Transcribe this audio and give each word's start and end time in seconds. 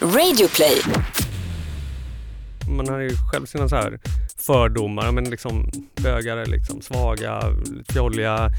Radioplay. 0.00 0.82
Man 2.68 2.88
har 2.88 2.98
ju 2.98 3.10
själv 3.32 3.46
sina 3.46 3.68
så 3.68 3.76
här 3.76 3.98
fördomar, 4.36 5.12
men 5.12 5.24
liksom 5.24 5.70
bögar 6.02 6.36
är 6.36 6.46
liksom 6.46 6.80
svaga, 6.82 7.42
fjolliga, 7.88 8.50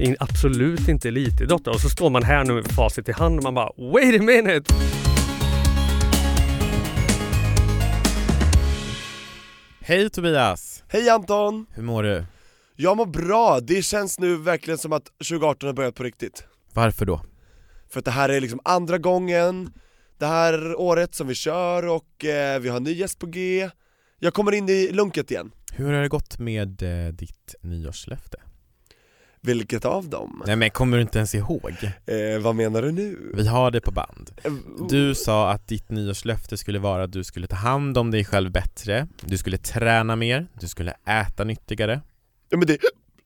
in, 0.00 0.16
absolut 0.20 0.88
inte 0.88 1.08
elitidrottare. 1.08 1.74
Och 1.74 1.80
så 1.80 1.88
står 1.88 2.10
man 2.10 2.22
här 2.22 2.44
nu 2.44 2.52
med 2.52 2.66
facit 2.66 3.08
i 3.08 3.12
hand 3.12 3.38
och 3.38 3.42
man 3.44 3.54
bara 3.54 3.70
wait 3.92 4.20
a 4.20 4.22
minute! 4.22 4.74
Hej 9.80 10.10
Tobias! 10.10 10.84
Hej 10.88 11.10
Anton! 11.10 11.66
Hur 11.70 11.82
mår 11.82 12.02
du? 12.02 12.24
Jag 12.76 12.96
mår 12.96 13.06
bra, 13.06 13.60
det 13.60 13.82
känns 13.82 14.18
nu 14.18 14.36
verkligen 14.36 14.78
som 14.78 14.92
att 14.92 15.04
2018 15.04 15.66
har 15.66 15.74
börjat 15.74 15.94
på 15.94 16.02
riktigt. 16.02 16.44
Varför 16.72 17.06
då? 17.06 17.20
För 17.90 17.98
att 17.98 18.04
det 18.04 18.10
här 18.10 18.28
är 18.28 18.40
liksom 18.40 18.60
andra 18.64 18.98
gången 18.98 19.72
det 20.22 20.28
här 20.28 20.74
året 20.80 21.14
som 21.14 21.26
vi 21.26 21.34
kör 21.34 21.86
och 21.88 22.24
eh, 22.24 22.60
vi 22.60 22.68
har 22.68 22.80
ny 22.80 22.92
gäst 22.92 23.18
på 23.18 23.26
G. 23.26 23.70
Jag 24.18 24.34
kommer 24.34 24.52
in 24.52 24.68
i 24.68 24.88
lunket 24.92 25.30
igen. 25.30 25.50
Hur 25.72 25.92
har 25.92 26.02
det 26.02 26.08
gått 26.08 26.38
med 26.38 26.82
eh, 26.82 27.12
ditt 27.12 27.54
nyårslöfte? 27.60 28.36
Vilket 29.40 29.84
av 29.84 30.08
dem? 30.08 30.42
Nej 30.46 30.56
men 30.56 30.70
kommer 30.70 30.96
du 30.96 31.02
inte 31.02 31.18
ens 31.18 31.34
ihåg? 31.34 31.72
Eh, 32.06 32.40
vad 32.42 32.54
menar 32.54 32.82
du 32.82 32.92
nu? 32.92 33.32
Vi 33.34 33.46
har 33.46 33.70
det 33.70 33.80
på 33.80 33.90
band. 33.90 34.30
Eh, 34.44 34.52
Du 34.88 35.14
sa 35.14 35.50
att 35.50 35.68
ditt 35.68 35.90
nyårslöfte 35.90 36.56
skulle 36.56 36.78
vara 36.78 37.02
att 37.04 37.12
du 37.12 37.24
skulle 37.24 37.46
ta 37.46 37.56
hand 37.56 37.98
om 37.98 38.10
dig 38.10 38.24
själv 38.24 38.50
bättre, 38.52 39.08
du 39.20 39.38
skulle 39.38 39.58
träna 39.58 40.16
mer, 40.16 40.46
du 40.60 40.68
skulle 40.68 40.94
äta 41.06 41.44
nyttigare. 41.44 42.00
Ja 42.48 42.58
men 42.58 42.66
det, 42.66 42.78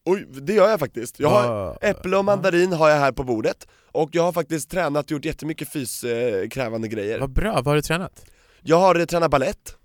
oj, 0.07 0.27
det 0.43 0.53
gör 0.53 0.69
jag 0.69 0.81
faktiskt. 0.81 1.21
Jag 1.21 1.29
har 1.29 1.49
Vad- 1.49 1.79
äpple 1.81 2.17
och 2.17 2.25
mandarin 2.25 2.73
har 2.73 2.89
jag 2.89 2.97
här 2.99 3.13
på 3.13 3.25
bordet 3.25 3.67
och 3.93 4.09
jag 4.13 4.23
har 4.23 4.33
faktiskt 4.33 4.71
tränat, 4.71 5.11
gjort 5.11 5.25
jättemycket 5.25 5.73
fyskrävande 5.73 6.89
grejer. 6.89 7.19
Vad 7.21 7.31
bra, 7.33 7.53
vad 7.53 7.67
har 7.67 7.75
du 7.75 7.83
tränat? 7.83 8.25
Jag 8.63 8.79
har 8.79 8.95
eh, 8.95 9.05
tränat 9.05 9.31
ballett, 9.31 9.77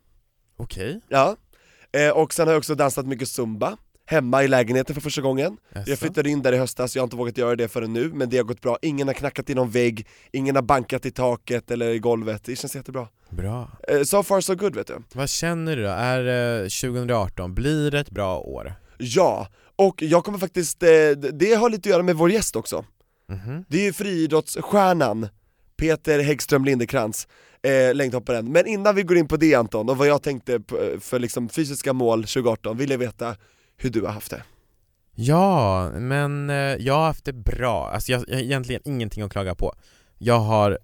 Okej. 0.58 1.02
ja, 1.10 1.36
eh, 1.92 2.10
och 2.10 2.34
sen 2.34 2.48
har 2.48 2.54
jag 2.54 2.60
också 2.60 2.76
dansat 2.76 3.06
mycket 3.06 3.28
zumba 3.28 3.78
Hemma 4.06 4.44
i 4.44 4.48
lägenheten 4.48 4.96
för 4.96 5.02
första 5.02 5.22
gången. 5.22 5.58
Jaså? 5.76 5.90
Jag 5.90 6.00
flyttade 6.00 6.30
in 6.30 6.42
där 6.42 6.54
i 6.54 6.58
höstas, 6.58 6.96
jag 6.96 7.02
har 7.02 7.04
inte 7.06 7.16
vågat 7.16 7.38
göra 7.38 7.56
det 7.56 7.68
förrän 7.68 7.94
nu, 7.94 8.12
men 8.14 8.30
det 8.30 8.38
har 8.38 8.44
gått 8.44 8.62
bra. 8.62 8.78
Ingen 8.82 9.08
har 9.08 9.14
knackat 9.14 9.50
i 9.50 9.56
någon 9.56 9.70
vägg, 9.70 10.08
ingen 10.32 10.56
har 10.56 10.64
bankat 10.64 11.06
i 11.06 11.12
taket 11.12 11.72
eller 11.72 11.90
i 11.90 12.00
golvet, 12.00 12.44
det 12.46 12.56
känns 12.56 12.76
jättebra. 12.76 13.08
Bra. 13.30 13.72
Eh, 13.88 14.02
So 14.04 14.24
far 14.24 14.42
so 14.42 14.56
good 14.56 14.76
vet 14.76 14.88
du. 14.88 14.96
Vad 15.14 15.30
känner 15.30 15.76
du 15.76 15.84
då? 15.84 15.90
Är 15.90 16.60
eh, 16.62 16.64
2018, 16.64 17.54
blir 17.56 17.92
det 17.92 18.00
ett 18.00 18.10
bra 18.10 18.40
år? 18.40 18.74
Ja, 18.98 19.48
och 19.88 20.02
jag 20.02 20.26
kommer 20.26 20.38
faktiskt, 20.38 20.84
eh, 20.84 20.90
det 21.34 21.54
har 21.54 21.70
lite 21.70 21.90
att 21.90 21.92
göra 21.92 22.04
med 22.04 22.16
vår 22.16 22.32
gäst 22.32 22.56
också. 22.56 22.86
Mhm. 23.30 23.66
Det 23.68 23.78
är 23.78 23.84
ju 23.84 23.94
friidrottsstjärnan 23.94 25.28
Peter 25.78 26.20
Häggström 26.20 26.66
Lindekrantz, 26.66 27.28
eh, 27.64 27.96
längdhopparen. 27.96 28.52
Men 28.52 28.68
innan 28.68 28.96
vi 28.96 29.04
går 29.04 29.18
in 29.18 29.28
på 29.28 29.38
det 29.38 29.56
Anton, 29.56 29.90
och 29.90 29.98
vad 29.98 30.08
jag 30.08 30.24
tänkte 30.24 30.60
på, 30.60 30.98
för 31.00 31.20
liksom 31.20 31.50
fysiska 31.50 31.94
mål 31.94 32.20
2018, 32.20 32.78
vill 32.78 32.92
jag 32.92 32.98
veta 32.98 33.36
hur 33.78 33.90
du 33.90 34.02
har 34.02 34.12
haft 34.12 34.32
det. 34.32 34.44
Ja, 35.16 35.90
men 35.92 36.50
eh, 36.50 36.56
jag 36.56 36.94
har 36.94 37.06
haft 37.06 37.26
det 37.26 37.34
bra. 37.34 37.90
Alltså 37.94 38.12
jag, 38.12 38.24
jag 38.28 38.36
har 38.36 38.42
egentligen 38.42 38.82
ingenting 38.86 39.24
att 39.24 39.32
klaga 39.32 39.56
på. 39.56 39.74
Jag 40.18 40.40
har 40.40 40.80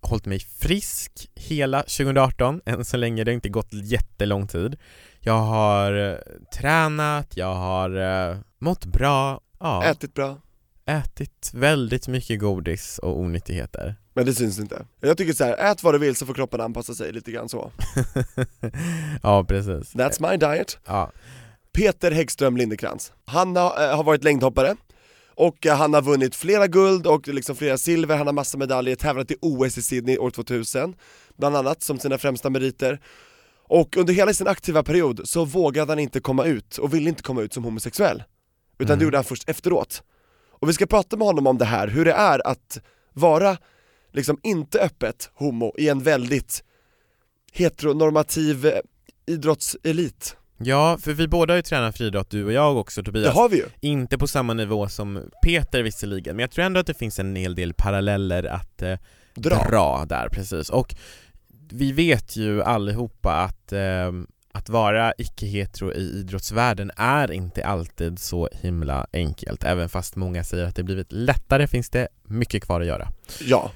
hållit 0.00 0.26
mig 0.26 0.38
frisk 0.38 1.30
hela 1.34 1.82
2018, 1.82 2.60
än 2.66 2.84
så 2.84 2.96
länge, 2.96 3.24
det 3.24 3.30
har 3.30 3.34
inte 3.34 3.48
gått 3.48 3.72
jättelång 3.72 4.46
tid. 4.46 4.76
Jag 5.24 5.40
har 5.40 6.10
eh, 6.10 6.16
tränat, 6.58 7.36
jag 7.36 7.54
har 7.54 7.96
eh, 8.30 8.36
mått 8.58 8.84
bra, 8.84 9.40
ja, 9.60 9.84
Ätit 9.84 10.14
bra, 10.14 10.38
ätit 10.86 11.50
väldigt 11.54 12.08
mycket 12.08 12.40
godis 12.40 12.98
och 12.98 13.18
onyttigheter. 13.18 13.96
men 14.14 14.26
det 14.26 14.34
syns 14.34 14.58
inte. 14.58 14.86
Jag 15.00 15.16
tycker 15.16 15.32
så 15.32 15.44
här, 15.44 15.72
ät 15.72 15.82
vad 15.82 15.94
du 15.94 15.98
vill 15.98 16.16
så 16.16 16.26
får 16.26 16.34
kroppen 16.34 16.60
anpassa 16.60 16.94
sig 16.94 17.12
lite 17.12 17.30
grann 17.32 17.48
så. 17.48 17.70
ja, 19.22 19.44
precis. 19.44 19.94
That's 19.94 20.30
my 20.30 20.36
diet. 20.36 20.78
Ja, 20.86 21.12
Peter 21.72 22.10
Häggström 22.10 22.56
Lindekrantz. 22.56 23.12
Han 23.24 23.56
har, 23.56 23.84
eh, 23.84 23.96
har 23.96 24.04
varit 24.04 24.24
längdhoppare, 24.24 24.76
och 25.34 25.66
han 25.66 25.94
har 25.94 26.02
vunnit 26.02 26.34
flera 26.34 26.66
guld 26.66 27.06
och 27.06 27.28
liksom 27.28 27.56
flera 27.56 27.78
silver, 27.78 28.16
han 28.16 28.26
har 28.26 28.34
massa 28.34 28.58
medaljer, 28.58 28.96
tävlat 28.96 29.30
i 29.30 29.36
OS 29.40 29.78
i 29.78 29.82
Sydney 29.82 30.18
år 30.18 30.30
2000, 30.30 30.94
bland 31.36 31.56
annat 31.56 31.82
som 31.82 31.98
sina 31.98 32.18
främsta 32.18 32.50
meriter. 32.50 33.00
Och 33.80 33.96
under 33.96 34.14
hela 34.14 34.34
sin 34.34 34.46
aktiva 34.48 34.82
period 34.82 35.20
så 35.24 35.44
vågade 35.44 35.92
han 35.92 35.98
inte 35.98 36.20
komma 36.20 36.44
ut, 36.44 36.76
och 36.78 36.94
ville 36.94 37.08
inte 37.08 37.22
komma 37.22 37.42
ut 37.42 37.52
som 37.52 37.64
homosexuell. 37.64 38.22
Utan 38.78 38.86
det 38.86 38.92
Mm. 38.92 39.04
gjorde 39.04 39.16
han 39.16 39.24
först 39.24 39.48
efteråt. 39.48 40.02
Och 40.60 40.68
vi 40.68 40.72
ska 40.72 40.86
prata 40.86 41.16
med 41.16 41.26
honom 41.26 41.46
om 41.46 41.58
det 41.58 41.64
här, 41.64 41.88
hur 41.88 42.04
det 42.04 42.12
är 42.12 42.46
att 42.46 42.80
vara 43.12 43.56
liksom 44.12 44.38
inte 44.42 44.80
öppet 44.80 45.30
homo 45.34 45.74
i 45.78 45.88
en 45.88 46.02
väldigt 46.02 46.64
heteronormativ 47.52 48.66
eh, 48.66 48.72
idrottselit. 49.26 50.36
ja, 50.58 50.98
för 51.00 51.12
vi 51.12 51.28
båda 51.28 51.52
har 51.52 51.56
ju 51.56 51.62
tränat 51.62 51.96
friidrott, 51.96 52.30
du 52.30 52.44
och 52.44 52.52
jag 52.52 52.76
också 52.76 53.02
Det 53.02 53.06
Tobias. 53.06 53.34
har 53.34 53.48
vi 53.48 53.56
ju! 53.56 53.64
Inte 53.80 54.18
på 54.18 54.26
samma 54.28 54.54
nivå 54.54 54.88
som 54.88 55.30
Peter 55.44 55.82
visserligen, 55.82 56.36
men 56.36 56.40
jag 56.42 56.50
tror 56.50 56.64
ändå 56.64 56.80
att 56.80 56.86
det 56.86 56.94
finns 56.94 57.18
en 57.18 57.36
hel 57.36 57.54
del 57.54 57.74
paralleller 57.74 58.44
att 58.44 58.82
eh, 58.82 58.98
Dra. 59.34 59.68
dra 59.70 60.04
där, 60.08 60.28
precis. 60.28 60.70
Och 60.70 60.94
vi 61.72 61.92
vet 61.92 62.36
ju 62.36 62.62
allihopa 62.62 63.32
att, 63.32 63.72
eh, 63.72 64.12
att 64.52 64.68
vara 64.68 65.12
icke-hetero 65.18 65.92
i 65.92 66.00
idrottsvärlden 66.00 66.90
är 66.96 67.32
inte 67.32 67.66
alltid 67.66 68.18
så 68.18 68.48
himla 68.52 69.06
enkelt. 69.12 69.64
Även 69.64 69.88
fast 69.88 70.16
många 70.16 70.44
säger 70.44 70.64
att 70.64 70.76
det 70.76 70.82
blivit 70.82 71.12
lättare 71.12 71.66
finns 71.66 71.90
det 71.90 72.08
mycket 72.22 72.64
kvar 72.64 72.80
att 72.80 72.86
göra. 72.86 73.08
Ja, 73.40 73.70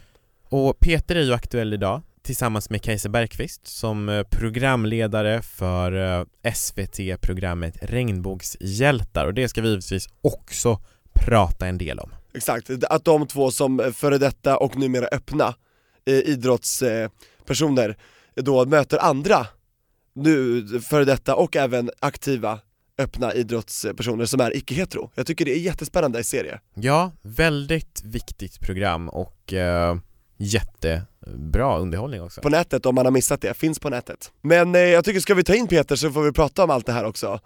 Och 0.49 0.79
Peter 0.79 1.17
är 1.17 1.23
ju 1.23 1.33
aktuell 1.33 1.73
idag 1.73 2.03
tillsammans 2.23 2.71
med 2.71 2.83
Kajsa 2.83 3.09
Bergqvist 3.09 3.67
som 3.67 4.09
eh, 4.09 4.23
programledare 4.23 5.43
för 5.43 6.19
eh, 6.21 6.53
SVT-programmet 6.55 7.77
Regnbågshjältar 7.83 9.27
och 9.27 9.35
det 9.35 9.49
ska 9.49 9.63
vi 9.63 9.69
givetvis 9.69 10.09
också 10.21 10.81
prata 11.13 11.67
en 11.67 11.79
del 11.79 11.99
om. 11.99 12.11
exakt. 12.35 12.71
Att 12.91 13.05
de 13.05 13.27
två 13.27 13.51
som 13.51 13.93
före 13.95 14.19
detta 14.19 14.57
och 14.57 14.77
numera 14.77 15.07
öppna 15.07 15.55
eh, 16.07 16.31
idrottspersoner 17.47 17.97
då 18.35 18.65
möter 18.67 18.99
andra 18.99 19.47
nu 20.15 20.67
före 20.81 21.05
detta 21.05 21.35
och 21.35 21.57
även 21.57 21.91
aktiva 22.01 22.61
öppna 22.99 23.35
idrottspersoner 23.35 24.27
som 24.27 24.41
är 24.41 24.57
icke-hetero. 24.57 25.11
Jag 25.15 25.27
tycker 25.27 25.45
det 25.45 25.53
är 25.53 25.59
jättespännande 25.59 26.21
i 26.21 26.25
serie. 26.25 26.61
Ja, 26.75 27.13
väldigt 27.23 28.03
viktigt 28.05 28.61
program 28.61 29.09
och 29.09 29.53
eh, 29.53 29.97
jättebra 30.39 31.79
underhållning 31.79 32.23
också. 32.23 32.41
På 32.41 32.49
nätet 32.49 32.87
om 32.87 32.95
man 32.95 33.07
har 33.07 33.13
missat 33.13 33.41
det, 33.41 33.55
finns 33.55 33.79
på 33.79 33.91
nätet. 33.91 34.33
Men 34.43 34.75
eh, 34.75 34.81
jag 34.81 35.05
tycker 35.05 35.21
ska 35.21 35.35
vi 35.35 35.45
ta 35.45 35.55
in 35.55 35.67
Peter 35.67 35.97
så 35.97 36.11
får 36.11 36.23
vi 36.23 36.33
prata 36.33 36.65
om 36.65 36.71
allt 36.71 36.87
det 36.87 36.93
här 36.93 37.05
också. 37.05 37.41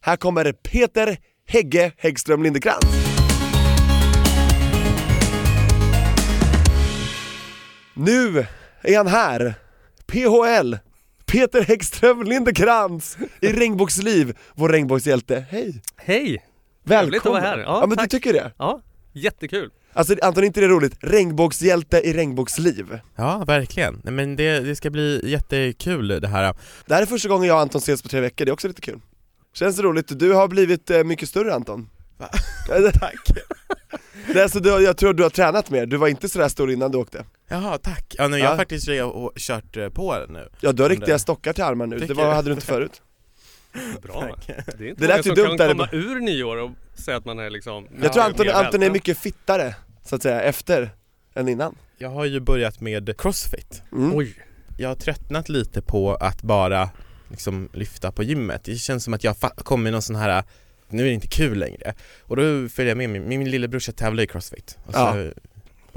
Här 0.00 0.16
kommer 0.16 0.52
Peter 0.52 1.18
Hägge 1.46 1.92
Häggström 1.96 2.42
Lindekrantz. 2.42 2.86
Nu 7.94 8.46
är 8.82 8.96
han 8.96 9.06
här, 9.06 9.54
PHL, 10.06 10.74
Peter 11.26 11.62
Häggström 11.62 12.22
Lindekrantz 12.22 13.16
i 13.40 13.52
Regnbågsliv, 13.52 14.36
vår 14.54 14.68
regnbågshjälte. 14.68 15.44
Hej! 15.50 15.82
Hej! 15.96 16.44
Välkommen! 16.84 17.10
Trevligt 17.10 17.26
att 17.26 17.32
vara 17.32 17.40
här. 17.40 17.58
Ja, 17.58 17.80
Ja, 17.80 17.86
men 17.86 17.96
tack. 17.98 18.10
du 18.10 18.16
tycker 18.18 18.32
det? 18.32 18.52
Ja, 18.58 18.82
jättekul. 19.12 19.70
Alltså 19.92 20.14
Anton, 20.22 20.44
inte 20.44 20.60
det 20.60 20.68
roligt? 20.68 20.94
Regnbågshjälte 21.00 22.00
i 22.00 22.12
regnbågsliv. 22.12 23.00
Ja, 23.16 23.44
verkligen. 23.46 24.00
Nej, 24.04 24.12
men 24.14 24.36
det, 24.36 24.60
det 24.60 24.76
ska 24.76 24.90
bli 24.90 25.20
jättekul 25.30 26.08
det 26.08 26.28
här. 26.28 26.54
Det 26.86 26.94
här 26.94 27.02
är 27.02 27.06
första 27.06 27.28
gången 27.28 27.48
jag 27.48 27.54
och 27.54 27.60
Anton 27.60 27.78
ses 27.78 28.02
på 28.02 28.08
tre 28.08 28.20
veckor, 28.20 28.44
det 28.44 28.50
är 28.50 28.52
också 28.52 28.68
lite 28.68 28.80
kul. 28.80 29.00
Känns 29.54 29.76
det 29.76 29.82
roligt? 29.82 30.18
Du 30.18 30.32
har 30.32 30.48
blivit 30.48 30.90
eh, 30.90 31.04
mycket 31.04 31.28
större 31.28 31.54
Anton. 31.54 31.88
Va? 32.18 32.28
Tack! 33.00 33.14
Är 34.26 34.48
så 34.48 34.58
du, 34.58 34.68
jag 34.70 34.96
tror 34.96 35.14
du 35.14 35.22
har 35.22 35.30
tränat 35.30 35.70
mer, 35.70 35.86
du 35.86 35.96
var 35.96 36.08
inte 36.08 36.28
sådär 36.28 36.48
stor 36.48 36.70
innan 36.72 36.90
du 36.90 36.98
åkte. 36.98 37.24
Jaha, 37.48 37.78
tack. 37.78 38.14
Ja, 38.18 38.28
nu, 38.28 38.38
jag 38.38 38.44
har 38.46 38.52
Ja. 38.52 38.56
faktiskt 38.56 38.88
re- 38.88 39.00
och 39.02 39.32
kört 39.36 39.76
eh, 39.76 39.88
på 39.88 40.16
nu. 40.28 40.48
Ja 40.60 40.72
du 40.72 40.82
har 40.82 40.90
riktiga 40.90 41.14
det- 41.14 41.18
stockar 41.18 41.52
till 41.52 41.64
armar 41.64 41.86
nu, 41.86 41.96
det 41.96 42.00
Tycker 42.02 42.14
var, 42.14 42.24
du? 42.28 42.34
hade 42.34 42.48
du 42.48 42.52
inte 42.54 42.66
förut. 42.66 43.02
Bra. 44.02 44.20
Tack. 44.20 44.46
Det 44.46 44.52
är 44.84 44.88
inte 44.88 45.00
Det 45.06 45.06
många 45.08 45.16
ju 45.16 45.22
som 45.22 45.34
dumt 45.34 45.46
kan 45.48 45.56
där 45.56 45.66
i 45.66 45.70
komma 45.70 45.88
ur 45.92 46.20
nyår 46.20 46.56
och 46.56 46.70
säga 46.94 47.16
att 47.16 47.24
man 47.24 47.38
är 47.38 47.50
liksom 47.50 47.86
Jag 48.02 48.12
tror 48.12 48.22
Anton, 48.24 48.46
mer 48.46 48.52
Anton 48.52 48.58
är 48.58 48.62
vältränad. 48.70 48.92
mycket 48.92 49.18
fittare, 49.18 49.74
så 50.04 50.16
att 50.16 50.22
säga, 50.22 50.40
efter 50.40 50.90
än 51.34 51.48
innan. 51.48 51.74
Jag 51.98 52.08
har 52.08 52.24
ju 52.24 52.40
börjat 52.40 52.80
med 52.80 53.20
crossfit. 53.20 53.82
Mm. 53.92 54.16
Oj, 54.16 54.34
Jag 54.78 54.88
har 54.88 54.94
tröttnat 54.96 55.48
lite 55.48 55.82
på 55.82 56.14
att 56.14 56.42
bara 56.42 56.90
liksom 57.30 57.68
lyfta 57.72 58.12
på 58.12 58.22
gymmet. 58.22 58.64
Det 58.64 58.74
känns 58.76 59.04
som 59.04 59.14
att 59.14 59.24
jag 59.24 59.36
fa- 59.36 59.62
kommer 59.62 59.88
i 59.88 59.92
någon 59.92 60.02
sån 60.02 60.16
här 60.16 60.44
nu 60.88 61.02
är 61.02 61.06
det 61.06 61.12
inte 61.12 61.28
kul 61.28 61.58
längre. 61.58 61.94
Och 62.22 62.36
då 62.36 62.68
följer 62.68 62.90
jag 62.90 62.96
med 62.96 63.10
min, 63.10 63.28
min 63.28 63.50
lillebrorsa 63.50 63.92
tävlar 63.92 64.22
i 64.22 64.26
crossfit. 64.26 64.78
Och 64.86 64.92
så 64.94 64.98
Ja. 65.00 65.14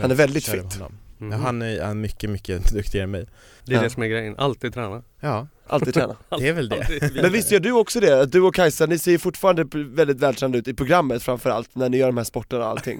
Han 0.01 0.11
är 0.11 0.15
väldigt 0.15 0.45
fit. 0.47 0.79
Mhm. 1.17 1.31
Han 1.31 1.61
är, 1.61 1.81
han 1.81 1.89
är 1.91 1.95
mycket, 1.95 2.29
mycket 2.29 2.71
duktigare 2.73 3.03
än 3.03 3.11
mig 3.11 3.25
Det 3.65 3.71
är 3.73 3.75
Ja. 3.77 3.83
det 3.83 3.89
som 3.89 4.03
är 4.03 4.07
grejen, 4.07 4.35
alltid 4.37 4.73
träna. 4.73 5.03
Ja, 5.19 5.47
Alltid 5.67 5.93
träna. 5.93 6.15
det 6.39 6.47
är 6.47 6.53
väl 6.53 6.69
det. 6.69 7.11
Men 7.21 7.31
visst 7.31 7.51
gör 7.51 7.59
du 7.59 7.71
också 7.71 7.99
det? 7.99 8.25
Du 8.25 8.41
och 8.41 8.55
Kajsa, 8.55 8.85
ni 8.85 8.97
ser 8.97 9.11
ju 9.11 9.19
fortfarande 9.19 9.65
väldigt 9.73 10.17
vältränade 10.19 10.57
ut 10.57 10.67
i 10.67 10.73
programmet 10.73 11.23
framförallt 11.23 11.75
när 11.75 11.89
ni 11.89 11.97
gör 11.97 12.07
de 12.07 12.17
här 12.17 12.23
sporterna 12.23 12.63
och 12.63 12.69
allting 12.69 12.99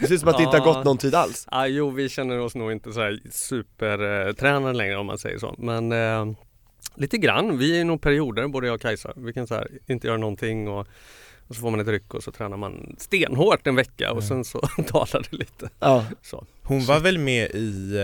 Det 0.00 0.06
ser 0.06 0.14
ut 0.14 0.20
som 0.20 0.28
att 0.28 0.36
det 0.36 0.42
inte 0.44 0.58
har 0.58 0.64
gått 0.74 0.84
någon 0.84 0.98
tid 0.98 1.14
alls 1.14 1.44
Ah, 1.50 1.66
jo, 1.66 1.90
vi 1.90 2.08
känner 2.08 2.38
oss 2.38 2.54
nog 2.54 2.72
inte 2.72 2.92
så 2.92 3.00
här 3.00 3.20
supertränade 3.30 4.72
längre 4.78 4.96
om 4.96 5.06
man 5.06 5.18
säger 5.18 5.38
så. 5.38 5.54
Men 5.58 5.92
eh, 5.92 6.34
lite 6.94 7.18
grann. 7.18 7.58
Vi 7.58 7.80
är 7.80 7.84
nog 7.84 8.00
perioder, 8.00 8.48
både 8.48 8.66
jag 8.66 8.74
och 8.74 8.80
Kajsa. 8.80 9.12
Vi 9.16 9.32
kan 9.32 9.46
så 9.46 9.54
här, 9.54 9.68
inte 9.86 10.06
göra 10.06 10.16
någonting 10.18 10.68
och, 10.68 10.86
och 11.48 11.54
så 11.54 11.60
får 11.60 11.70
man 11.70 11.80
ett 11.80 11.88
ryck 11.88 12.14
och 12.14 12.22
så 12.22 12.32
tränar 12.32 12.56
man 12.56 12.96
stenhårt 12.98 13.66
en 13.66 13.76
vecka 13.76 14.12
och 14.12 14.24
sen 14.24 14.44
så 14.44 14.60
dalar 14.92 15.26
det 15.30 15.36
lite. 15.36 15.70
Ja, 15.78 16.04
Så. 16.22 16.44
Hon 16.62 16.84
var 16.84 17.00
väl 17.00 17.18
med 17.18 17.50
i 17.50 17.98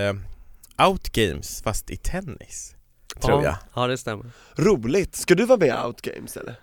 uh, 0.79 0.87
Outgames 0.89 1.63
fast 1.63 1.91
i 1.91 1.97
tennis? 1.97 2.77
Tror 3.23 3.45
ja, 3.45 3.45
jag 3.45 3.83
Ja, 3.83 3.87
det 3.87 3.99
stämmer. 3.99 4.27
roligt! 4.57 5.17
Ska 5.17 5.35
du 5.35 5.45
vara 5.47 5.59
med 5.59 5.69
i 5.69 5.87
Outgames 5.87 6.37
eller? 6.37 6.55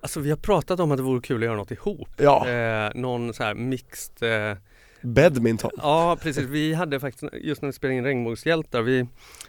Alltså 0.00 0.20
vi 0.20 0.30
har 0.30 0.36
pratat 0.36 0.80
om 0.80 0.90
att 0.90 0.96
det 0.96 1.02
vore 1.02 1.20
kul 1.20 1.42
att 1.42 1.44
göra 1.46 1.56
något 1.56 1.70
ihop. 1.70 2.08
Ja, 2.16 2.48
Eh, 2.48 2.90
någon 2.94 3.34
så 3.34 3.42
här 3.42 3.54
mixed 3.54 4.50
eh, 4.50 4.56
badminton. 5.02 5.70
Ja 5.76 6.18
precis, 6.22 6.44
vi 6.44 6.74
hade 6.74 7.00
faktiskt 7.00 7.32
just 7.40 7.62
när 7.62 7.66
vi 7.66 7.72
spelade 7.72 7.98
in 7.98 8.04
Regnbågshjältar, 8.04 8.82
vi, 8.82 9.06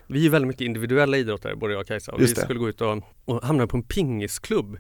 vi 0.08 0.26
är 0.26 0.30
väldigt 0.30 0.48
mycket 0.48 0.62
individuella 0.62 1.18
idrottare 1.18 1.56
både 1.56 1.74
jag 1.74 1.82
och 1.82 1.88
Kajsa. 1.88 2.12
Och 2.12 2.22
vi 2.22 2.28
skulle 2.28 2.60
gå 2.60 2.70
ut 2.70 2.82
och, 2.82 3.04
och 3.26 3.44
hamna 3.44 3.68
på 3.68 3.78
en 3.78 3.84
pingisklubb. 3.84 4.78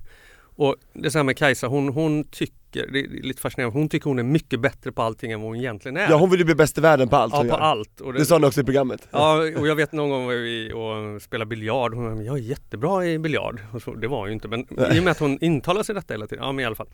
Och 0.55 0.75
det 0.93 1.05
är 1.05 1.09
så 1.09 1.17
här 1.17 1.23
med 1.23 1.37
Kajsa, 1.37 1.67
hon, 1.67 1.89
hon 1.89 2.23
tycker, 2.23 2.58
det 2.71 2.99
är 2.99 3.23
lite 3.23 3.41
fascinerande, 3.41 3.79
hon 3.79 3.89
tycker 3.89 4.09
hon 4.09 4.19
är 4.19 4.23
mycket 4.23 4.59
bättre 4.59 4.91
på 4.91 5.01
allting 5.01 5.31
än 5.31 5.41
vad 5.41 5.49
hon 5.49 5.57
egentligen 5.57 5.97
är. 5.97 6.09
Ja 6.09 6.17
hon 6.17 6.29
vill 6.29 6.39
ju 6.39 6.45
bli 6.45 6.55
bäst 6.55 6.77
i 6.77 6.81
världen 6.81 7.09
på 7.09 7.15
allt 7.15 7.33
ja 7.33 7.37
hon 7.37 7.47
på 7.47 7.55
gör 7.55 7.61
allt. 7.61 8.01
Och 8.01 8.13
Det 8.13 8.25
sa 8.25 8.37
ni 8.37 8.47
också 8.47 8.61
i 8.61 8.63
programmet 8.63 9.07
Ja, 9.11 9.37
och 9.57 9.67
jag 9.67 9.75
vet 9.75 9.91
någon 9.91 10.09
gång 10.09 10.25
var 10.25 10.33
vi 10.33 10.71
och 10.73 11.21
spelade 11.21 11.49
biljard. 11.49 11.93
Hon 11.93 12.17
sa, 12.17 12.23
jag 12.23 12.37
är 12.37 12.41
jättebra 12.41 13.05
i 13.05 13.19
biljard. 13.19 13.59
Så, 13.83 13.93
det 13.93 14.07
var 14.07 14.17
hon 14.17 14.27
ju 14.27 14.33
inte, 14.33 14.47
men 14.47 14.65
Nej. 14.69 14.97
i 14.97 14.99
och 14.99 15.03
med 15.03 15.11
att 15.11 15.19
hon 15.19 15.37
intalar 15.41 15.83
sig 15.83 15.95
detta 15.95 16.13
hela 16.13 16.27
tiden. 16.27 16.45
Ja, 16.45 16.51
men 16.51 16.63
i 16.63 16.65
alla 16.65 16.75
fall. 16.75 16.87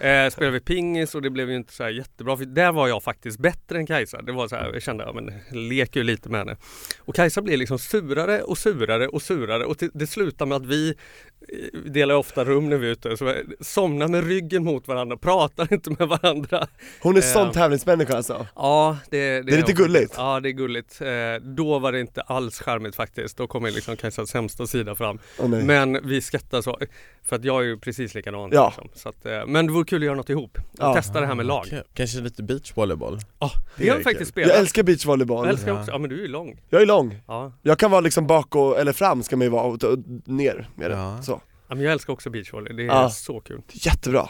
Eh, 0.00 0.30
spelade 0.30 0.50
vi 0.50 0.60
pingis 0.60 1.14
och 1.14 1.22
det 1.22 1.30
blev 1.30 1.50
ju 1.50 1.56
inte 1.56 1.72
så 1.72 1.82
här 1.82 1.90
jättebra. 1.90 2.36
För 2.36 2.44
där 2.44 2.72
var 2.72 2.88
jag 2.88 3.02
faktiskt 3.02 3.38
bättre 3.38 3.78
än 3.78 3.86
Kajsa. 3.86 4.22
Det 4.22 4.32
var 4.32 4.48
så 4.48 4.56
här, 4.56 4.70
jag 4.72 4.82
kände, 4.82 5.04
ja 5.04 5.12
men 5.12 5.32
leker 5.68 6.00
ju 6.00 6.04
lite 6.04 6.28
med 6.28 6.40
henne. 6.40 6.56
Och 7.00 7.14
Kajsa 7.14 7.42
blir 7.42 7.56
liksom 7.56 7.78
surare 7.78 8.42
och 8.42 8.58
surare 8.58 9.08
och 9.08 9.22
surare 9.22 9.64
och 9.64 9.76
det 9.94 10.06
slutar 10.06 10.46
med 10.46 10.56
att 10.56 10.66
vi 10.66 10.88
eh, 10.88 11.90
delar 11.90 12.14
ofta 12.14 12.44
rum 12.44 12.68
när 12.68 12.76
vi 12.76 12.86
är 12.86 12.92
ute. 12.92 13.16
Så 13.16 13.34
somnar 13.60 14.08
med 14.08 14.26
ryggen 14.26 14.64
mot 14.64 14.88
varandra, 14.88 15.05
pratar 15.16 15.68
inte 15.72 15.90
med 15.90 16.08
varandra. 16.08 16.66
Hon 17.02 17.16
är 17.16 17.20
sån 17.20 17.46
Eh. 17.46 17.52
tävlingsmänniska 17.52 18.16
alltså 18.16 18.46
Ja, 18.56 18.98
det, 19.10 19.18
det, 19.18 19.42
Det 19.42 19.52
är 19.52 19.56
lite 19.56 19.72
gulligt. 19.72 20.14
Ja, 20.16 20.40
det 20.40 20.48
är 20.48 20.52
gulligt. 20.52 21.00
Eh, 21.00 21.08
då 21.42 21.78
var 21.78 21.92
det 21.92 22.00
inte 22.00 22.20
alls 22.22 22.60
charmigt 22.60 22.96
faktiskt. 22.96 23.36
Då 23.36 23.46
kommer 23.46 23.70
liksom 23.70 23.96
Kajsas 23.96 24.30
sämsta 24.30 24.66
sida 24.66 24.94
fram. 24.94 25.18
Nej. 25.42 25.62
Men 25.64 26.08
vi 26.08 26.20
skrattar 26.20 26.62
så. 26.62 26.78
För 27.22 27.36
att 27.36 27.44
jag 27.44 27.60
är 27.62 27.64
ju 27.66 27.78
precis 27.78 28.14
likadan. 28.14 28.50
Ja. 28.52 28.66
Liksom. 28.76 28.88
Så 28.94 29.08
att, 29.08 29.26
eh, 29.26 29.46
men 29.46 29.66
det 29.66 29.72
vore 29.72 29.84
kul 29.84 30.02
att 30.02 30.06
göra 30.06 30.16
något 30.16 30.30
ihop. 30.30 30.58
Ja. 30.78 30.94
Testa 30.94 31.20
det 31.20 31.26
här 31.26 31.34
med 31.34 31.46
lag. 31.46 31.64
Kul. 31.70 31.82
Kanske 31.94 32.20
lite 32.20 32.42
beachvolleyboll? 32.42 33.18
Ja, 33.38 33.50
Det 33.76 33.82
det 33.82 33.88
har 33.88 33.94
är 33.94 33.98
vi 33.98 34.04
faktiskt 34.04 34.30
spelat. 34.30 34.50
Jag 34.50 34.58
älskar 34.58 34.82
beachvolleyboll 34.82 35.46
Jag 35.46 35.52
älskar 35.52 35.72
också. 35.80 35.90
Ja 35.90 35.98
men 35.98 36.10
du 36.10 36.16
är 36.16 36.22
ju 36.22 36.28
lång. 36.28 36.60
Jag 36.70 36.82
är 36.82 36.86
lång, 36.86 37.20
Ja. 37.26 37.52
jag 37.62 37.78
kan 37.78 37.90
vara 37.90 38.00
liksom 38.00 38.26
bak 38.26 38.54
och, 38.54 38.78
eller 38.78 38.92
fram 38.92 39.22
ska 39.22 39.36
man 39.36 39.44
ju 39.44 39.50
vara 39.50 39.62
och, 39.64 39.84
och 39.84 39.98
ner 40.24 40.68
med 40.74 40.90
det, 40.90 40.96
Ja. 40.96 41.22
så 41.22 41.40
ja 41.68 41.74
men 41.74 41.84
jag 41.84 41.92
älskar 41.92 42.12
också 42.12 42.30
beachvolley. 42.30 42.72
Det 42.72 42.82
är 42.82 42.86
Ja. 42.86 43.10
så 43.10 43.40
kul. 43.40 43.62
Jättebra! 43.72 44.28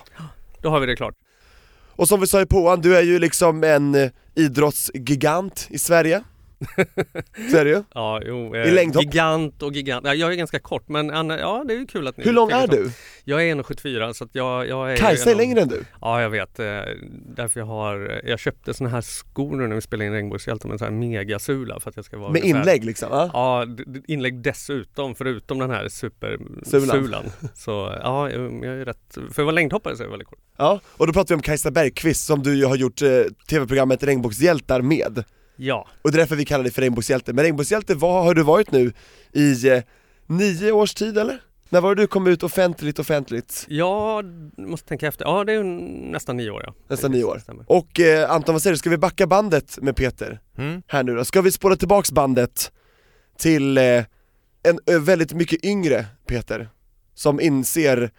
Då 0.66 0.70
har 0.70 0.80
vi 0.80 0.86
det 0.86 0.96
klart. 0.96 1.14
Och 1.96 2.08
som 2.08 2.20
vi 2.20 2.26
sa 2.26 2.40
i 2.40 2.46
påan, 2.46 2.80
du 2.80 2.96
är 2.96 3.02
ju 3.02 3.18
liksom 3.18 3.64
en 3.64 3.94
eh, 3.94 4.10
idrottsgigant 4.34 5.66
i 5.70 5.78
Sverige 5.78 6.22
Ju. 7.64 7.82
Ja, 7.94 8.20
jo. 8.24 8.56
I 8.56 8.70
längdhopp? 8.70 9.02
Gigant 9.02 9.62
och 9.62 9.72
gigant. 9.72 10.06
Ja, 10.06 10.14
jag 10.14 10.32
är 10.32 10.36
ganska 10.36 10.58
kort 10.58 10.88
men 10.88 11.10
Anna, 11.10 11.38
ja 11.38 11.64
det 11.68 11.74
är 11.74 11.78
ju 11.78 11.86
kul 11.86 12.06
att 12.08 12.16
ni 12.16 12.24
Hur 12.24 12.32
lång 12.32 12.50
är 12.50 12.66
du? 12.66 12.90
Jag 13.24 13.42
är 13.48 13.54
1,74 13.54 14.12
så 14.12 14.24
att 14.24 14.30
jag, 14.34 14.68
jag 14.68 14.92
är 14.92 14.96
Kajsa 14.96 15.22
är 15.24 15.26
en 15.26 15.32
av- 15.34 15.38
längre 15.40 15.60
än 15.60 15.68
du 15.68 15.84
Ja 16.00 16.22
jag 16.22 16.30
vet, 16.30 16.58
eh, 16.58 16.66
därför 17.36 17.60
jag 17.60 17.66
har, 17.66 18.20
jag 18.24 18.38
köpte 18.38 18.74
såna 18.74 18.90
här 18.90 19.00
skor 19.00 19.56
nu 19.56 19.66
när 19.66 19.74
vi 19.74 19.80
spelade 19.80 20.06
in 20.06 20.12
Regnbågshjältar 20.12 20.68
med 20.68 20.78
sån 20.78 20.84
här 20.86 20.92
megasula 20.94 21.80
för 21.80 21.90
att 21.90 21.96
jag 21.96 22.04
ska 22.04 22.18
vara 22.18 22.30
med 22.32 22.42
ungefär- 22.42 22.60
inlägg 22.60 22.84
liksom, 22.84 23.08
ja. 23.12 23.30
Ja, 23.32 23.66
inlägg 24.06 24.42
dessutom, 24.42 25.14
förutom 25.14 25.58
den 25.58 25.70
här 25.70 25.88
Sulan. 25.88 26.10
supersulan. 26.64 27.24
Så 27.54 27.70
ja, 28.02 28.30
jag 28.30 28.64
jag 28.64 28.74
är 28.74 28.84
rätt, 28.84 29.14
för 29.14 29.22
att 29.28 29.36
vara 29.38 29.50
längdhoppare 29.50 29.96
så 29.96 30.02
är 30.02 30.04
jag 30.04 30.10
väldigt 30.10 30.28
kort. 30.28 30.38
ja. 30.58 30.80
Och 30.96 31.06
då 31.06 31.12
pratar 31.12 31.28
vi 31.28 31.34
om 31.34 31.42
Kajsa 31.42 31.70
Bergqvist 31.70 32.26
som 32.26 32.42
du 32.42 32.54
ju 32.58 32.64
har 32.64 32.76
gjort 32.76 33.02
eh, 33.02 33.08
tv-programmet 33.48 34.02
Regnbågshjältar 34.02 34.82
med 34.82 35.24
Ja, 35.56 35.88
Och 36.02 36.10
det 36.12 36.16
är 36.16 36.18
därför 36.18 36.36
vi 36.36 36.44
kallar 36.44 36.64
dig 36.64 36.72
för 36.72 36.82
Regnbågshjälte. 36.82 37.32
Men 37.32 37.44
Regnbågshjälte, 37.44 37.94
vad 37.94 38.24
har 38.24 38.34
du 38.34 38.42
varit 38.42 38.72
nu 38.72 38.92
i 39.32 39.68
eh, 39.68 39.82
nio 40.26 40.72
års 40.72 40.94
tid 40.94 41.18
eller? 41.18 41.40
När 41.68 41.80
var 41.80 41.94
det 41.94 42.02
du 42.02 42.06
kom 42.06 42.26
ut 42.26 42.42
offentligt, 42.42 42.98
offentligt? 42.98 43.64
jag 43.68 44.24
måste 44.58 44.88
tänka 44.88 45.06
efter. 45.06 45.24
Ja, 45.24 45.44
det 45.44 45.52
är 45.52 45.62
nästan 46.12 46.36
nio 46.36 46.50
år 46.50 46.62
ja. 46.66 46.74
Nästan 46.88 47.12
nio 47.12 47.24
år. 47.24 47.42
Och 47.66 48.00
eh, 48.00 48.30
Anton, 48.30 48.54
vad 48.54 48.62
säger 48.62 48.72
du? 48.74 48.78
Ska 48.78 48.90
vi 48.90 48.98
backa 48.98 49.26
bandet 49.26 49.78
med 49.82 49.96
Peter 49.96 50.40
Mm? 50.58 50.82
här 50.86 51.02
nu 51.02 51.14
då? 51.14 51.24
Ska 51.24 51.40
vi 51.42 51.52
spåra 51.52 51.76
tillbaks 51.76 52.12
bandet 52.12 52.72
till 53.38 53.78
eh, 53.78 53.84
en 54.62 54.78
eh, 54.90 55.00
väldigt 55.00 55.32
mycket 55.32 55.64
yngre 55.64 56.06
Peter? 56.26 56.68
Som 57.14 57.40
inser 57.40 58.10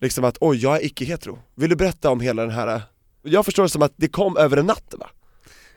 liksom 0.00 0.24
att 0.24 0.36
oj, 0.40 0.56
jag 0.62 0.76
är 0.76 0.84
icke-hetero. 0.86 1.38
Vill 1.54 1.70
du 1.70 1.76
berätta 1.76 2.10
om 2.10 2.20
hela 2.20 2.42
den 2.42 2.50
här, 2.50 2.74
eh, 2.74 2.80
jag 3.22 3.44
förstår 3.44 3.62
det 3.62 3.68
som 3.68 3.82
att 3.82 3.92
det 3.96 4.08
kom 4.08 4.36
över 4.36 4.56
en 4.56 4.66
natt 4.66 4.94
va? 4.98 5.06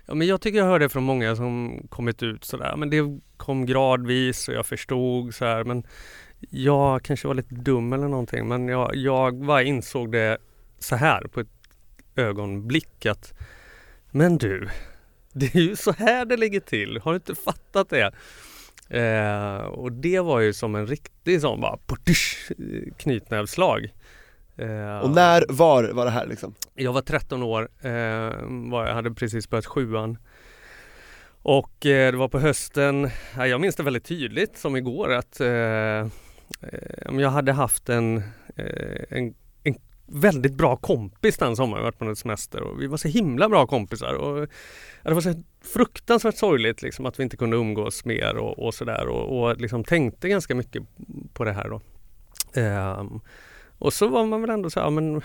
Ja, 0.05 0.13
men 0.13 0.27
jag 0.27 0.41
tycker 0.41 0.57
jag 0.59 0.65
hörde 0.65 0.89
från 0.89 1.03
många 1.03 1.35
som 1.35 1.81
kommit 1.89 2.23
ut 2.23 2.43
sådär, 2.43 2.75
men 2.77 2.89
det 2.89 3.19
kom 3.37 3.65
gradvis 3.65 4.47
och 4.47 4.53
jag 4.53 4.65
förstod 4.65 5.35
så 5.35 5.45
här, 5.45 5.63
men 5.63 5.83
jag 6.49 7.03
kanske 7.03 7.27
var 7.27 7.35
lite 7.35 7.55
dum 7.55 7.93
eller 7.93 8.07
någonting, 8.07 8.47
men 8.47 8.67
jag, 8.67 8.95
jag 8.95 9.45
bara 9.45 9.63
insåg 9.63 10.11
det 10.11 10.37
så 10.79 10.95
här 10.95 11.27
på 11.27 11.39
ett 11.39 11.47
ögonblick 12.15 13.05
att 13.05 13.33
men 14.11 14.37
du, 14.37 14.69
det 15.33 15.55
är 15.55 15.59
ju 15.59 15.75
så 15.75 15.91
här 15.91 16.25
det 16.25 16.37
ligger 16.37 16.59
till, 16.59 16.99
har 17.03 17.11
du 17.11 17.15
inte 17.15 17.35
fattat 17.35 17.89
det? 17.89 18.11
Eh, 18.89 19.57
och 19.57 19.91
det 19.91 20.19
var 20.19 20.39
ju 20.39 20.53
som 20.53 20.75
en 20.75 20.87
riktig 20.87 21.41
sån 21.41 21.61
bara 21.61 21.77
eh, 22.07 22.93
knytnävsslag. 22.97 23.93
Eh, 24.57 24.99
Och 24.99 25.09
när, 25.09 25.45
var 25.49 25.83
var 25.83 26.05
det 26.05 26.11
här 26.11 26.25
liksom? 26.27 26.55
jag 26.73 26.93
var 26.93 27.01
13 27.01 27.43
år, 27.43 27.69
eh, 27.81 27.91
var, 28.71 28.87
jag 28.87 28.93
hade 28.93 29.11
precis 29.11 29.49
börjat 29.49 29.65
sjuan. 29.65 30.17
Och 31.41 31.85
eh, 31.85 32.11
det 32.11 32.17
var 32.17 32.27
på 32.27 32.39
hösten, 32.39 33.09
ja, 33.37 33.47
jag 33.47 33.61
minns 33.61 33.75
det 33.75 33.83
väldigt 33.83 34.05
tydligt 34.05 34.57
som 34.57 34.75
igår 34.75 35.13
att 35.13 35.39
eh, 35.39 35.47
eh, 35.47 36.07
jag 37.11 37.29
hade 37.29 37.51
haft 37.53 37.89
en, 37.89 38.17
eh, 38.55 39.03
en, 39.09 39.35
en 39.63 39.75
väldigt 40.05 40.53
bra 40.53 40.75
kompis 40.75 41.37
den 41.37 41.55
sommaren, 41.55 41.83
vi 41.83 41.85
varit 41.85 41.99
på 41.99 42.05
en 42.05 42.15
semester 42.15 42.61
och 42.61 42.81
vi 42.81 42.87
var 42.87 42.97
så 42.97 43.07
himla 43.07 43.49
bra 43.49 43.67
kompisar. 43.67 44.13
Och, 44.13 44.47
det 45.03 45.13
var 45.13 45.21
så 45.21 45.33
fruktansvärt 45.73 46.37
sorgligt 46.37 46.81
liksom, 46.81 47.05
att 47.05 47.19
vi 47.19 47.23
inte 47.23 47.37
kunde 47.37 47.57
umgås 47.57 48.05
mer 48.05 48.37
och, 48.37 48.59
och 48.65 48.73
sådär 48.73 49.07
och, 49.07 49.41
och 49.41 49.57
liksom 49.57 49.83
tänkte 49.83 50.29
ganska 50.29 50.55
mycket 50.55 50.83
på 51.33 51.43
det 51.43 51.53
här 51.53 51.69
då. 51.69 51.81
Och 53.85 53.93
så 53.93 54.07
var 54.07 54.25
man 54.25 54.41
väl 54.41 54.49
ändå 54.49 54.69
så 54.69 54.79
här, 54.79 54.87
ja, 54.87 54.89
men 54.89 55.21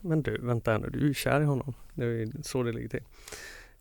men 0.00 0.22
du, 0.22 0.38
vänta 0.42 0.70
här 0.70 0.78
nu, 0.78 0.88
du 0.90 0.98
är 0.98 1.04
ju 1.04 1.14
kär 1.14 1.40
i 1.40 1.44
honom. 1.44 1.74
Det 1.94 2.04
är 2.04 2.42
så 2.42 2.62
det 2.62 2.72
ligger 2.72 2.88
till. 2.88 3.02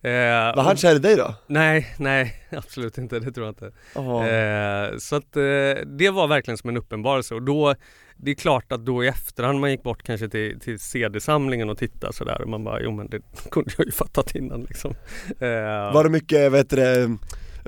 Eh, 0.01 0.55
Var 0.55 0.63
han 0.63 0.77
kär 0.77 0.95
i 0.95 0.99
dig 0.99 1.15
då? 1.15 1.35
Nej, 1.47 1.95
nej, 1.99 2.33
absolut 2.51 2.97
inte. 2.97 3.19
Det 3.19 3.31
tror 3.31 3.45
jag 3.45 3.51
inte. 3.51 3.71
Ja. 3.95 4.27
Eh, 4.27 4.97
så 4.97 5.15
att 5.15 5.35
eh, 5.35 5.41
det 5.85 6.09
var 6.09 6.27
verkligen 6.27 6.57
som 6.57 6.69
en 6.69 6.77
uppenbarelse 6.77 7.35
och 7.35 7.41
då 7.41 7.75
det 8.17 8.31
är 8.31 8.35
klart 8.35 8.71
att 8.71 8.85
då 8.85 9.03
i 9.03 9.07
efterhand 9.07 9.59
man 9.59 9.71
gick 9.71 9.83
bort 9.83 10.03
kanske 10.03 10.29
till, 10.29 10.59
till 10.59 10.79
CD-samlingen 10.79 11.69
och 11.69 11.77
tittade 11.77 12.13
sådär 12.13 12.41
och 12.41 12.49
man 12.49 12.63
bara, 12.63 12.81
jo 12.81 12.91
men 12.91 13.07
det 13.09 13.19
kunde 13.51 13.71
jag 13.77 13.85
ju 13.85 13.91
fattat 13.91 14.35
innan 14.35 14.61
liksom. 14.61 14.91
Eh, 15.39 15.93
Var 15.93 16.03
det 16.03 16.09
mycket, 16.09 16.51
vet 16.51 16.69
du 16.69 16.75
det, 16.75 17.17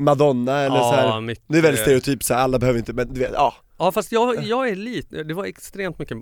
Madonna 0.02 0.60
eller 0.60 0.80
så 0.80 0.92
här? 0.92 1.22
mycket, 1.22 1.44
Det 1.48 1.58
är 1.58 1.62
väldigt 1.62 1.82
stereotyp 1.82 2.24
så 2.24 2.34
här, 2.34 2.42
alla 2.42 2.60
behöver 2.60 2.80
inte, 2.80 2.94
men 2.94 3.14
du 3.14 3.20
vet, 3.20 3.32
ja 3.34 3.54
Ja 3.80 3.92
fast 3.92 4.12
jag, 4.12 4.44
jag 4.44 4.70
är 4.70 4.76
lite, 4.76 5.24
det 5.24 5.34
var 5.34 5.46
extremt 5.46 6.00
mycket, 6.00 6.18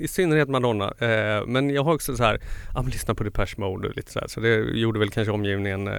i 0.00 0.08
synnerhet 0.08 0.48
Madonna, 0.48 0.94
eh, 0.98 1.46
men 1.46 1.70
jag 1.70 1.84
har 1.84 1.94
också 1.94 2.16
så 2.16 2.22
här, 2.22 2.40
ja 2.74 2.82
men 2.82 2.90
lyssna 2.90 3.14
på 3.14 3.24
Depeche 3.24 3.54
Mode 3.56 3.88
och 3.88 3.96
lite 3.96 4.12
så 4.12 4.20
här, 4.20 4.28
så 4.28 4.40
det 4.40 4.56
gjorde 4.56 4.98
väl 4.98 5.10
kanske 5.10 5.32
omgivningen 5.32 5.88
eh, 5.88 5.94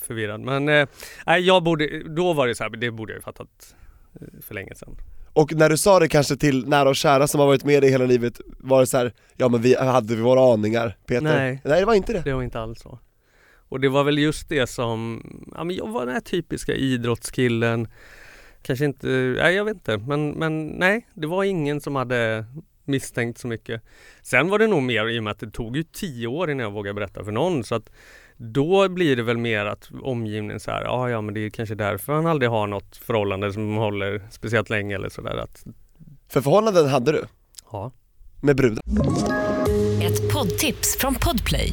förvirrad. 0.00 0.40
Men 0.40 0.68
eh, 0.68 1.36
jag 1.38 1.62
borde, 1.62 2.02
då 2.02 2.32
var 2.32 2.46
det 2.46 2.54
så 2.54 2.62
här, 2.62 2.70
det 2.70 2.90
borde 2.90 3.12
jag 3.12 3.18
ju 3.18 3.22
fattat 3.22 3.76
eh, 4.20 4.26
för 4.42 4.54
länge 4.54 4.74
sedan. 4.74 4.96
Och 5.32 5.54
när 5.54 5.70
du 5.70 5.76
sa 5.76 5.98
det 5.98 6.08
kanske 6.08 6.36
till 6.36 6.68
nära 6.68 6.88
och 6.88 6.96
kära 6.96 7.26
som 7.26 7.40
har 7.40 7.46
varit 7.46 7.64
med 7.64 7.82
dig 7.82 7.90
hela 7.90 8.06
livet, 8.06 8.40
var 8.58 8.80
det 8.80 8.86
så 8.86 8.96
här, 8.96 9.12
ja 9.36 9.48
men 9.48 9.62
vi 9.62 9.74
hade 9.74 10.16
vi 10.16 10.22
våra 10.22 10.54
aningar 10.54 10.96
Peter? 11.06 11.22
Nej. 11.22 11.60
Nej 11.64 11.80
det 11.80 11.86
var 11.86 11.94
inte 11.94 12.12
det. 12.12 12.22
Det 12.24 12.32
var 12.32 12.42
inte 12.42 12.60
alls 12.60 12.80
så. 12.80 12.98
Och 13.68 13.80
det 13.80 13.88
var 13.88 14.04
väl 14.04 14.18
just 14.18 14.48
det 14.48 14.66
som, 14.66 15.22
ja 15.54 15.64
men 15.64 15.76
jag 15.76 15.88
var 15.88 16.06
den 16.06 16.14
här 16.14 16.20
typiska 16.20 16.74
idrottskillen, 16.74 17.88
kanske 18.64 18.84
inte, 18.84 19.06
nej 19.06 19.54
jag 19.54 19.64
vet 19.64 19.74
inte, 19.74 19.98
men, 19.98 20.30
men 20.30 20.66
nej, 20.66 21.06
det 21.14 21.26
var 21.26 21.44
ingen 21.44 21.80
som 21.80 21.96
hade 21.96 22.44
misstänkt 22.84 23.38
så 23.38 23.48
mycket. 23.48 23.82
Sen 24.22 24.48
var 24.48 24.58
det 24.58 24.66
nog 24.66 24.82
mer 24.82 25.08
i 25.08 25.18
och 25.18 25.22
med 25.22 25.30
att 25.30 25.38
det 25.38 25.50
tog 25.50 25.76
ju 25.76 25.82
tio 25.82 26.26
år 26.26 26.50
innan 26.50 26.64
jag 26.64 26.72
vågade 26.72 26.94
berätta 26.94 27.24
för 27.24 27.32
någon 27.32 27.64
så 27.64 27.74
att 27.74 27.90
då 28.36 28.88
blir 28.88 29.16
det 29.16 29.22
väl 29.22 29.38
mer 29.38 29.66
att 29.66 29.90
omgivningen 30.02 30.60
så 30.60 30.70
här, 30.70 30.84
ah, 30.84 31.10
ja 31.10 31.20
men 31.20 31.34
det 31.34 31.40
är 31.40 31.50
kanske 31.50 31.74
därför 31.74 32.12
han 32.12 32.26
aldrig 32.26 32.50
har 32.50 32.66
något 32.66 32.96
förhållande 32.96 33.52
som 33.52 33.76
håller 33.76 34.22
speciellt 34.30 34.70
länge 34.70 34.94
eller 34.94 35.08
sådär 35.08 35.36
att, 35.36 35.64
För 36.28 36.40
förhållanden 36.40 36.88
hade 36.88 37.12
du, 37.12 37.24
ja. 37.72 37.92
med 38.40 38.56
brudar. 38.56 38.82
Ett 40.02 40.32
poddtips 40.32 40.96
från 40.98 41.14
Podplay. 41.14 41.72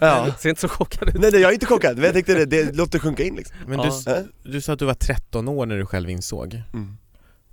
Ja. 0.00 0.34
Ser 0.38 0.48
inte 0.48 0.60
så 0.60 0.68
chockad 0.68 1.08
ut. 1.08 1.14
Nej, 1.20 1.30
nej 1.32 1.40
jag 1.40 1.48
är 1.50 1.54
inte 1.54 1.66
chockad, 1.66 1.96
men 1.96 2.04
jag 2.04 2.14
tänkte 2.14 2.34
det, 2.34 2.44
det 2.44 2.76
låter 2.76 2.98
sjunka 2.98 3.22
in 3.22 3.34
liksom. 3.36 3.56
Men 3.66 3.78
Ja. 3.78 3.92
du, 4.44 4.50
du 4.52 4.60
sa 4.60 4.72
att 4.72 4.78
du 4.78 4.84
var 4.84 4.94
13 4.94 5.48
år 5.48 5.66
när 5.66 5.78
du 5.78 5.86
själv 5.86 6.10
insåg. 6.10 6.62
Mm. 6.72 6.96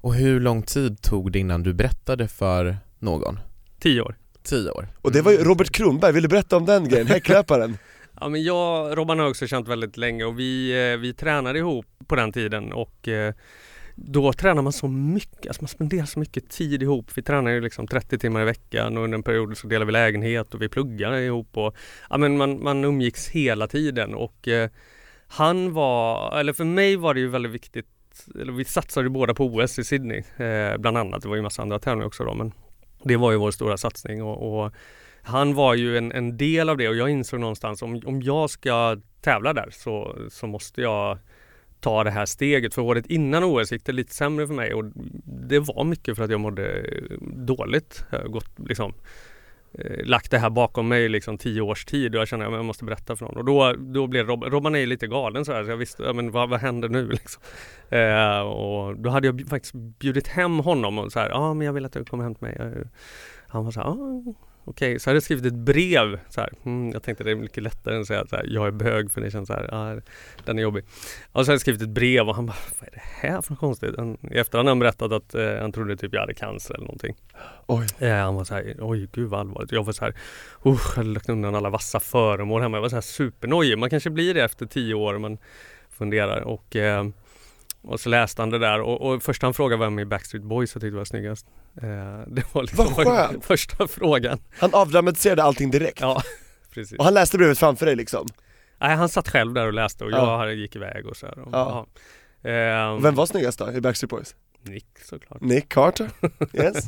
Och 0.01 0.15
hur 0.15 0.39
lång 0.39 0.63
tid 0.63 1.01
tog 1.01 1.31
det 1.31 1.39
innan 1.39 1.63
du 1.63 1.73
berättade 1.73 2.27
för 2.27 2.77
någon? 2.99 3.39
Tio 3.79 4.01
år. 4.01 4.15
10 4.43 4.71
år? 4.71 4.87
Och 5.01 5.11
det 5.11 5.21
var 5.21 5.31
ju 5.31 5.37
Robert 5.37 5.69
Kronberg, 5.71 6.13
vill 6.13 6.23
du 6.23 6.29
berätta 6.29 6.57
om 6.57 6.65
den 6.65 6.89
grejen? 6.89 7.07
Häcklöparen? 7.07 7.77
Ja 8.19 8.29
men 8.29 8.43
jag, 8.43 8.97
Robban 8.97 9.19
har 9.19 9.29
också 9.29 9.47
känt 9.47 9.67
väldigt 9.67 9.97
länge 9.97 10.23
och 10.25 10.39
vi, 10.39 10.71
eh, 10.93 10.97
vi 10.97 11.13
tränade 11.13 11.59
ihop 11.59 11.85
på 12.07 12.15
den 12.15 12.31
tiden 12.31 12.73
och 12.73 13.07
eh, 13.07 13.33
då 13.99 14.33
tränar 14.33 14.61
man 14.61 14.73
så 14.73 14.87
mycket, 14.87 15.47
alltså 15.47 15.63
man 15.63 15.67
spenderar 15.67 16.05
så 16.05 16.19
mycket 16.19 16.49
tid 16.49 16.83
ihop. 16.83 17.11
Vi 17.15 17.21
tränar 17.21 17.51
ju 17.51 17.61
liksom 17.61 17.87
30 17.87 18.17
timmar 18.17 18.41
i 18.41 18.45
veckan 18.45 18.97
och 18.97 19.03
under 19.03 19.17
en 19.17 19.23
period 19.23 19.57
så 19.57 19.67
delar 19.67 19.85
vi 19.85 19.91
lägenhet 19.91 20.53
och 20.53 20.61
vi 20.61 20.69
pluggar 20.69 21.13
ihop 21.13 21.57
och 21.57 21.75
ja 22.09 22.17
men 22.17 22.37
man, 22.37 22.63
man 22.63 22.85
umgicks 22.85 23.27
hela 23.27 23.67
tiden 23.67 24.13
och 24.13 24.47
eh, 24.47 24.69
han 25.27 25.73
var, 25.73 26.39
eller 26.39 26.53
för 26.53 26.63
mig 26.63 26.95
var 26.95 27.13
det 27.13 27.19
ju 27.19 27.27
väldigt 27.27 27.51
viktigt, 27.51 27.87
eller 28.41 28.53
vi 28.53 28.65
satsade 28.65 29.05
ju 29.05 29.09
båda 29.09 29.33
på 29.33 29.45
OS 29.45 29.79
i 29.79 29.83
Sydney 29.83 30.23
eh, 30.37 30.77
bland 30.77 30.97
annat. 30.97 31.21
Det 31.21 31.29
var 31.29 31.35
ju 31.35 31.41
massa 31.41 31.61
andra 31.61 31.79
tävlingar 31.79 32.07
också 32.07 32.23
då 32.23 32.33
men 32.33 32.51
det 33.03 33.17
var 33.17 33.31
ju 33.31 33.37
vår 33.37 33.51
stora 33.51 33.77
satsning 33.77 34.23
och, 34.23 34.63
och 34.63 34.73
han 35.21 35.53
var 35.53 35.73
ju 35.73 35.97
en, 35.97 36.11
en 36.11 36.37
del 36.37 36.69
av 36.69 36.77
det 36.77 36.89
och 36.89 36.95
jag 36.95 37.09
insåg 37.09 37.39
någonstans 37.39 37.81
om, 37.81 38.01
om 38.05 38.21
jag 38.21 38.49
ska 38.49 38.97
tävla 39.21 39.53
där 39.53 39.69
så, 39.71 40.15
så 40.29 40.47
måste 40.47 40.81
jag 40.81 41.17
ta 41.79 42.03
det 42.03 42.11
här 42.11 42.25
steget. 42.25 42.73
För 42.73 42.81
året 42.81 43.05
innan 43.05 43.43
OS 43.43 43.71
gick 43.71 43.85
det 43.85 43.91
lite 43.91 44.13
sämre 44.13 44.47
för 44.47 44.53
mig 44.53 44.73
och 44.73 44.85
det 45.25 45.59
var 45.59 45.83
mycket 45.83 46.15
för 46.15 46.23
att 46.23 46.31
jag 46.31 46.39
mådde 46.39 46.85
dåligt. 47.21 48.05
Jag 48.11 48.19
har 48.19 48.27
gått, 48.27 48.59
liksom, 48.59 48.93
eh, 49.73 50.05
lagt 50.05 50.31
det 50.31 50.39
här 50.39 50.49
bakom 50.49 50.87
mig 50.87 51.09
liksom 51.09 51.37
tio 51.37 51.61
års 51.61 51.85
tid 51.85 52.15
och 52.15 52.21
jag 52.21 52.27
kände 52.27 52.47
att 52.47 52.53
jag 52.53 52.65
måste 52.65 52.85
berätta 52.85 53.15
för 53.15 53.25
någon. 53.25 53.37
Och 53.37 53.45
då, 53.45 53.73
då 53.73 54.07
blev 54.07 54.27
Rob, 54.27 54.43
Robban 54.43 54.75
är 54.75 54.85
lite 54.85 55.07
galen 55.07 55.45
så 55.45 55.53
här 55.53 55.63
så 55.63 55.69
jag 55.69 55.77
visste, 55.77 56.03
ja, 56.03 56.13
men 56.13 56.31
vad, 56.31 56.49
vad 56.49 56.59
händer 56.59 56.89
nu 56.89 57.07
liksom? 57.11 57.41
Eh, 57.89 58.39
och 58.39 58.99
då 58.99 59.09
hade 59.09 59.27
jag 59.27 59.47
faktiskt 59.49 59.73
bjudit 59.73 60.27
hem 60.27 60.59
honom 60.59 60.99
och 60.99 61.11
så 61.11 61.19
här, 61.19 61.29
ja 61.29 61.35
ah, 61.35 61.53
men 61.53 61.65
jag 61.65 61.73
vill 61.73 61.85
att 61.85 61.93
du 61.93 62.05
kommer 62.05 62.23
hem 62.23 62.35
till 62.35 62.47
mig. 62.47 62.83
Han 63.47 63.65
var 63.65 63.71
så 63.71 63.79
här, 63.79 63.87
ah, 63.87 64.33
Okej, 64.69 64.99
så 64.99 65.09
hade 65.09 65.15
jag 65.15 65.23
skrivit 65.23 65.45
ett 65.45 65.53
brev. 65.53 66.19
Så 66.29 66.41
här. 66.41 66.49
Mm, 66.65 66.91
jag 66.91 67.03
tänkte 67.03 67.23
det 67.23 67.31
är 67.31 67.35
mycket 67.35 67.63
lättare 67.63 67.95
än 67.95 68.01
att 68.01 68.07
säga 68.07 68.21
att 68.21 68.31
jag 68.45 68.67
är 68.67 68.71
bög 68.71 69.11
för 69.11 69.21
det 69.21 69.31
känns 69.31 69.47
så 69.47 69.53
här, 69.53 69.73
ah, 69.73 70.01
den 70.45 70.57
är 70.57 70.63
jobbig. 70.63 70.83
Och 71.31 71.45
så 71.45 71.51
hade 71.51 71.53
jag 71.53 71.61
skrivit 71.61 71.81
ett 71.81 71.89
brev 71.89 72.29
och 72.29 72.35
han 72.35 72.45
bara, 72.45 72.57
vad 72.79 72.87
är 72.87 72.93
det 72.93 73.27
här 73.27 73.41
för 73.41 73.51
något 73.51 73.59
konstigt? 73.59 73.93
Han, 73.97 74.17
I 74.31 74.37
efterhand 74.37 74.67
har 74.67 74.71
han 74.71 74.79
berättat 74.79 75.11
att 75.11 75.35
eh, 75.35 75.55
han 75.61 75.71
trodde 75.71 75.97
typ 75.97 76.13
jag 76.13 76.21
hade 76.21 76.33
cancer 76.33 76.73
eller 76.73 76.85
någonting. 76.85 77.15
Oj. 77.65 77.87
Eh, 77.99 78.15
han 78.15 78.35
var 78.35 78.43
så 78.43 78.53
här, 78.53 78.75
oj 78.79 79.09
gud 79.11 79.29
vad 79.29 79.39
allvarligt. 79.39 79.71
Jag 79.71 79.83
var 79.83 79.93
så 79.93 80.05
här, 80.05 80.13
usch, 80.65 80.91
jag 80.95 81.03
hade 81.03 81.09
lagt 81.09 81.29
undan 81.29 81.55
alla 81.55 81.69
vassa 81.69 81.99
föremål 81.99 82.61
hemma. 82.61 82.77
Jag 82.77 82.81
var 82.81 82.89
så 82.89 82.95
här 82.95 83.01
supernojig. 83.01 83.77
Man 83.77 83.89
kanske 83.89 84.09
blir 84.09 84.33
det 84.33 84.43
efter 84.43 84.65
tio 84.65 84.93
år. 84.93 85.17
Man 85.17 85.37
funderar 85.89 86.41
och 86.41 86.75
eh, 86.75 87.07
och 87.87 87.99
så 87.99 88.09
läste 88.09 88.41
han 88.41 88.49
det 88.49 88.59
där 88.59 88.81
och, 88.81 89.01
och 89.01 89.23
först 89.23 89.41
han 89.41 89.53
frågade 89.53 89.79
vem 89.83 89.99
i 89.99 90.05
Backstreet 90.05 90.43
Boys 90.43 90.75
jag 90.75 90.81
tyckte 90.81 90.97
var 90.97 91.05
snyggast. 91.05 91.45
Eh, 91.81 91.87
det 92.27 92.43
var 92.53 92.61
liksom 92.61 92.93
Vad 92.95 93.43
första 93.43 93.87
frågan. 93.87 94.39
Han 94.59 94.73
avdramatiserade 94.73 95.43
allting 95.43 95.71
direkt. 95.71 96.01
Ja, 96.01 96.21
precis. 96.73 96.97
Och 96.99 97.05
han 97.05 97.13
läste 97.13 97.37
brevet 97.37 97.57
framför 97.59 97.85
dig 97.85 97.95
liksom. 97.95 98.27
Nej, 98.79 98.95
han 98.95 99.09
satt 99.09 99.29
själv 99.29 99.53
där 99.53 99.67
och 99.67 99.73
läste 99.73 100.03
och 100.05 100.11
Ja. 100.11 100.45
jag 100.45 100.55
gick 100.55 100.75
iväg 100.75 101.05
och 101.05 101.17
så 101.17 101.25
här. 101.25 101.39
Och, 101.39 101.49
Ja. 101.51 101.87
ja. 102.43 102.49
Eh, 102.51 102.89
Och 102.89 103.05
vem 103.05 103.15
var 103.15 103.25
snyggast 103.25 103.59
då 103.59 103.71
i 103.71 103.81
Backstreet 103.81 104.09
Boys? 104.09 104.35
Nick 104.63 104.87
såklart. 105.05 105.41
Nick 105.41 105.69
Carter? 105.69 106.09
Yes. 106.53 106.85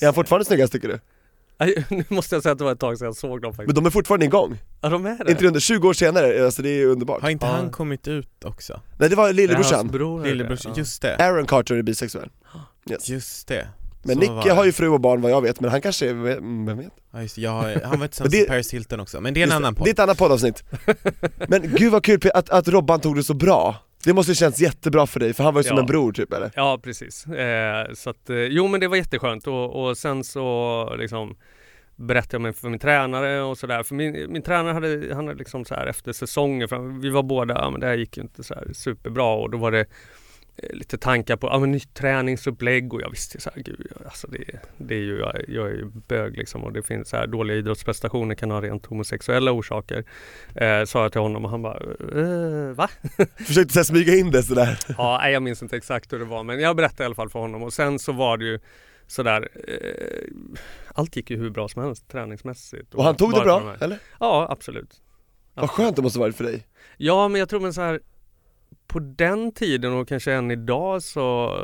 Är 0.00 0.04
han 0.04 0.14
fortfarande 0.14 0.44
snyggast 0.44 0.72
tycker 0.72 0.88
du? 0.88 1.00
Nu 1.88 2.04
måste 2.08 2.34
jag 2.34 2.42
säga 2.42 2.52
att 2.52 2.58
det 2.58 2.64
var 2.64 2.72
ett 2.72 2.80
tag 2.80 2.98
sedan 2.98 3.06
jag 3.06 3.16
såg 3.16 3.42
dem 3.42 3.52
faktiskt. 3.52 3.66
Men 3.66 3.74
de 3.84 3.86
är 3.86 3.90
fortfarande 3.90 4.26
igång. 4.26 4.58
Ja, 4.80 4.88
de 4.88 5.06
är 5.06 5.24
det. 5.24 5.30
Inte 5.30 5.46
under 5.46 5.60
20 5.60 5.88
år 5.88 5.92
senare, 5.92 6.44
alltså 6.44 6.62
det 6.62 6.68
är 6.68 6.86
underbart. 6.86 7.22
Har 7.22 7.30
inte 7.30 7.46
Ja. 7.46 7.52
han 7.52 7.70
kommit 7.70 8.08
ut 8.08 8.44
också? 8.44 8.80
Nej 8.98 9.08
det 9.10 9.16
var 9.16 9.32
lillebrorsan. 9.32 9.88
bror. 9.88 10.24
Lillebrorsan, 10.24 10.72
Ja. 10.74 10.78
just 10.78 11.02
det, 11.02 11.16
Aaron 11.16 11.46
Carter 11.46 11.74
är 11.74 11.82
bisexuell. 11.82 12.28
Yes. 12.90 13.08
just 13.08 13.48
det 13.48 13.68
Men 14.02 14.14
Så 14.14 14.20
Nick 14.20 14.30
var 14.30 14.44
det. 14.44 14.50
har 14.52 14.64
ju 14.64 14.72
fru 14.72 14.88
och 14.88 15.00
barn 15.00 15.20
vad 15.20 15.30
jag 15.30 15.42
vet, 15.42 15.60
men 15.60 15.70
han 15.70 15.80
kanske 15.82 16.08
är, 16.10 16.14
vem 16.14 16.78
vet? 16.78 16.86
Ja, 17.12 17.22
just, 17.22 17.38
jag, 17.38 17.50
har- 17.50 17.80
han 17.82 17.90
var 17.90 17.96
Men 17.98 18.08
tillsammans 18.08 18.32
det- 18.32 18.38
med 18.38 18.48
Paris 18.48 18.74
Hilton 18.74 19.00
också, 19.00 19.20
men 19.20 19.34
det 19.34 19.40
är 19.40 19.42
en 19.42 19.48
Just 19.48 19.56
annan 19.56 19.74
podd 19.74 19.86
det 19.86 19.90
är 19.90 19.92
ett 19.92 19.98
annat 19.98 20.18
poddavsnitt. 20.18 20.64
Men 21.48 21.62
gud 21.76 21.92
vad 21.92 22.04
kul 22.04 22.20
att, 22.34 22.50
att 22.50 22.68
Robban 22.68 23.00
tog 23.00 23.16
det 23.16 23.22
så 23.24 23.34
bra. 23.34 23.76
Det 24.04 24.12
måste 24.14 24.32
ju 24.32 24.36
känts 24.36 24.60
jättebra 24.60 25.06
för 25.06 25.20
dig, 25.20 25.34
för 25.34 25.44
han 25.44 25.54
var 25.54 25.60
ju 25.60 25.64
som 25.68 25.76
Ja. 25.76 25.80
en 25.82 25.86
bror 25.86 26.12
typ 26.12 26.32
eller? 26.32 26.50
Ja 26.54 26.80
precis. 26.82 27.26
Eh, 27.26 27.92
så 27.94 28.10
att, 28.10 28.30
eh, 28.30 28.36
jo 28.36 28.66
men 28.68 28.80
det 28.80 28.88
var 28.88 28.96
jätteskönt 28.96 29.46
och, 29.46 29.84
och 29.88 29.98
sen 29.98 30.24
så 30.24 30.94
liksom 30.98 31.36
berättade 31.96 32.44
jag 32.48 32.56
för 32.56 32.68
min 32.68 32.78
tränare 32.80 33.42
och 33.42 33.58
sådär. 33.58 33.82
För 33.82 33.94
min, 33.94 34.32
min 34.32 34.42
tränare 34.42 34.72
hade, 34.74 35.14
han 35.14 35.26
hade 35.26 35.38
liksom 35.38 35.64
så 35.64 35.74
här 35.74 35.86
efter 35.86 36.12
säsongen, 36.12 36.68
för 36.68 37.00
vi 37.02 37.10
var 37.10 37.22
båda, 37.22 37.54
ja 37.54 37.70
men 37.70 37.80
det 37.80 37.86
här 37.86 37.94
gick 37.94 38.16
ju 38.16 38.22
inte 38.22 38.42
så 38.42 38.54
superbra 38.72 39.34
och 39.34 39.50
då 39.50 39.58
var 39.58 39.70
det 39.70 39.86
lite 40.56 40.98
tankar 40.98 41.36
på 41.36 41.46
ja, 41.46 41.58
men 41.58 41.70
nytt 41.70 41.94
träningsupplägg 41.94 42.94
och 42.94 43.02
jag 43.02 43.10
visste 43.10 43.40
så 43.40 43.50
här, 43.54 43.62
gud, 43.62 43.92
alltså 44.04 44.26
det, 44.26 44.44
det 44.76 44.94
är 44.94 45.00
ju, 45.00 45.18
jag, 45.18 45.44
jag 45.48 45.66
är 45.66 45.74
ju 45.74 45.90
bög 46.08 46.36
liksom 46.36 46.64
och 46.64 46.72
det 46.72 46.82
finns 46.82 47.08
så 47.08 47.16
här 47.16 47.26
dåliga 47.26 47.56
idrottsprestationer 47.56 48.34
kan 48.34 48.50
ha 48.50 48.60
rent 48.60 48.86
homosexuella 48.86 49.52
orsaker. 49.52 50.04
Eh, 50.54 50.84
sa 50.84 51.02
jag 51.02 51.12
till 51.12 51.20
honom 51.20 51.44
och 51.44 51.50
han 51.50 51.62
bara, 51.62 51.78
eh, 52.20 52.74
va? 52.74 52.88
Försökte 53.36 53.72
så 53.72 53.78
här 53.78 53.84
smyga 53.84 54.14
in 54.14 54.30
det 54.30 54.42
sådär. 54.42 54.78
Ja, 54.98 55.18
nej, 55.22 55.32
jag 55.32 55.42
minns 55.42 55.62
inte 55.62 55.76
exakt 55.76 56.12
hur 56.12 56.18
det 56.18 56.24
var 56.24 56.42
men 56.42 56.60
jag 56.60 56.76
berättade 56.76 57.02
i 57.02 57.06
alla 57.06 57.14
fall 57.14 57.30
för 57.30 57.38
honom 57.38 57.62
och 57.62 57.72
sen 57.72 57.98
så 57.98 58.12
var 58.12 58.36
det 58.36 58.44
ju 58.44 58.60
sådär 59.06 59.48
eh, 59.68 60.64
Allt 60.94 61.16
gick 61.16 61.30
ju 61.30 61.36
hur 61.36 61.50
bra 61.50 61.68
som 61.68 61.82
helst 61.82 62.08
träningsmässigt. 62.08 62.94
Och 62.94 63.04
han 63.04 63.16
tog 63.16 63.34
det 63.34 63.40
bra, 63.40 63.76
eller? 63.80 63.98
Ja, 64.20 64.46
absolut. 64.50 65.00
Vad 65.54 65.70
skönt 65.70 65.96
det 65.96 66.02
måste 66.02 66.18
varit 66.18 66.36
för 66.36 66.44
dig. 66.44 66.66
Ja, 66.96 67.28
men 67.28 67.38
jag 67.38 67.48
tror 67.48 67.60
men 67.60 67.74
så 67.74 67.80
här 67.80 68.00
på 68.86 68.98
den 68.98 69.52
tiden 69.52 69.92
och 69.92 70.08
kanske 70.08 70.32
än 70.32 70.50
idag 70.50 71.02
så 71.02 71.56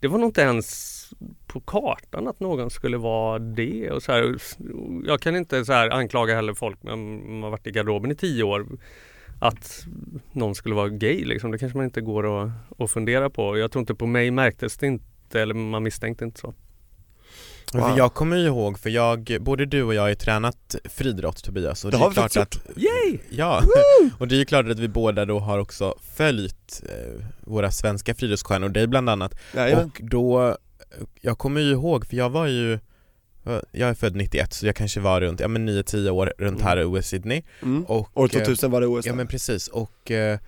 det 0.00 0.08
var 0.08 0.18
nog 0.18 0.28
inte 0.28 0.40
ens 0.40 0.98
på 1.46 1.60
kartan 1.60 2.28
att 2.28 2.40
någon 2.40 2.70
skulle 2.70 2.96
vara 2.96 3.38
det 3.38 3.90
och 3.90 4.02
så 4.02 4.12
här, 4.12 4.36
Jag 5.06 5.20
kan 5.20 5.36
inte 5.36 5.64
så 5.64 5.72
här 5.72 5.90
anklaga 5.90 6.34
heller 6.34 6.54
folk 6.54 6.80
som 6.80 7.42
har 7.42 7.50
varit 7.50 7.66
i 7.66 7.70
garderoben 7.70 8.10
i 8.10 8.14
tio 8.14 8.42
år 8.42 8.66
att 9.40 9.86
någon 10.32 10.54
skulle 10.54 10.74
vara 10.74 10.88
gay 10.88 11.24
liksom. 11.24 11.50
Det 11.50 11.58
kanske 11.58 11.78
man 11.78 11.84
inte 11.84 12.00
går 12.00 12.24
och 12.24 12.50
att 12.78 12.90
fundera 12.90 13.30
på. 13.30 13.58
Jag 13.58 13.70
tror 13.72 13.80
inte 13.80 13.94
på 13.94 14.06
mig 14.06 14.30
märktes 14.30 14.76
det 14.76 14.86
inte 14.86 15.40
eller 15.40 15.54
man 15.54 15.82
misstänkte 15.82 16.24
inte 16.24 16.40
så. 16.40 16.54
Wow. 17.72 17.82
För 17.82 17.96
jag 17.98 18.14
kommer 18.14 18.36
ju 18.36 18.46
ihåg, 18.46 18.78
för 18.78 18.90
jag, 18.90 19.36
både 19.40 19.66
du 19.66 19.82
och 19.82 19.94
jag 19.94 20.02
har 20.02 20.08
ju 20.08 20.14
tränat 20.14 20.76
friidrott 20.84 21.44
Tobias 21.44 21.84
och 21.84 21.90
Det 21.90 21.96
det, 21.96 22.00
har 22.00 22.06
är 22.06 22.10
vi 22.10 22.14
klart 22.14 22.36
att 22.36 22.58
Yay! 22.76 23.18
Ja, 23.30 23.62
och 24.18 24.28
det 24.28 24.34
är 24.34 24.38
ju 24.38 24.44
klart 24.44 24.66
att 24.68 24.78
vi 24.78 24.88
båda 24.88 25.24
då 25.24 25.38
har 25.38 25.58
också 25.58 25.94
följt 26.16 26.82
eh, 26.88 27.24
våra 27.40 27.70
svenska 27.70 28.14
friidrottsstjärnor, 28.14 28.68
dig 28.68 28.86
bland 28.86 29.10
annat 29.10 29.34
Jajamän. 29.54 29.84
Och 29.84 30.00
då, 30.02 30.56
jag 31.20 31.38
kommer 31.38 31.60
ju 31.60 31.70
ihåg, 31.70 32.06
för 32.06 32.16
jag 32.16 32.30
var 32.30 32.46
ju 32.46 32.78
jag 33.72 33.88
är 33.88 33.94
född 33.94 34.16
91 34.16 34.52
så 34.52 34.66
jag 34.66 34.76
kanske 34.76 35.00
var 35.00 35.20
runt, 35.20 35.40
ja 35.40 35.48
men 35.48 35.68
9-10 35.68 36.10
år 36.10 36.32
runt 36.38 36.60
här 36.60 36.80
i 36.80 36.84
OS 36.84 37.06
Sydney 37.06 37.42
Mm. 37.62 37.84
och, 37.84 38.10
År 38.14 38.24
eh, 38.24 38.28
2000 38.28 38.70
var 38.70 38.80
det 38.80 38.86
OS 38.86 39.06
Ja 39.06 39.14
men 39.14 39.26
precis 39.26 39.68
och 39.68 40.10
eh, 40.10 40.32
eh, 40.32 40.38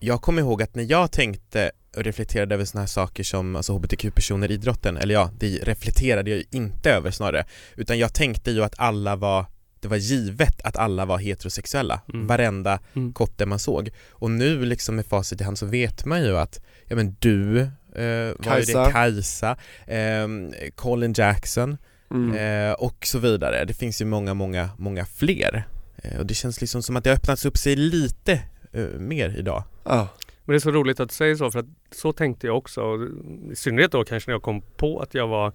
jag 0.00 0.22
kommer 0.22 0.42
ihåg 0.42 0.62
att 0.62 0.74
när 0.74 0.90
jag 0.90 1.12
tänkte 1.12 1.70
och 1.96 2.04
reflekterade 2.04 2.54
över 2.54 2.64
såna 2.64 2.82
här 2.82 2.86
saker 2.88 3.24
som 3.24 3.56
alltså 3.56 3.72
hbtq-personer 3.72 4.50
i 4.50 4.54
idrotten, 4.54 4.96
eller 4.96 5.14
ja, 5.14 5.30
det 5.38 5.46
reflekterade 5.62 6.30
jag 6.30 6.38
ju 6.38 6.44
inte 6.50 6.90
över 6.90 7.10
snarare, 7.10 7.44
utan 7.76 7.98
jag 7.98 8.14
tänkte 8.14 8.50
ju 8.50 8.64
att 8.64 8.74
alla 8.78 9.16
var 9.16 9.46
det 9.80 9.88
var 9.88 9.96
givet 9.96 10.60
att 10.64 10.76
alla 10.76 11.04
var 11.04 11.18
heterosexuella, 11.18 12.00
Mm. 12.14 12.26
varenda 12.26 12.78
Mm. 12.94 13.12
kotte 13.12 13.46
man 13.46 13.58
såg. 13.58 13.90
Och 14.10 14.30
nu 14.30 14.64
liksom 14.64 14.96
med 14.96 15.06
facit 15.06 15.40
i 15.40 15.44
hand 15.44 15.58
så 15.58 15.66
vet 15.66 16.04
man 16.04 16.22
ju 16.24 16.36
att, 16.38 16.60
ja 16.86 16.96
men 16.96 17.16
du 17.18 17.60
eh, 17.60 18.34
Kajsa. 18.42 18.84
det, 18.86 18.92
Kajsa, 18.92 19.56
ehm, 19.86 20.52
Colin 20.74 21.12
Jackson 21.16 21.76
Mm. 22.10 22.34
eh, 22.68 22.72
och 22.72 23.06
så 23.06 23.18
vidare. 23.18 23.64
Det 23.64 23.74
finns 23.74 24.00
ju 24.00 24.04
många, 24.04 24.34
många, 24.34 24.70
många 24.78 25.04
fler 25.04 25.64
Eh, 26.02 26.18
och 26.18 26.26
det 26.26 26.34
känns 26.34 26.60
liksom 26.60 26.82
som 26.82 26.96
att 26.96 27.04
det 27.04 27.10
har 27.10 27.16
öppnats 27.16 27.44
upp 27.44 27.56
sig 27.58 27.76
lite 27.76 28.40
eh, 28.76 28.98
mer 28.98 29.34
idag. 29.38 29.64
Ja. 29.84 30.08
Men 30.44 30.52
det 30.52 30.56
är 30.56 30.60
så 30.60 30.70
roligt 30.70 31.00
att 31.00 31.08
du 31.08 31.14
säger 31.14 31.34
så 31.34 31.50
för 31.50 31.58
att 31.58 31.66
så 31.90 32.12
tänkte 32.12 32.46
jag 32.46 32.56
också. 32.56 32.82
Och 32.82 33.08
I 33.52 33.56
synnerhet 33.56 33.92
då 33.92 34.04
kanske 34.04 34.30
när 34.30 34.34
jag 34.34 34.42
kom 34.42 34.62
på 34.76 35.00
att 35.00 35.14
jag 35.14 35.28
var 35.28 35.52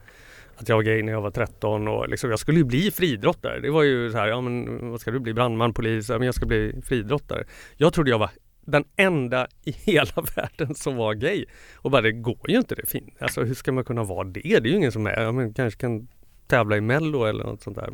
att 0.55 0.69
jag 0.69 0.75
var 0.75 0.83
gay 0.83 1.03
när 1.03 1.11
jag 1.11 1.21
var 1.21 1.31
13 1.31 1.87
och 1.87 2.09
liksom, 2.09 2.29
jag 2.29 2.39
skulle 2.39 2.57
ju 2.57 2.63
bli 2.63 2.91
friidrottare. 2.91 3.59
Det 3.59 3.69
var 3.69 3.83
ju 3.83 4.11
så 4.11 4.17
här, 4.17 4.27
ja 4.27 4.41
men 4.41 4.89
vad 4.89 5.01
ska 5.01 5.11
du 5.11 5.19
bli? 5.19 5.33
Brandman, 5.33 5.73
polis? 5.73 6.09
Ja, 6.09 6.17
men 6.17 6.25
jag 6.25 6.35
ska 6.35 6.45
bli 6.45 6.81
friidrottare. 6.85 7.43
Jag 7.77 7.93
trodde 7.93 8.09
jag 8.09 8.19
var 8.19 8.29
den 8.65 8.83
enda 8.95 9.47
i 9.63 9.71
hela 9.71 10.13
världen 10.35 10.75
som 10.75 10.95
var 10.95 11.13
gay. 11.13 11.45
Och 11.75 11.91
bara 11.91 12.01
det 12.01 12.11
går 12.11 12.49
ju 12.49 12.57
inte 12.57 12.75
det 12.75 12.85
fint. 12.85 13.15
Alltså 13.19 13.43
hur 13.43 13.53
ska 13.53 13.71
man 13.71 13.83
kunna 13.83 14.03
vara 14.03 14.23
det? 14.23 14.41
Det 14.41 14.55
är 14.55 14.71
ju 14.71 14.75
ingen 14.75 14.91
som 14.91 15.07
är, 15.07 15.21
ja, 15.21 15.31
men 15.31 15.53
kanske 15.53 15.79
kan 15.79 16.07
tävla 16.47 16.77
i 16.77 16.81
mello 16.81 17.25
eller 17.25 17.43
något 17.43 17.61
sånt 17.61 17.77
där. 17.77 17.93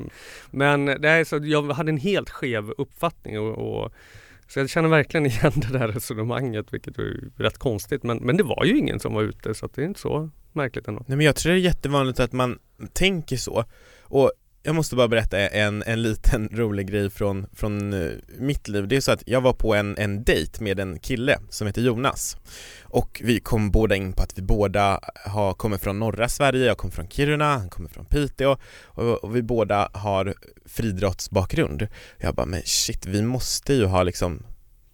Men 0.51 0.85
det 0.85 1.09
är 1.09 1.23
så, 1.23 1.39
jag 1.43 1.71
hade 1.71 1.91
en 1.91 1.97
helt 1.97 2.29
skev 2.29 2.73
uppfattning 2.77 3.39
och, 3.39 3.83
och 3.83 3.93
så 4.47 4.59
jag 4.59 4.69
känner 4.69 4.89
verkligen 4.89 5.25
igen 5.25 5.51
det 5.55 5.77
där 5.79 5.87
resonemanget 5.87 6.73
vilket 6.73 6.97
är 6.97 7.29
rätt 7.37 7.57
konstigt 7.57 8.03
men, 8.03 8.17
men 8.17 8.37
det 8.37 8.43
var 8.43 8.65
ju 8.65 8.77
ingen 8.77 8.99
som 8.99 9.13
var 9.13 9.21
ute 9.21 9.53
så 9.53 9.65
att 9.65 9.73
det 9.73 9.81
är 9.81 9.85
inte 9.85 9.99
så 9.99 10.29
märkligt 10.53 10.87
ändå. 10.87 11.03
Nej 11.07 11.17
men 11.17 11.25
jag 11.25 11.35
tror 11.35 11.51
det 11.51 11.59
är 11.59 11.61
jättevanligt 11.61 12.19
att 12.19 12.33
man 12.33 12.59
tänker 12.93 13.37
så 13.37 13.63
och 14.01 14.31
jag 14.63 14.75
måste 14.75 14.95
bara 14.95 15.07
berätta 15.07 15.39
en, 15.39 15.83
en 15.83 16.01
liten 16.01 16.49
rolig 16.53 16.87
grej 16.87 17.09
från, 17.09 17.47
från 17.53 17.93
eh, 17.93 18.11
mitt 18.37 18.67
liv. 18.67 18.87
Det 18.87 18.95
är 18.95 19.01
så 19.01 19.11
att 19.11 19.23
jag 19.25 19.41
var 19.41 19.53
på 19.53 19.75
en, 19.75 19.97
en 19.97 20.23
dejt 20.23 20.63
med 20.63 20.79
en 20.79 20.99
kille 20.99 21.39
som 21.49 21.67
heter 21.67 21.81
Jonas 21.81 22.37
och 22.81 23.21
vi 23.23 23.39
kom 23.39 23.71
båda 23.71 23.95
in 23.95 24.13
på 24.13 24.23
att 24.23 24.37
vi 24.37 24.41
båda 24.41 24.99
har, 25.25 25.53
kommer 25.53 25.77
från 25.77 25.99
norra 25.99 26.29
Sverige, 26.29 26.65
jag 26.65 26.77
kommer 26.77 26.93
från 26.93 27.09
Kiruna, 27.09 27.57
han 27.57 27.69
kommer 27.69 27.89
från 27.89 28.05
Piteå 28.05 28.57
och, 28.83 29.23
och 29.23 29.35
vi 29.35 29.41
båda 29.41 29.89
har 29.93 30.33
friidrottsbakgrund. 30.65 31.87
Jag 32.17 32.35
bara, 32.35 32.45
men 32.45 32.61
shit, 32.65 33.05
vi 33.05 33.21
måste 33.21 33.73
ju 33.73 33.85
ha 33.85 34.03
liksom 34.03 34.43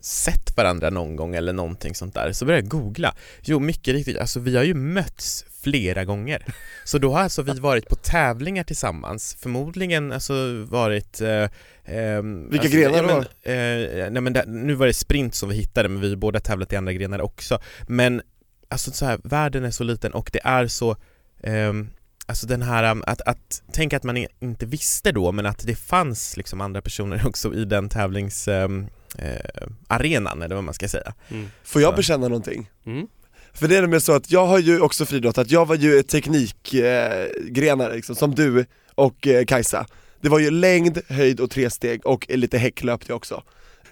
sett 0.02 0.58
varandra 0.58 0.90
någon 0.90 1.16
gång 1.16 1.36
eller 1.36 1.54
någonting 1.54 1.96
sånt 1.96 2.14
där. 2.14 2.34
Så 2.34 2.46
började 2.46 2.66
jag 2.66 2.72
googla. 2.72 3.16
Jo, 3.42 3.60
mycket 3.60 3.94
riktigt, 3.94 4.18
alltså 4.18 4.40
vi 4.40 4.56
har 4.56 4.64
ju 4.64 4.74
mötts 4.74 5.46
flera 5.64 6.06
gånger. 6.06 6.46
Så 6.84 6.98
då 6.98 7.14
har 7.14 7.20
alltså 7.20 7.42
vi 7.42 7.60
varit 7.60 7.90
på 7.90 7.96
tävlingar 7.96 8.64
tillsammans, 8.64 9.38
förmodligen 9.40 10.12
alltså 10.12 10.66
varit 10.70 11.22
eh, 11.22 11.30
eh, 11.30 12.22
Vilka 12.50 12.60
alltså, 12.60 12.78
grenar 12.78 13.04
då? 13.04 13.52
eh, 13.52 14.12
nej 14.12 14.22
men 14.22 14.34
där, 14.34 14.46
nu 14.46 14.74
var 14.74 14.88
det 14.88 14.94
sprint 14.94 15.36
som 15.36 15.50
vi 15.50 15.56
hittade 15.56 15.90
men 15.90 16.02
vi 16.02 16.10
har 16.10 16.16
båda 16.16 16.40
tävlat 16.40 16.74
i 16.74 16.76
andra 16.76 16.94
grenar 16.94 17.22
också. 17.22 17.60
Men 17.88 18.22
alltså 18.70 18.92
så 18.92 19.06
här, 19.06 19.20
världen 19.24 19.64
är 19.64 19.72
så 19.72 19.84
liten 19.84 20.14
och 20.14 20.30
det 20.34 20.42
är 20.44 20.68
så 20.68 20.96
ehm, 21.44 21.90
Alltså 22.26 22.48
den 22.48 22.62
här, 22.62 22.92
um, 22.92 23.04
att, 23.08 23.22
att 23.22 23.64
tänka 23.72 23.98
att 23.98 24.04
man 24.04 24.26
inte 24.40 24.66
visste 24.66 25.12
då 25.12 25.32
men 25.32 25.46
att 25.46 25.68
det 25.68 25.76
fanns 25.76 26.38
liksom 26.38 26.62
andra 26.62 26.82
personer 26.82 27.22
också 27.28 27.54
i 27.54 27.66
den 27.66 27.90
tävlings 27.90 28.48
um, 28.48 28.88
eh, 29.18 29.68
arenan 29.88 30.42
eller 30.42 30.56
vad 30.56 30.64
man 30.64 30.74
ska 30.74 30.88
säga. 30.88 31.14
Mm. 31.30 31.50
Får 31.64 31.82
jag 31.82 31.96
bekänna 31.96 32.28
någonting? 32.28 32.70
Mm. 32.86 33.08
För 33.54 33.68
det 33.68 33.78
är 33.78 33.82
nämligen 33.82 34.02
så 34.02 34.14
att 34.14 34.32
jag 34.32 34.46
har 34.46 34.60
ju 34.60 34.80
också 34.80 35.06
friidrottat, 35.06 35.52
jag 35.52 35.66
var 35.66 35.76
ju 35.76 36.04
teknikgrenare 36.04 37.90
eh, 37.90 37.96
liksom, 37.96 38.16
som 38.16 38.36
du 38.36 38.66
och 38.96 39.28
eh, 39.28 39.46
Kajsa. 39.46 39.86
Det 40.22 40.30
var 40.30 40.40
ju 40.40 40.52
längd, 40.52 41.00
höjd 41.08 41.40
och 41.40 41.50
tresteg 41.50 42.06
och 42.06 42.26
lite 42.30 42.58
häck 42.58 42.84
löpte 42.84 43.12
jag 43.12 43.16
också. 43.16 43.44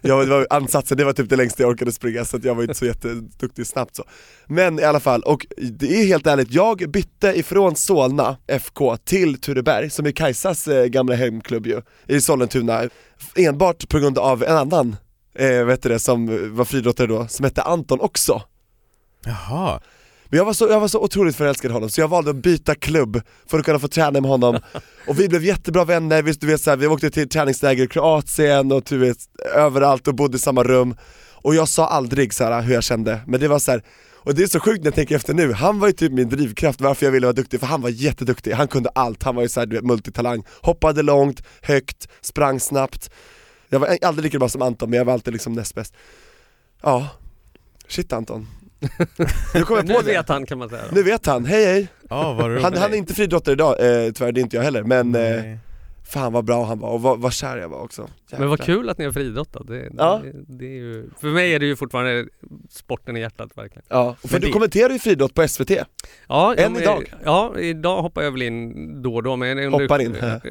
Jag, 0.02 0.28
det 0.28 0.30
var 0.30 0.48
ansatsen, 0.50 0.98
det 0.98 1.04
var 1.04 1.14
typ 1.14 1.30
det 1.30 1.36
längsta 1.36 1.64
jag 1.64 1.70
orkade 1.70 1.92
springa 1.92 2.26
så 2.26 2.38
att 2.38 2.44
jag 2.44 2.56
var 2.56 2.64
inte 2.64 2.76
så 2.76 2.86
jätteduktig 2.86 3.68
snabbt 3.68 3.96
så. 3.96 4.04
Men 4.48 4.80
i 4.80 4.84
alla 4.84 5.00
fall, 5.00 5.22
och 5.22 5.48
det 5.58 6.02
är 6.02 6.06
helt 6.06 6.28
ärligt, 6.28 6.52
jag 6.52 6.92
bytte 6.92 7.28
ifrån 7.28 7.76
Solna 7.76 8.38
FK 8.48 8.98
till 8.98 9.42
Tureberg, 9.42 9.90
som 9.90 10.06
är 10.06 10.12
Kajsas 10.12 10.68
eh, 10.68 10.86
gamla 10.86 11.16
hemklubb 11.16 11.68
ju, 11.68 11.82
i 12.08 12.22
Sollentuna. 12.22 12.90
Enbart 13.36 13.90
på 13.90 14.00
grund 14.00 14.18
av 14.18 14.44
en 14.44 14.58
annan, 14.58 14.96
eh, 15.36 15.66
vet 15.66 15.84
du 15.84 15.90
det, 15.90 16.00
som 16.00 16.56
var 16.56 16.66
friidrottare 16.66 17.08
då, 17.08 17.28
som 17.28 17.44
hette 17.46 17.62
Anton 17.62 18.00
också. 18.00 18.42
Jaha, 19.26 19.80
men 20.32 20.38
jag 20.38 20.46
var, 20.46 20.54
så, 20.54 20.68
jag 20.70 20.80
var 20.80 20.88
så 20.88 21.00
otroligt 21.00 21.36
förälskad 21.36 21.72
i 21.72 21.74
honom, 21.74 21.90
så 21.90 22.02
jag 22.02 22.08
valde 22.08 22.30
att 22.30 22.36
byta 22.36 22.76
klubb 22.76 23.22
för 23.48 23.60
att 23.60 23.66
kunna 23.66 23.80
få 23.80 23.88
träna 23.88 24.22
med 24.22 24.32
honom. 24.32 24.60
Och 25.08 25.20
vi 25.20 25.30
blev 25.30 25.44
jättebra 25.44 25.86
vänner, 25.86 26.22
vi, 26.22 26.32
du 26.32 26.48
vet, 26.48 26.62
så 26.62 26.70
här, 26.70 26.78
vi 26.78 26.88
åkte 26.88 27.10
till 27.10 27.30
träningsläger 27.30 27.84
i 27.84 27.88
Kroatien 27.88 28.72
och 28.72 28.84
du 28.90 28.98
vet, 28.98 29.18
överallt 29.56 30.08
och 30.08 30.16
bodde 30.16 30.36
i 30.36 30.40
samma 30.40 30.64
rum. 30.64 30.96
Och 31.32 31.56
jag 31.56 31.68
sa 31.68 31.88
aldrig 31.88 32.34
så 32.34 32.44
här, 32.44 32.62
hur 32.62 32.74
jag 32.74 32.84
kände, 32.84 33.20
men 33.28 33.40
det 33.40 33.48
var 33.48 33.60
så 33.60 33.72
här, 33.72 33.84
och 34.24 34.36
det 34.36 34.44
är 34.44 34.48
så 34.48 34.60
sjukt 34.60 34.80
när 34.80 34.88
jag 34.88 34.96
tänker 34.96 35.16
efter 35.16 35.34
nu, 35.34 35.54
han 35.54 35.80
var 35.80 35.88
ju 35.88 35.94
typ 35.94 36.12
min 36.12 36.30
drivkraft 36.30 36.82
varför 36.82 37.06
jag 37.06 37.12
ville 37.12 37.28
vara 37.28 37.34
duktig, 37.34 37.60
för 37.60 37.68
han 37.68 37.82
var 37.82 37.90
jätteduktig, 37.90 38.52
han 38.52 38.68
kunde 38.68 38.90
allt, 38.90 39.24
han 39.24 39.36
var 39.36 39.44
ju 39.44 39.50
såhär 39.50 39.68
du 39.68 39.76
vet, 39.76 39.86
multitalang, 39.86 40.44
hoppade 40.62 41.02
långt, 41.02 41.44
högt, 41.62 42.08
sprang 42.22 42.60
snabbt. 42.60 43.10
Jag 43.70 43.80
var 43.80 43.98
aldrig 44.02 44.24
lika 44.24 44.40
bra 44.40 44.50
som 44.50 44.62
Anton, 44.62 44.90
men 44.90 44.98
jag 44.98 45.06
var 45.06 45.14
alltid 45.14 45.34
liksom 45.34 45.54
näst 45.54 45.76
bäst. 45.76 45.94
Ja, 46.82 47.08
shit 47.88 48.14
Anton 48.14 48.48
Nu 49.54 49.64
kom 49.64 49.76
jag 49.76 49.86
Nu 49.88 49.94
på 49.94 50.02
det, 50.02 50.08
vet 50.08 50.30
han 50.30 50.46
kan 50.46 50.58
man 50.58 50.70
säga. 50.70 50.82
Då. 50.90 50.96
nu 50.96 51.04
vet 51.04 51.26
han, 51.26 51.46
hej 51.46 51.66
hej! 51.66 51.88
ja 52.10 52.34
vad 52.34 52.46
roligt. 52.52 52.64
Han, 52.64 52.78
han 52.78 52.94
är 52.94 52.98
inte 52.98 53.14
friidrottare 53.14 53.54
idag, 53.54 53.72
eh, 53.80 54.12
tyvärr 54.12 54.32
det 54.32 54.40
är 54.40 54.42
inte 54.42 54.56
jag 54.56 54.64
heller, 54.64 54.84
men 54.84 55.16
eh, 55.16 55.22
Nej. 55.22 55.58
Fan 56.12 56.34
vad 56.34 56.46
bra 56.46 56.66
han 56.66 56.80
var 56.80 56.90
och 56.90 57.02
vad, 57.02 57.20
vad 57.20 57.34
kär 57.34 57.58
jag 57.58 57.70
var 57.70 57.80
också 57.82 58.08
Men 58.32 58.50
vad 58.50 58.60
kul 58.62 58.90
att 58.90 58.98
ni 58.98 59.06
har 59.06 59.12
friidrottat. 59.12 59.68
Det, 59.68 59.90
Ja. 59.98 60.22
det, 60.24 60.34
det 60.58 60.66
är 60.66 60.80
ju, 60.80 61.10
för 61.22 61.28
mig 61.28 61.54
är 61.56 61.60
det 61.60 61.66
ju 61.66 61.76
fortfarande 61.76 62.26
sporten 62.70 63.18
i 63.18 63.20
hjärtat 63.20 63.58
verkligen. 63.58 63.84
Ja, 63.88 64.16
för 64.22 64.30
Men 64.32 64.42
du 64.42 64.48
det- 64.48 64.54
kommenterar 64.54 64.94
ju 64.94 65.00
friidrott 65.00 65.34
på 65.34 65.48
SVT, 65.48 65.72
Ja, 66.28 66.56
Än 66.56 66.74
men- 66.74 66.82
idag? 66.82 67.14
Ja, 67.26 67.60
idag 67.60 68.02
hoppar 68.02 68.22
jag 68.24 68.32
väl 68.32 68.42
in 68.42 69.02
då 69.02 69.16
och 69.16 69.24
då. 69.24 69.36
Men 69.36 69.74
Hoppar 69.74 70.02
in. 70.02 70.16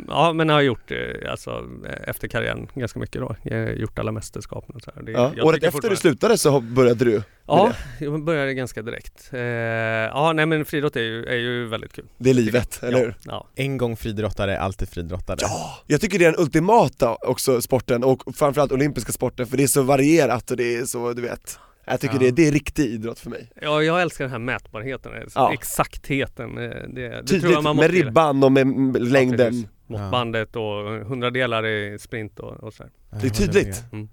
ja, 0.08 0.32
men 0.32 0.48
jag 0.48 0.54
har 0.56 0.62
gjort 0.62 0.90
eh, 0.90 1.30
alltså, 1.30 1.64
efter 2.04 2.28
karriären 2.28 2.68
ganska 2.74 2.98
mycket 3.00 3.20
då. 3.20 3.36
Jag 3.42 3.58
har 3.66 3.72
gjort 3.72 3.98
alla 3.98 4.12
mästerskapen 4.12 4.74
och 4.76 4.82
så 4.82 4.90
här. 4.94 5.02
Det, 5.02 5.12
ja. 5.12 5.32
året 5.42 5.62
efter 5.62 5.90
du 5.90 5.96
slutade 5.96 6.38
så 6.38 6.60
började 6.60 7.04
du 7.04 7.22
Ja, 7.56 7.72
jag 8.00 8.24
började 8.24 8.54
ganska 8.54 8.82
direkt. 8.82 9.30
Eh, 9.32 9.40
ja, 9.40 10.32
nej 10.32 10.46
men 10.46 10.64
friidrott 10.64 10.96
är 10.96 11.00
ju, 11.00 11.24
är 11.24 11.36
ju 11.36 11.66
väldigt 11.66 11.92
kul. 11.92 12.06
Det 12.18 12.30
är 12.30 12.34
livet, 12.34 12.82
eller 12.82 12.98
ja, 12.98 13.04
hur? 13.04 13.14
Ja. 13.24 13.46
En 13.54 13.76
gång 13.78 13.96
friidrottare, 13.96 14.58
alltid 14.58 14.88
friidrottare. 14.88 15.36
Ja, 15.40 15.78
jag 15.86 16.00
tycker 16.00 16.18
det 16.18 16.24
är 16.24 16.32
den 16.32 16.40
ultimata 16.40 17.14
också 17.14 17.60
sporten 17.60 18.04
och 18.04 18.36
framförallt 18.36 18.72
olympiska 18.72 19.12
sporten 19.12 19.46
för 19.46 19.56
det 19.56 19.62
är 19.62 19.66
så 19.66 19.82
varierat 19.82 20.50
och 20.50 20.56
det 20.56 20.76
är 20.76 20.84
så, 20.84 21.12
du 21.12 21.22
vet 21.22 21.58
Jag 21.84 22.00
tycker 22.00 22.14
Ja. 22.14 22.20
det, 22.20 22.30
det 22.30 22.48
är 22.48 22.52
riktig 22.52 22.84
idrott 22.86 23.18
för 23.18 23.30
mig 23.30 23.50
Ja, 23.62 23.82
jag 23.82 24.02
älskar 24.02 24.24
den 24.24 24.32
här 24.32 24.38
mätbarheten, 24.38 25.12
eh, 25.14 25.22
Ja. 25.34 25.52
exaktheten. 25.52 26.58
eh, 26.58 26.64
Det, 26.68 26.86
det 26.88 27.10
tror 27.10 27.22
Tydligt 27.26 27.50
jag 27.50 27.62
man 27.62 27.76
med 27.76 27.90
ribban 27.90 28.42
och 28.44 28.52
med 28.52 28.62
m- 28.62 28.94
Ja, 28.98 29.04
längden. 29.04 29.68
Måttbandet 29.86 30.56
och 30.56 31.06
hundradelar 31.06 31.66
i 31.66 31.98
sprint 31.98 32.38
och, 32.40 32.64
och 32.64 32.72
så 32.74 32.82
här. 32.82 32.92
Det 33.20 33.26
är 33.26 33.30
tydligt. 33.30 33.84
Mm. 33.92 34.08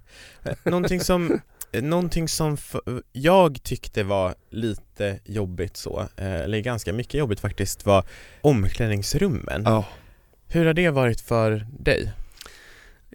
Någonting 0.64 1.00
som, 1.00 1.42
någonting 1.82 2.28
som 2.28 2.58
jag 3.12 3.64
tyckte 3.64 4.04
var 4.04 4.36
lite 4.50 5.20
jobbigt 5.26 5.78
så, 5.78 6.00
eh, 6.18 6.42
eller 6.42 6.60
ganska 6.60 6.94
mycket 6.94 7.14
jobbigt 7.14 7.40
faktiskt, 7.40 7.86
var 7.86 8.04
omklädningsrummen. 8.42 9.62
Ja, 9.66 9.86
Hur 10.48 10.66
har 10.66 10.74
det 10.74 10.90
varit 10.90 11.22
för 11.22 11.66
dig? 11.80 12.12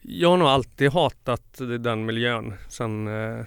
Jag 0.02 0.30
har 0.30 0.36
nog 0.36 0.48
alltid 0.48 0.90
hatat 0.90 1.58
den 1.80 2.04
miljön 2.06 2.54
sen 2.68 3.08
eh, 3.08 3.38
eh, 3.38 3.44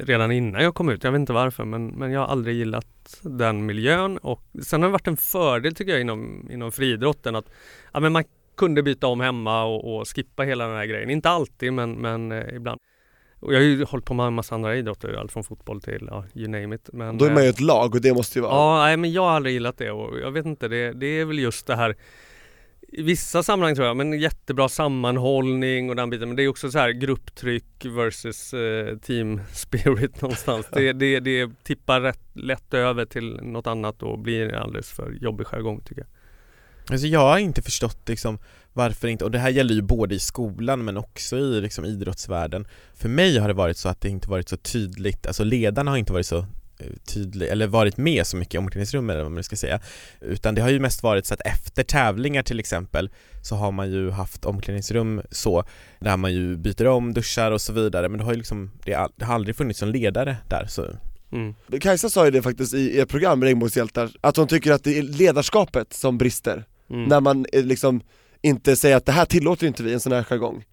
redan 0.00 0.32
innan 0.32 0.62
jag 0.62 0.74
kom 0.74 0.88
ut. 0.88 1.04
Jag 1.04 1.12
vet 1.12 1.18
inte 1.18 1.32
varför 1.32 1.64
men, 1.64 1.86
men 1.86 2.12
jag 2.12 2.20
har 2.20 2.26
aldrig 2.26 2.56
gillat 2.56 3.20
den 3.22 3.66
miljön 3.66 4.18
och 4.18 4.42
sen 4.62 4.82
har 4.82 4.88
det 4.88 4.92
varit 4.92 5.06
en 5.06 5.16
fördel 5.16 5.74
tycker 5.74 5.92
jag 5.92 6.00
inom, 6.00 6.48
inom 6.50 6.72
friidrotten 6.72 7.36
att 7.36 7.50
ja, 7.92 8.00
men 8.00 8.12
man 8.12 8.24
kunde 8.56 8.82
byta 8.82 9.06
om 9.06 9.20
hemma 9.20 9.64
och, 9.64 9.96
och 9.96 10.08
skippa 10.08 10.42
hela 10.42 10.66
den 10.66 10.76
här 10.76 10.86
grejen. 10.86 11.10
Inte 11.10 11.30
alltid 11.30 11.72
men, 11.72 11.92
men 11.92 12.32
eh, 12.32 12.54
ibland. 12.54 12.80
Och 13.40 13.54
jag 13.54 13.58
har 13.58 13.64
ju 13.64 13.84
hållit 13.84 14.04
på 14.04 14.14
med 14.14 14.26
en 14.26 14.34
massa 14.34 14.54
andra 14.54 14.76
idrotter, 14.76 15.12
allt 15.12 15.32
från 15.32 15.44
fotboll 15.44 15.80
till 15.80 16.08
ja, 16.10 16.24
you 16.34 16.48
name 16.48 16.74
it. 16.74 16.88
Men, 16.92 17.18
då 17.18 17.24
är 17.24 17.30
man 17.30 17.42
ju 17.42 17.48
eh, 17.48 17.54
ett 17.54 17.60
lag 17.60 17.94
och 17.94 18.00
det 18.00 18.14
måste 18.14 18.38
ju 18.38 18.42
vara 18.42 18.52
Ja, 18.52 18.84
nej, 18.84 18.96
men 18.96 19.12
jag 19.12 19.22
har 19.22 19.30
aldrig 19.30 19.52
gillat 19.52 19.78
det 19.78 19.90
och 19.90 20.18
jag 20.18 20.30
vet 20.30 20.46
inte, 20.46 20.68
det, 20.68 20.92
det 20.92 21.06
är 21.06 21.24
väl 21.24 21.38
just 21.38 21.66
det 21.66 21.76
här 21.76 21.96
i 22.88 23.02
vissa 23.02 23.42
sammanhang 23.42 23.74
tror 23.74 23.86
jag, 23.86 23.96
men 23.96 24.20
jättebra 24.20 24.68
sammanhållning 24.68 25.90
och 25.90 25.96
den 25.96 26.10
biten. 26.10 26.28
Men 26.28 26.36
det 26.36 26.42
är 26.42 26.48
också 26.48 26.70
så 26.70 26.78
här 26.78 26.90
grupptryck 26.90 27.84
versus 27.84 28.54
eh, 28.54 28.98
team 28.98 29.40
spirit 29.52 30.22
någonstans. 30.22 30.66
Det, 30.72 30.92
det, 30.92 31.20
det 31.20 31.50
tippar 31.62 32.00
rätt 32.00 32.20
lätt 32.32 32.74
över 32.74 33.04
till 33.04 33.38
något 33.42 33.66
annat 33.66 34.02
och 34.02 34.18
blir 34.18 34.54
alldeles 34.54 34.90
för 34.90 35.12
jobbig 35.20 35.46
jargong 35.46 35.80
tycker 35.80 36.00
jag. 36.02 36.08
Alltså 36.90 37.06
jag 37.06 37.20
har 37.20 37.38
inte 37.38 37.62
förstått 37.62 38.08
liksom 38.08 38.38
varför 38.76 39.08
inte, 39.08 39.24
och 39.24 39.30
det 39.30 39.38
här 39.38 39.50
gäller 39.50 39.74
ju 39.74 39.82
både 39.82 40.14
i 40.14 40.18
skolan 40.18 40.84
men 40.84 40.96
också 40.96 41.38
i 41.38 41.60
liksom 41.60 41.84
idrottsvärlden. 41.84 42.66
För 42.94 43.08
mig 43.08 43.38
har 43.38 43.48
det 43.48 43.54
varit 43.54 43.76
så 43.76 43.88
att 43.88 44.00
det 44.00 44.08
inte 44.08 44.30
varit 44.30 44.48
så 44.48 44.56
tydligt, 44.56 45.26
alltså 45.26 45.44
ledarna 45.44 45.90
har 45.90 45.98
inte 45.98 46.12
varit 46.12 46.26
så 46.26 46.38
eh, 46.38 46.92
tydlig, 47.14 47.48
eller 47.48 47.66
varit 47.66 47.96
med 47.96 48.26
så 48.26 48.36
mycket 48.36 48.54
i 48.54 48.58
omklädningsrummet 48.58 49.14
eller 49.14 49.22
vad 49.22 49.32
man 49.32 49.44
ska 49.44 49.56
säga. 49.56 49.80
Utan 50.20 50.54
det 50.54 50.62
har 50.62 50.68
ju 50.68 50.80
mest 50.80 51.02
varit 51.02 51.26
så 51.26 51.34
att 51.34 51.40
efter 51.40 51.82
tävlingar 51.82 52.42
till 52.42 52.60
exempel 52.60 53.10
så 53.42 53.56
har 53.56 53.72
man 53.72 53.90
ju 53.90 54.10
haft 54.10 54.44
omklädningsrum 54.44 55.22
så 55.30 55.64
Där 56.00 56.16
man 56.16 56.32
ju 56.32 56.56
byter 56.56 56.86
om, 56.86 57.14
duschar 57.14 57.52
och 57.52 57.60
så 57.60 57.72
vidare. 57.72 58.08
Men 58.08 58.18
det 58.18 58.24
har 58.24 58.32
ju 58.32 58.38
liksom, 58.38 58.70
det 58.84 58.92
har, 58.92 59.10
det 59.16 59.24
har 59.24 59.34
aldrig 59.34 59.56
funnits 59.56 59.82
någon 59.82 59.92
ledare 59.92 60.36
där 60.48 60.66
så. 60.68 60.86
Mm. 61.32 61.54
Kajsa 61.80 62.10
sa 62.10 62.24
ju 62.24 62.30
det 62.30 62.42
faktiskt 62.42 62.74
i 62.74 63.00
ett 63.00 63.08
program, 63.08 63.44
Regnbågshjältar, 63.44 64.10
att 64.20 64.36
hon 64.36 64.48
tycker 64.48 64.72
att 64.72 64.84
det 64.84 64.98
är 64.98 65.02
ledarskapet 65.02 65.92
som 65.92 66.18
brister 66.18 66.64
Mm. 66.90 67.04
När 67.04 67.20
man 67.20 67.46
eh, 67.52 67.64
liksom 67.64 68.00
inte 68.42 68.76
säga 68.76 68.96
att 68.96 69.06
det 69.06 69.12
här 69.12 69.24
tillåter 69.24 69.66
inte 69.66 69.82
vi, 69.82 69.92
en 69.92 70.00
sån 70.00 70.12
här 70.12 70.22
jargong? 70.22 70.64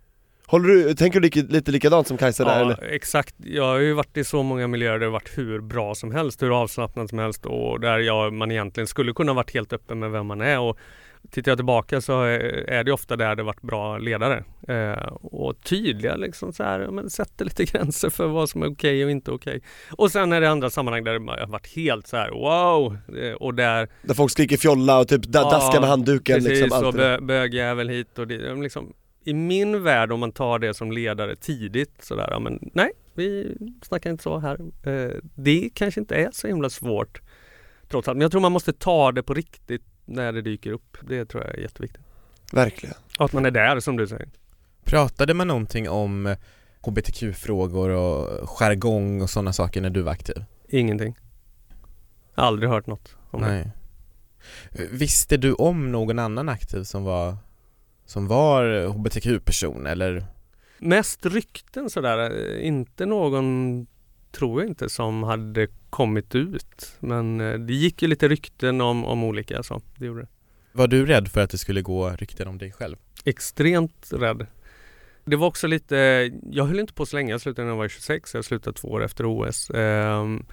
Håller 0.46 0.68
du, 0.70 0.94
tänker 0.96 1.20
du 1.20 1.24
lika, 1.24 1.40
lite 1.40 1.72
likadant 1.72 2.08
som 2.08 2.18
Kajsa 2.18 2.46
där 2.46 2.60
Ja, 2.60 2.62
eller? 2.62 2.84
exakt. 2.84 3.36
Jag 3.38 3.64
har 3.64 3.80
ju 3.80 3.94
varit 3.94 4.18
i 4.18 4.24
så 4.24 4.44
många 4.44 4.68
miljöer 4.68 4.92
där 4.92 5.00
det 5.00 5.06
har 5.06 5.12
varit 5.12 5.38
hur 5.38 5.62
bra 5.62 5.96
som 5.96 6.12
helst, 6.12 6.42
hur 6.42 6.62
avslappnat 6.62 7.10
som 7.10 7.20
helst 7.20 7.46
och 7.46 7.80
där 7.80 8.00
jag, 8.00 8.34
man 8.34 8.52
egentligen 8.52 8.88
skulle 8.88 9.14
kunna 9.14 9.34
varit 9.34 9.54
helt 9.54 9.74
öppen 9.74 10.00
med 10.00 10.12
vem 10.12 10.26
man 10.28 10.42
är. 10.42 10.60
Och 10.60 10.78
tittar 11.32 11.52
jag 11.52 11.58
tillbaka 11.58 12.02
så 12.02 12.22
är 12.22 12.84
det 12.84 12.92
ofta 12.92 13.16
där 13.16 13.36
det 13.36 13.44
varit 13.44 13.62
bra 13.62 13.98
ledare. 13.98 14.44
Eh, 14.68 15.08
och 15.14 15.62
tydliga 15.64 16.16
liksom 16.16 16.54
så 16.54 16.64
här, 16.64 16.88
men 16.88 17.10
sätter 17.10 17.46
lite 17.46 17.66
gränser 17.72 18.10
för 18.10 18.28
vad 18.28 18.50
som 18.50 18.64
är 18.64 18.72
okej 18.72 19.06
och 19.06 19.12
inte 19.12 19.32
okej. 19.32 19.62
Och 19.92 20.12
sen 20.12 20.34
är 20.34 20.42
det 20.42 20.50
andra 20.50 20.70
sammanhang 20.70 21.04
där 21.04 21.20
det 21.20 21.32
har 21.42 21.48
varit 21.48 21.76
helt 21.76 22.08
så 22.08 22.18
här 22.18 22.30
wow! 22.30 22.98
Eh, 23.18 23.34
och 23.34 23.54
där 23.54 23.90
Där 24.02 24.14
folk 24.14 24.32
skriker 24.32 24.58
fjolla 24.58 25.00
och 25.00 25.08
typ 25.08 25.22
Ja, 25.26 25.42
daskar 25.44 25.80
med 25.80 25.90
handduken 25.90 26.36
Precis, 26.36 26.62
liksom, 26.62 26.84
där. 26.84 26.92
bö, 26.92 27.26
bögjävel 27.26 27.90
hit 27.90 28.20
och 28.20 28.28
dit. 28.28 28.42
Liksom, 28.58 28.94
I 29.24 29.34
min 29.34 29.84
värld 29.84 30.12
om 30.12 30.20
man 30.20 30.32
tar 30.32 30.60
det 30.60 30.74
som 30.74 30.92
ledare 30.92 31.36
tidigt 31.36 31.96
sådär, 32.00 32.28
ja, 32.32 32.40
men 32.40 32.70
nej, 32.74 32.92
vi 33.14 33.58
snackar 33.82 34.10
inte 34.10 34.24
så 34.24 34.40
här. 34.40 34.58
Eh, 34.84 35.12
det 35.36 35.70
kanske 35.74 36.00
inte 36.00 36.16
är 36.16 36.30
så 36.32 36.48
himla 36.48 36.70
svårt 36.70 37.22
trots 37.90 38.08
allt. 38.08 38.18
Men 38.18 38.22
jag 38.22 38.32
tror 38.32 38.42
man 38.42 38.52
måste 38.52 38.74
ta 38.74 39.12
det 39.12 39.24
på 39.24 39.34
riktigt 39.34 39.84
när 40.06 40.32
det 40.32 40.42
dyker 40.42 40.72
upp. 40.72 40.98
Det 41.02 41.26
tror 41.26 41.44
jag 41.44 41.56
är 41.56 41.60
jätteviktigt. 41.62 42.04
Verkligen. 42.54 42.96
Och 43.20 43.26
att 43.26 43.34
man 43.34 43.46
är 43.46 43.52
där 43.52 43.80
som 43.80 43.98
du 43.98 44.08
säger. 44.08 44.30
Pratade 44.84 45.34
man 45.34 45.48
någonting 45.48 45.90
om 45.90 46.36
hbtq-frågor 46.82 47.90
och 47.90 48.50
jargong 48.50 49.22
och 49.22 49.30
sådana 49.30 49.54
saker 49.54 49.82
när 49.82 49.90
du 49.90 50.02
var 50.02 50.12
aktiv? 50.12 50.44
Ingenting. 50.70 51.16
Aldrig 52.36 52.70
hört 52.70 52.88
något 52.88 53.16
om 53.32 53.42
det. 53.42 53.48
Nej. 53.48 53.72
Visste 54.92 55.38
du 55.38 55.54
om 55.54 55.92
någon 55.92 56.20
annan 56.20 56.50
aktiv 56.50 56.84
som 56.84 57.04
var, 57.04 57.38
som 58.06 58.28
var 58.28 58.88
hbtq-person 58.88 59.88
eller? 59.88 60.26
Mest 60.80 61.26
rykten 61.26 61.90
sådär. 61.90 62.20
eh, 62.20 62.68
Inte 62.68 63.06
någon, 63.06 63.88
tror 64.38 64.62
jag 64.62 64.70
inte, 64.70 64.90
som 64.90 65.24
hade 65.24 65.68
kommit 65.90 66.36
ut. 66.36 66.96
Men 67.00 67.42
eh, 67.42 67.60
det 67.60 67.74
gick 67.74 68.02
ju 68.02 68.08
lite 68.08 68.28
rykten 68.28 68.82
om, 68.82 69.06
om 69.06 69.24
olika 69.24 69.64
så. 69.64 69.82
Det 69.96 70.06
gjorde 70.06 70.22
det. 70.22 70.28
Var 70.72 70.88
du 70.88 71.06
rädd 71.06 71.28
för 71.28 71.42
att 71.42 71.50
det 71.50 71.58
skulle 71.58 71.82
gå 71.82 72.10
rykten 72.10 72.48
om 72.48 72.58
dig 72.58 72.72
själv? 72.72 72.98
extremt 73.26 74.10
rädd. 74.12 74.48
Det 75.26 75.36
var 75.36 75.48
också 75.48 75.68
lite, 75.68 76.32
jag 76.52 76.66
höll 76.66 76.80
inte 76.80 76.94
på 76.94 77.06
så 77.06 77.16
länge, 77.16 77.32
jag 77.32 77.42
slutade 77.42 77.66
när 77.66 77.72
jag 77.72 77.78
var 77.78 77.88
26, 77.88 78.34
jag 78.34 78.46
slutade 78.46 78.78
två 78.78 78.88
år 78.88 79.04
efter 79.04 79.26
OS. 79.26 79.70
Ehm, 79.70 80.46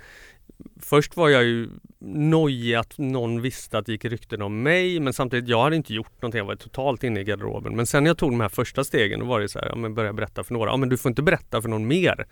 först 0.81 1.17
var 1.17 1.29
jag 1.29 1.45
ju 1.45 1.69
nojig 1.99 2.75
att 2.75 2.99
någon 2.99 3.43
visste 3.43 3.79
att 3.79 3.87
det 3.87 3.93
gick 3.93 4.05
rykten 4.05 4.43
om 4.43 4.63
mig 4.63 5.01
men 5.01 5.13
samtidigt, 5.13 5.49
jag 5.49 5.63
hade 5.63 5.77
inte 5.77 5.95
gjort 5.95 6.23
någonting, 6.23 6.39
jag 6.39 6.45
var 6.45 6.57
totalt 6.57 7.05
inne 7.05 7.21
i 7.21 7.25
garderoben. 7.25 7.77
Men 7.77 7.87
sen 7.87 8.05
när 8.05 8.11
jag 8.11 8.19
tog 8.19 8.31
de 8.31 8.41
här 8.41 8.49
första 8.49 8.85
stegen, 8.85 9.21
då 9.21 9.27
var 9.27 9.41
det 9.41 9.49
så 9.49 9.59
här, 9.59 9.69
ja 9.69 9.77
men 9.77 9.95
börja 9.95 10.13
berätta 10.13 10.45
för 10.45 10.55
några, 10.55 10.71
ja 10.71 10.77
men 10.77 10.89
du 10.89 10.97
får 10.97 11.09
inte 11.09 11.23
berätta 11.23 11.63
för 11.63 11.69
någon 11.69 11.87
mer. 11.87 12.27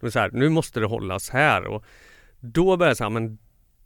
Det 0.00 0.10
så 0.10 0.18
här, 0.18 0.30
nu 0.32 0.48
måste 0.48 0.80
det 0.80 0.86
hållas 0.86 1.30
här 1.30 1.66
och 1.66 1.84
då 2.40 2.76
började 2.76 2.90
jag 2.90 2.96
säga, 2.96 3.10
men 3.10 3.38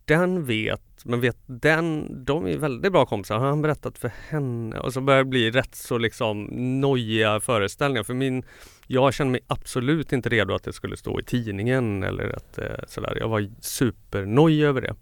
den 0.05 0.45
vet, 0.45 1.05
men 1.05 1.21
vet 1.21 1.37
den, 1.47 2.09
de 2.25 2.47
är 2.47 2.57
väldigt 2.57 2.93
bra 2.93 3.07
kompisar, 3.07 3.39
har 3.39 3.49
han 3.49 3.63
berättat 3.63 3.99
för 3.99 4.13
henne? 4.29 4.79
Och 4.79 4.93
så 4.93 5.01
börjar 5.01 5.19
det 5.19 5.31
bli 5.31 5.51
rätt 5.51 5.75
så 5.75 5.99
liksom 5.99 6.45
nojiga 6.81 7.41
föreställningar. 7.41 8.03
För 8.03 8.15
min, 8.15 8.43
jag 8.87 9.15
kände 9.15 9.31
mig 9.33 9.41
absolut 9.47 10.13
inte 10.13 10.29
redo 10.29 10.55
att 10.55 10.65
det 10.65 10.73
skulle 10.73 10.97
stå 10.97 11.21
i 11.21 11.23
tidningen 11.23 12.03
eller 12.03 12.37
att 12.37 12.59
eh, 12.59 12.65
sådär. 12.87 13.17
Jag 13.21 13.29
var 13.29 13.51
supernojig 13.61 14.65
över 14.65 14.81
det. 14.81 14.95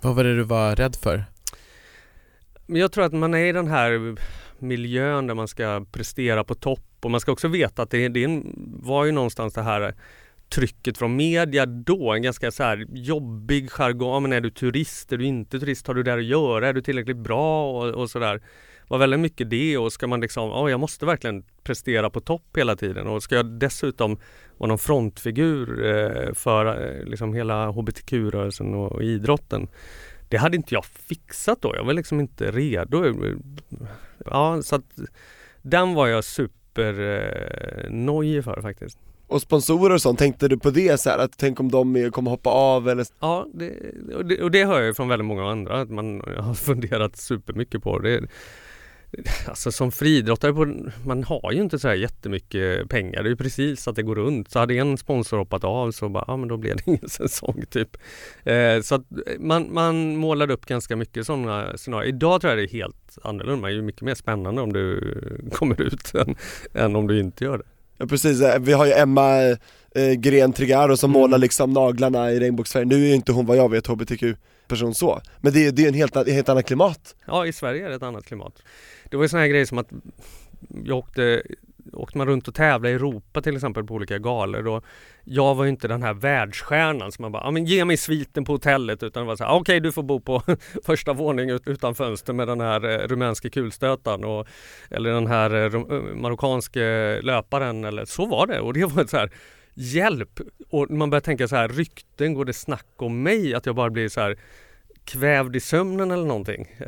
Vad 0.00 0.16
var 0.16 0.24
det 0.24 0.36
du 0.36 0.42
var 0.42 0.76
rädd 0.76 0.96
för? 0.96 1.24
Men 2.66 2.80
jag 2.80 2.92
tror 2.92 3.04
att 3.04 3.12
man 3.12 3.34
är 3.34 3.44
i 3.44 3.52
den 3.52 3.66
här 3.66 4.16
miljön 4.58 5.26
där 5.26 5.34
man 5.34 5.48
ska 5.48 5.86
prestera 5.92 6.44
på 6.44 6.54
topp 6.54 6.80
och 7.00 7.10
man 7.10 7.20
ska 7.20 7.32
också 7.32 7.48
veta 7.48 7.82
att 7.82 7.90
det, 7.90 8.08
det 8.08 8.42
var 8.66 9.04
ju 9.04 9.12
någonstans 9.12 9.54
det 9.54 9.62
här 9.62 9.94
trycket 10.54 10.98
från 10.98 11.16
media 11.16 11.66
då, 11.66 12.12
en 12.12 12.22
ganska 12.22 12.50
så 12.50 12.62
här 12.62 12.86
jobbig 12.88 13.70
jargong. 13.70 14.22
Men 14.22 14.32
är 14.32 14.40
du 14.40 14.50
turist, 14.50 15.12
är 15.12 15.16
du 15.16 15.24
inte 15.24 15.60
turist, 15.60 15.86
har 15.86 15.94
du 15.94 16.02
där 16.02 16.18
att 16.18 16.24
göra, 16.24 16.68
är 16.68 16.72
du 16.72 16.82
tillräckligt 16.82 17.16
bra 17.16 17.70
och, 17.70 17.94
och 17.94 18.10
sådär. 18.10 18.34
Det 18.34 18.88
var 18.88 18.98
väldigt 18.98 19.20
mycket 19.20 19.50
det 19.50 19.78
och 19.78 19.92
ska 19.92 20.06
man 20.06 20.20
liksom, 20.20 20.48
ja 20.48 20.70
jag 20.70 20.80
måste 20.80 21.06
verkligen 21.06 21.44
prestera 21.62 22.10
på 22.10 22.20
topp 22.20 22.56
hela 22.56 22.76
tiden 22.76 23.06
och 23.06 23.22
ska 23.22 23.34
jag 23.34 23.46
dessutom 23.46 24.18
vara 24.58 24.68
någon 24.68 24.78
frontfigur 24.78 25.86
eh, 25.86 26.32
för 26.34 26.66
eh, 26.66 27.04
liksom 27.04 27.34
hela 27.34 27.70
hbtq-rörelsen 27.70 28.74
och, 28.74 28.92
och 28.92 29.02
idrotten. 29.02 29.68
Det 30.28 30.36
hade 30.36 30.56
inte 30.56 30.74
jag 30.74 30.84
fixat 30.84 31.62
då, 31.62 31.72
jag 31.76 31.84
var 31.84 31.92
liksom 31.92 32.20
inte 32.20 32.50
redo. 32.50 33.14
Ja, 34.24 34.62
så 34.62 34.76
att 34.76 34.98
den 35.62 35.94
var 35.94 36.06
jag 36.06 36.24
supernojig 36.24 38.36
eh, 38.36 38.42
för 38.42 38.62
faktiskt. 38.62 38.98
Och 39.34 39.42
sponsorer 39.42 39.94
och 39.94 40.02
sånt, 40.02 40.18
tänkte 40.18 40.48
du 40.48 40.58
på 40.58 40.70
det 40.70 41.00
så 41.00 41.10
här, 41.10 41.18
att 41.18 41.38
tänk 41.38 41.60
om 41.60 41.70
de 41.70 42.10
kommer 42.10 42.30
hoppa 42.30 42.50
av 42.50 42.88
eller? 42.88 43.06
Ja, 43.20 43.46
det, 43.54 43.72
och, 44.14 44.26
det, 44.26 44.42
och 44.42 44.50
det 44.50 44.64
hör 44.64 44.78
jag 44.78 44.86
ju 44.86 44.94
från 44.94 45.08
väldigt 45.08 45.26
många 45.26 45.50
andra 45.50 45.80
att 45.80 45.90
man 45.90 46.22
har 46.38 46.54
funderat 46.70 47.16
supermycket 47.16 47.82
på. 47.82 47.98
Det, 47.98 48.20
alltså 49.48 49.72
som 49.72 49.92
friidrottare, 49.92 50.52
på, 50.52 50.90
man 51.06 51.24
har 51.24 51.52
ju 51.52 51.62
inte 51.62 51.78
så 51.78 51.88
här 51.88 51.94
jättemycket 51.94 52.88
pengar. 52.88 53.22
Det 53.22 53.28
är 53.28 53.30
ju 53.30 53.36
precis 53.36 53.88
att 53.88 53.96
det 53.96 54.02
går 54.02 54.14
runt. 54.14 54.50
Så 54.50 54.58
hade 54.58 54.74
en 54.74 54.98
sponsor 54.98 55.38
hoppat 55.38 55.64
av 55.64 55.90
så 55.90 56.08
bara, 56.08 56.24
ja 56.26 56.36
men 56.36 56.48
då 56.48 56.56
blev 56.56 56.76
det 56.76 56.86
ingen 56.86 57.08
säsong 57.08 57.64
typ. 57.70 57.96
Eh, 58.44 58.80
så 58.80 58.94
att 58.94 59.12
eh, 59.12 59.38
man, 59.38 59.74
man 59.74 60.16
målade 60.16 60.54
upp 60.54 60.66
ganska 60.66 60.96
mycket 60.96 61.26
sådana 61.26 61.76
scenarier. 61.76 62.08
Idag 62.08 62.40
tror 62.40 62.50
jag 62.50 62.58
det 62.58 62.64
är 62.64 62.78
helt 62.78 63.18
annorlunda. 63.22 63.68
Det 63.68 63.72
är 63.72 63.76
ju 63.76 63.82
mycket 63.82 64.02
mer 64.02 64.14
spännande 64.14 64.62
om 64.62 64.72
du 64.72 65.14
kommer 65.52 65.80
ut 65.80 66.14
än, 66.14 66.36
än 66.74 66.96
om 66.96 67.06
du 67.06 67.20
inte 67.20 67.44
gör 67.44 67.58
det. 67.58 67.64
Ja 68.04 68.08
precis, 68.08 68.40
vi 68.60 68.72
har 68.72 68.86
ju 68.86 68.92
Emma 68.92 69.40
eh, 69.94 70.12
Gren 70.16 70.52
Trigaro 70.52 70.96
som 70.96 71.10
Mm. 71.10 71.20
målar 71.20 71.38
liksom 71.38 71.70
naglarna 71.72 72.32
i 72.32 72.40
regnbågsfärg, 72.40 72.84
nu 72.84 72.94
är 72.94 73.08
ju 73.08 73.14
inte 73.14 73.32
hon 73.32 73.46
vad 73.46 73.56
jag 73.56 73.70
vet 73.70 73.86
hbtq-person 73.86 74.94
så, 74.94 75.20
men 75.40 75.52
det, 75.52 75.66
är- 75.66 75.72
det 75.72 75.84
är 75.84 75.88
en 75.88 75.94
helt, 75.94 76.28
helt 76.28 76.48
annat 76.48 76.66
klimat. 76.66 77.14
Ja, 77.26 77.46
i 77.46 77.52
Sverige 77.52 77.84
är 77.84 77.88
det 77.88 77.94
ett 77.94 78.02
annat 78.02 78.24
klimat. 78.26 78.62
Det 79.10 79.16
var 79.16 79.24
ju 79.24 79.28
såna 79.28 79.40
här 79.42 79.48
grejer 79.48 79.64
som 79.66 79.78
att 79.78 79.88
jag 80.84 80.98
åkte, 80.98 81.42
åkte 81.94 82.18
man 82.18 82.26
runt 82.26 82.48
och 82.48 82.54
tävlade 82.54 82.90
i 82.90 82.94
Europa 82.94 83.42
till 83.42 83.54
exempel 83.54 83.84
på 83.84 83.94
olika 83.94 84.18
galor 84.18 84.62
då. 84.62 84.82
Jag 85.24 85.54
var 85.54 85.64
ju 85.64 85.70
inte 85.70 85.88
den 85.88 86.02
här 86.02 86.14
världsstjärnan 86.14 87.12
som 87.12 87.22
man 87.22 87.32
bara, 87.32 87.42
ja 87.44 87.50
men 87.50 87.64
ge 87.64 87.84
mig 87.84 87.96
sviten 87.96 88.44
på 88.44 88.52
hotellet 88.52 89.02
utan 89.02 89.22
det 89.22 89.26
var 89.26 89.36
så 89.36 89.44
här, 89.44 89.54
okej 89.54 89.80
du 89.80 89.92
får 89.92 90.02
bo 90.02 90.20
på 90.20 90.42
första 90.84 91.12
våningen 91.12 91.60
utan 91.66 91.94
fönster 91.94 92.32
med 92.32 92.48
den 92.48 92.60
här 92.60 92.84
eh, 92.84 93.08
rumänske 93.08 93.50
kulstötaren 93.50 94.24
och 94.24 94.46
eller 94.90 95.10
den 95.10 95.26
här 95.26 95.54
eh, 95.54 95.64
eh, 95.64 96.02
marockanske 96.14 97.20
löparen 97.22 97.84
eller 97.84 98.04
så 98.04 98.26
var 98.26 98.46
det 98.46 98.60
och 98.60 98.72
det 98.72 98.84
var 98.84 99.04
så 99.04 99.16
här 99.16 99.30
hjälp 99.74 100.40
och 100.70 100.90
man 100.90 101.10
börjar 101.10 101.20
tänka 101.20 101.48
så 101.48 101.56
här 101.56 101.68
rykten, 101.68 102.34
går 102.34 102.44
det 102.44 102.52
snack 102.52 102.86
om 102.96 103.22
mig 103.22 103.54
att 103.54 103.66
jag 103.66 103.74
bara 103.74 103.90
blir 103.90 104.08
så 104.08 104.20
här 104.20 104.36
kvävd 105.04 105.56
i 105.56 105.60
sömnen 105.60 106.10
eller 106.10 106.24
någonting. 106.24 106.62
Eh, 106.78 106.86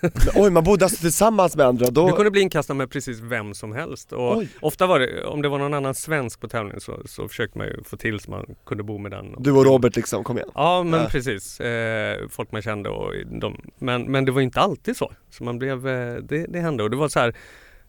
Men, 0.00 0.12
oj, 0.34 0.50
man 0.50 0.64
bodde 0.64 0.84
alltså 0.84 1.00
tillsammans 1.00 1.56
med 1.56 1.66
andra, 1.66 1.84
Du 1.86 1.90
då, 1.92 2.12
kunde 2.16 2.30
bli 2.30 2.40
inkastad 2.40 2.74
med 2.74 2.90
precis 2.90 3.20
vem 3.20 3.54
som 3.54 3.72
helst. 3.72 4.12
Och 4.12 4.36
Oj. 4.36 4.48
ofta 4.60 4.86
var 4.86 4.98
det, 5.00 5.24
om 5.24 5.42
det 5.42 5.48
var 5.48 5.58
någon 5.58 5.74
annan 5.74 5.94
svensk 5.94 6.40
på 6.40 6.48
tävlingen 6.48 6.80
så, 6.80 7.02
så 7.06 7.28
försökte 7.28 7.58
man 7.58 7.66
ju 7.66 7.82
få 7.84 7.96
till 7.96 8.20
så 8.20 8.30
man 8.30 8.54
kunde 8.66 8.82
bo 8.82 8.98
med 8.98 9.10
den. 9.10 9.34
du 9.38 9.52
och 9.52 9.64
Robert 9.64 9.96
liksom, 9.96 10.24
kom 10.24 10.36
igen. 10.36 10.50
Ja 10.54 10.82
men 10.82 11.00
Ja. 11.00 11.08
precis. 11.10 11.60
Eh, 11.60 12.28
folk 12.28 12.52
man 12.52 12.62
kände 12.62 12.88
och 12.88 13.12
de, 13.40 13.60
men, 13.78 14.02
men 14.02 14.24
det 14.24 14.32
var 14.32 14.40
inte 14.40 14.60
alltid 14.60 14.96
så. 14.96 15.12
Så 15.30 15.44
man 15.44 15.58
blev, 15.58 15.88
eh, 15.88 16.14
det, 16.22 16.46
det 16.48 16.60
hände 16.60 16.82
och 16.82 16.90
det 16.90 16.96
var 16.96 17.08
så 17.08 17.20
här, 17.20 17.34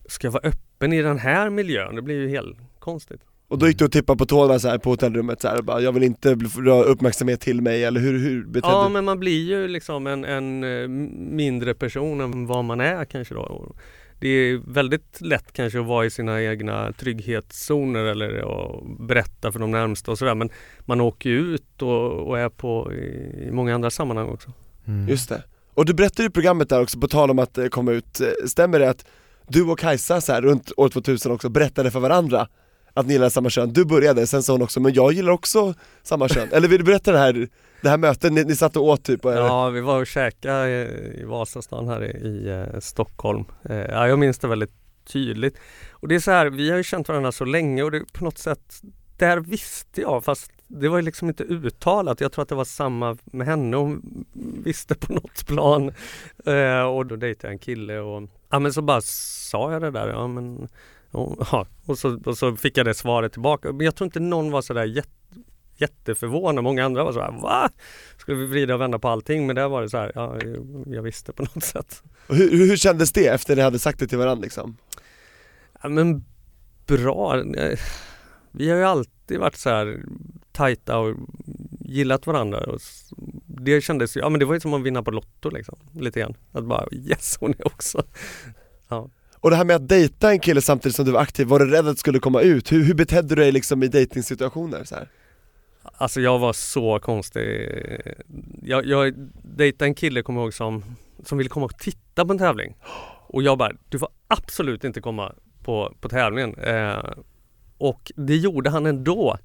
ska 0.06 0.28
jag 0.28 0.32
vara 0.32 0.48
öppen 0.48 0.94
i 0.94 1.02
den 1.02 1.18
här 1.20 1.50
miljön? 1.50 1.96
Det 1.96 2.02
blir 2.02 2.16
ju 2.22 2.30
helt 2.30 2.58
konstigt. 2.80 3.22
Och 3.50 3.58
då 3.58 3.68
gick 3.68 3.80
du 3.80 3.86
och 3.86 3.92
tippade 3.92 4.18
på 4.18 4.26
tårna 4.26 4.60
så 4.60 4.68
här 4.68 4.78
på 4.78 4.90
hotellrummet 4.90 5.42
så 5.42 5.48
här, 5.48 5.62
bara, 5.62 5.82
jag 5.82 5.92
vill 5.92 6.04
inte 6.04 6.36
dra 6.36 6.84
uppmärksamhet 6.84 7.42
till 7.42 7.62
mig, 7.62 7.84
eller 7.84 8.02
hur, 8.02 8.20
hur 8.20 8.46
betedde 8.46 8.74
Ja 8.74 8.84
du? 8.84 8.90
men 8.90 9.06
man 9.06 9.20
blir 9.20 9.44
ju 9.44 9.68
liksom 9.68 10.08
en, 10.08 10.26
en 10.26 10.64
eh, 10.64 10.88
mindre 11.38 11.74
person 11.74 12.22
än 12.22 12.48
vad 12.48 12.66
man 12.66 12.82
är 12.82 13.06
kanske 13.06 13.34
då. 13.34 13.42
Och 13.42 13.78
Det 14.20 14.28
är 14.28 14.62
väldigt 14.74 15.22
lätt 15.22 15.54
kanske 15.54 15.80
att 15.80 15.86
vara 15.86 16.06
i 16.06 16.10
sina 16.10 16.44
egna 16.44 16.94
trygghetszoner 16.94 18.04
eller 18.04 18.38
att 18.38 19.00
berätta 19.08 19.52
för 19.52 19.60
de 19.60 19.72
närmsta 19.72 20.12
och 20.12 20.18
sådär 20.18 20.36
men 20.36 20.50
man 20.80 21.02
åker 21.02 21.30
ju 21.30 21.40
ut 21.40 21.82
och, 21.82 22.28
och 22.28 22.40
är 22.40 22.50
på 22.50 22.94
i, 22.94 23.48
i 23.48 23.52
många 23.52 23.76
andra 23.76 23.90
sammanhang 23.90 24.30
också. 24.30 24.52
Mm. 24.88 25.10
Just 25.10 25.30
det. 25.30 25.44
Och 25.74 25.86
du 25.86 25.94
berättade 25.94 26.28
i 26.28 26.30
programmet 26.30 26.70
där 26.70 26.82
också, 26.82 27.00
på 27.00 27.08
tal 27.08 27.32
om 27.32 27.40
att 27.40 27.58
eh, 27.58 27.68
komma 27.68 27.92
ut, 27.92 28.20
eh, 28.20 28.28
stämmer 28.48 28.80
det 28.80 28.90
att 28.90 29.06
du 29.48 29.64
och 29.64 29.80
Kajsa 29.80 30.22
så 30.22 30.34
här, 30.34 30.42
runt 30.42 30.72
år 30.78 30.90
2000 30.90 31.32
också 31.32 31.50
berättade 31.50 31.92
för 31.92 32.00
varandra 32.00 32.48
att 32.98 33.08
ni 33.08 33.14
gillar 33.14 33.30
samma 33.30 33.50
kön? 33.50 33.74
Du 33.74 33.86
började, 33.86 34.28
sen 34.28 34.44
sa 34.44 34.54
hon 34.54 34.62
också, 34.62 34.80
men 34.80 34.94
jag 34.94 35.12
gillar 35.12 35.32
också 35.32 35.74
samma 36.04 36.28
kön. 36.30 36.50
Eller 36.52 36.68
vill 36.68 36.78
du 36.78 36.84
berätta 36.84 37.12
det 37.12 37.18
här, 37.18 37.48
det 37.82 37.90
här 37.90 37.98
mötet, 37.98 38.34
ni, 38.34 38.44
ni 38.44 38.56
satt 38.56 38.76
och 38.76 38.84
åt 38.84 39.04
typ? 39.04 39.26
Och, 39.26 39.34
Ja 39.34 39.70
vi 39.70 39.82
var 39.82 40.00
och 40.00 40.08
käkade 40.08 40.70
i, 40.70 41.22
i 41.22 41.24
Vasastan 41.24 41.88
här 41.88 42.04
i, 42.04 42.28
i 42.28 42.50
eh, 42.50 42.80
Stockholm. 42.80 43.46
Eh, 43.70 43.78
ja, 43.78 44.08
jag 44.08 44.20
minns 44.20 44.40
det 44.40 44.48
väldigt 44.48 44.74
tydligt. 45.08 45.58
Och 45.92 46.08
det 46.08 46.16
är 46.16 46.20
så 46.20 46.32
här, 46.32 46.50
vi 46.50 46.70
har 46.70 46.78
ju 46.78 46.84
känt 46.84 47.08
varandra 47.08 47.32
så 47.32 47.46
länge 47.46 47.84
och 47.84 47.92
det 47.92 48.14
på 48.14 48.24
något 48.24 48.38
sätt 48.38 48.82
där 49.18 49.38
visste 49.38 50.02
jag 50.02 50.24
fast 50.24 50.52
det 50.68 50.88
var 50.88 50.98
ju 50.98 51.04
liksom 51.04 51.28
inte 51.28 51.44
uttalat. 51.44 52.22
Jag 52.22 52.32
tror 52.32 52.44
att 52.44 52.50
det 52.50 52.56
var 52.56 52.66
samma 52.66 53.18
med 53.26 53.48
henne. 53.48 53.78
Hon 53.78 54.26
visste 54.64 54.96
på 54.96 55.14
något 55.14 55.48
plan. 55.48 55.94
Eh, 56.46 56.82
och 56.82 57.06
då 57.06 57.16
dejtade 57.16 57.48
jag 57.48 57.54
en 57.54 57.60
kille 57.60 58.00
och 58.00 58.30
Ja 58.50 58.60
men 58.60 58.74
så 58.74 58.82
bara 58.82 59.02
sa 59.02 59.72
jag 59.72 59.82
det 59.82 59.92
där, 59.92 60.08
ja 60.08 60.28
men 60.28 60.68
ja, 61.52 61.68
och, 61.86 61.98
så, 61.98 62.20
och 62.26 62.38
så 62.38 62.56
fick 62.56 62.78
jag 62.78 62.86
det 62.86 62.94
svaret 62.94 63.32
tillbaka. 63.32 63.72
Men 63.72 63.86
jag 63.86 63.96
tror 63.96 64.06
inte 64.06 64.20
någon 64.20 64.52
var 64.52 64.62
sådär 64.62 64.86
jätte, 64.86 65.10
jätteförvånad. 65.78 66.64
Många 66.64 66.86
andra 66.86 67.04
var 67.04 67.14
såhär, 67.14 67.32
va? 67.32 67.70
Skulle 68.18 68.38
vi 68.38 68.46
vrida 68.46 68.74
och 68.74 68.82
vända 68.82 69.00
på 69.00 69.10
allting? 69.10 69.48
Men 69.48 69.56
där 69.56 69.68
var 69.68 69.82
det 69.82 69.90
så 69.90 69.98
här, 69.98 70.12
ja 70.16 70.40
jag 70.86 71.02
visste 71.02 71.32
på 71.34 71.44
något 71.44 71.64
sätt. 71.64 72.04
Och 72.28 72.36
hur, 72.36 72.50
hur 72.52 72.78
kändes 72.78 73.12
det 73.12 73.28
efter 73.28 73.56
ni 73.56 73.62
hade 73.62 73.80
sagt 73.80 74.00
det 74.00 74.08
till 74.08 74.18
varandra 74.18 74.44
liksom? 74.44 74.78
Ja 75.82 75.90
men 75.90 76.26
bra. 76.88 77.44
Vi 78.52 78.70
har 78.70 78.78
ju 78.78 78.84
alltid 78.84 79.40
varit 79.40 79.56
så 79.56 79.70
här 79.70 80.02
tajta 80.52 80.98
och 80.98 81.16
gillat 81.80 82.28
varandra. 82.28 82.60
Och 82.60 82.80
det 83.46 83.82
kändes 83.82 84.16
ja 84.16 84.30
men 84.30 84.40
det 84.40 84.46
var 84.46 84.54
ju 84.54 84.60
som 84.60 84.74
att 84.74 84.84
vinna 84.84 85.04
på 85.04 85.12
Lotto 85.12 85.50
liksom, 85.50 85.80
lite 85.94 86.20
grann. 86.20 86.38
Att 86.52 86.66
bara 86.66 86.88
yes 86.92 87.38
hon 87.40 87.52
är 87.52 87.68
också. 87.68 88.04
Ja. 88.88 89.10
Och 89.40 89.50
det 89.50 89.56
här 89.56 89.66
med 89.66 89.76
att 89.76 89.88
dejta 89.88 90.32
en 90.32 90.40
kille 90.40 90.62
samtidigt 90.62 90.96
som 90.96 91.06
du 91.06 91.12
var 91.12 91.22
aktiv, 91.22 91.48
var 91.48 91.60
du 91.60 91.66
rädd 91.66 91.88
att 91.88 91.96
det 91.96 92.00
skulle 92.00 92.20
komma 92.20 92.42
ut? 92.42 92.72
Hur, 92.72 92.84
hur 92.84 92.94
betedde 92.94 93.36
du 93.36 93.36
dig 93.36 93.52
liksom 93.52 93.84
i 93.84 93.88
dejtingsituationer 93.88 94.84
så 94.84 94.96
här? 94.96 95.10
Alltså 95.98 96.22
jag 96.22 96.40
var 96.40 96.54
så 96.54 97.00
konstig. 97.00 97.70
Jag, 98.62 98.86
jag 98.86 99.14
dejtade 99.44 99.90
en 99.90 99.96
kille, 99.96 100.22
kommer 100.22 100.40
jag 100.40 100.46
ihåg, 100.46 100.54
som, 100.54 100.84
som 101.26 101.38
ville 101.38 101.50
komma 101.50 101.66
och 101.66 101.78
titta 101.78 102.26
på 102.26 102.32
en 102.32 102.40
tävling. 102.40 102.76
Och 103.28 103.44
jag 103.44 103.58
bara, 103.58 103.72
du 103.90 104.00
får 104.00 104.10
absolut 104.28 104.84
inte 104.84 105.02
komma 105.02 105.34
på, 105.64 105.96
på 106.02 106.10
tävlingen. 106.10 106.56
Eh, 106.56 107.12
och 107.78 108.12
det 108.16 108.36
gjorde 108.36 108.70
han 108.70 108.86
ändå. 108.86 109.38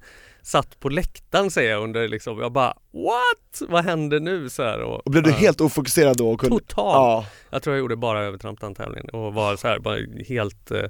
Satt 0.43 0.79
på 0.79 0.89
läktaren 0.89 1.51
säger 1.51 1.71
jag 1.71 1.83
under 1.83 2.07
liksom, 2.07 2.39
jag 2.39 2.51
bara 2.51 2.73
What? 2.91 3.69
Vad 3.69 3.85
händer 3.85 4.19
nu? 4.19 4.49
Så 4.49 4.63
här, 4.63 4.81
och, 4.81 5.05
och 5.05 5.11
blev 5.11 5.23
du 5.23 5.29
uh, 5.29 5.35
helt 5.35 5.61
ofokuserad 5.61 6.17
då? 6.17 6.37
Kunde... 6.37 6.55
Totalt! 6.55 6.95
Ja. 6.95 7.25
Jag 7.49 7.63
tror 7.63 7.75
jag 7.75 7.79
gjorde 7.79 7.95
bara 7.95 8.23
övertramp 8.23 8.61
den 8.61 8.75
tävlingen 8.75 9.09
och 9.09 9.33
var 9.33 9.55
så 9.55 9.67
här, 9.67 9.79
bara 9.79 9.97
helt 10.27 10.71
uh, 10.71 10.85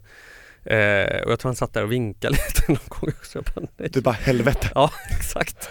Eh, 0.65 1.23
och 1.23 1.31
jag 1.31 1.39
tror 1.39 1.49
han 1.49 1.55
satt 1.55 1.73
där 1.73 1.83
och 1.83 1.91
vinkade 1.91 2.33
lite 2.47 2.71
någon 2.71 2.87
gång 2.87 3.09
också. 3.19 3.41
Bara, 3.55 3.65
nej. 3.77 3.89
Du 3.89 4.01
bara 4.01 4.11
helvete. 4.11 4.71
Ja 4.75 4.91
exakt. 5.17 5.69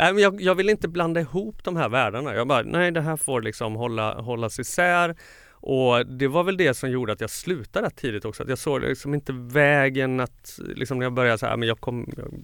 Nej, 0.00 0.12
men 0.12 0.22
jag, 0.22 0.40
jag, 0.40 0.54
vill 0.54 0.68
inte 0.68 0.88
blanda 0.88 1.20
ihop 1.20 1.64
de 1.64 1.76
här 1.76 1.88
världarna. 1.88 2.34
Jag 2.34 2.48
bara, 2.48 2.62
nej 2.62 2.90
det 2.90 3.00
här 3.00 3.16
får 3.16 3.42
liksom 3.42 3.74
hålla, 3.74 4.20
hållas 4.20 4.58
isär. 4.58 5.16
Och 5.62 6.06
det 6.06 6.28
var 6.28 6.44
väl 6.44 6.56
det 6.56 6.74
som 6.74 6.90
gjorde 6.90 7.12
att 7.12 7.20
jag 7.20 7.30
slutade 7.30 7.86
rätt 7.86 7.96
tidigt 7.96 8.24
också. 8.24 8.42
Att 8.42 8.48
jag 8.48 8.58
såg 8.58 8.80
liksom 8.80 9.14
inte 9.14 9.32
vägen 9.32 10.20
att, 10.20 10.60
liksom 10.76 10.98
när 10.98 11.06
jag 11.06 11.12
började 11.12 11.38
så 11.38 11.46
här, 11.46 11.56
men 11.56 11.68
jag, 11.68 11.80
kom, 11.80 12.12
jag, 12.16 12.34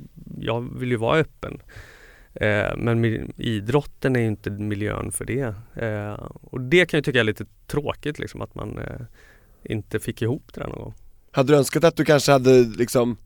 jag 0.41 0.79
vill 0.79 0.91
ju 0.91 0.97
vara 0.97 1.19
öppen. 1.19 1.63
Eh, 2.35 2.77
men 2.77 3.05
idrotten 3.37 4.17
är 4.17 4.21
ju 4.21 4.27
inte 4.27 4.51
miljön 4.51 5.13
för 5.13 5.25
det. 5.25 5.55
Eh, 5.75 6.13
och 6.33 6.61
det 6.61 6.87
kan 6.87 6.99
jag 6.99 7.05
tycka 7.05 7.21
är 7.21 7.25
lite 7.25 7.47
tråkigt 7.67 8.19
liksom 8.19 8.41
att 8.41 8.55
man 8.55 8.79
eh, 8.79 9.01
inte 9.63 10.01
fick 10.01 10.23
ihop 10.23 10.55
det 10.55 10.61
där 10.61 10.69
någon 10.69 10.79
gång. 10.79 10.95
Hade 11.31 11.53
du 11.53 11.57
önskat 11.59 11.85
att 11.85 11.97
du 11.97 12.05
kanske 12.05 12.33
hade 12.33 12.61
liksom 12.63 13.17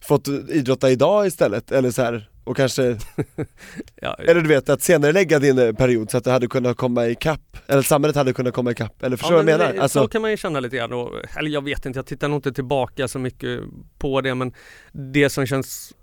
fått 0.00 0.28
idrotta 0.28 0.90
idag 0.90 1.26
istället? 1.26 1.72
Eller 1.72 1.90
så 1.90 2.02
här, 2.02 2.30
och 2.44 2.56
kanske, 2.56 2.82
ja, 4.00 4.14
eller 4.14 4.40
du 4.40 4.48
vet 4.48 4.68
att 4.68 4.82
senare 4.82 5.12
lägga 5.12 5.38
din 5.38 5.58
eh, 5.58 5.72
period 5.72 6.10
så 6.10 6.16
att 6.16 6.24
du 6.24 6.30
hade 6.30 6.46
kunnat 6.46 6.76
komma 6.76 7.06
ikapp, 7.06 7.56
eller 7.66 7.82
samhället 7.82 8.16
hade 8.16 8.32
kunnat 8.32 8.54
komma 8.54 8.70
ikapp, 8.70 9.02
eller 9.02 9.16
förstår 9.16 9.42
du 9.42 9.50
ja, 9.50 9.58
vad 9.58 9.66
jag 9.66 9.72
menar? 9.72 9.82
Alltså... 9.82 10.02
Så 10.02 10.08
kan 10.08 10.22
man 10.22 10.30
ju 10.30 10.36
känna 10.36 10.60
lite 10.60 10.76
grann, 10.76 10.92
och, 10.92 11.12
eller 11.36 11.50
jag 11.50 11.64
vet 11.64 11.86
inte, 11.86 11.98
jag 11.98 12.06
tittar 12.06 12.28
nog 12.28 12.38
inte 12.38 12.52
tillbaka 12.52 13.08
så 13.08 13.18
mycket 13.18 13.60
på 13.98 14.20
det 14.20 14.34
men 14.34 14.52
det 14.92 15.30
som 15.30 15.46
känns 15.46 15.94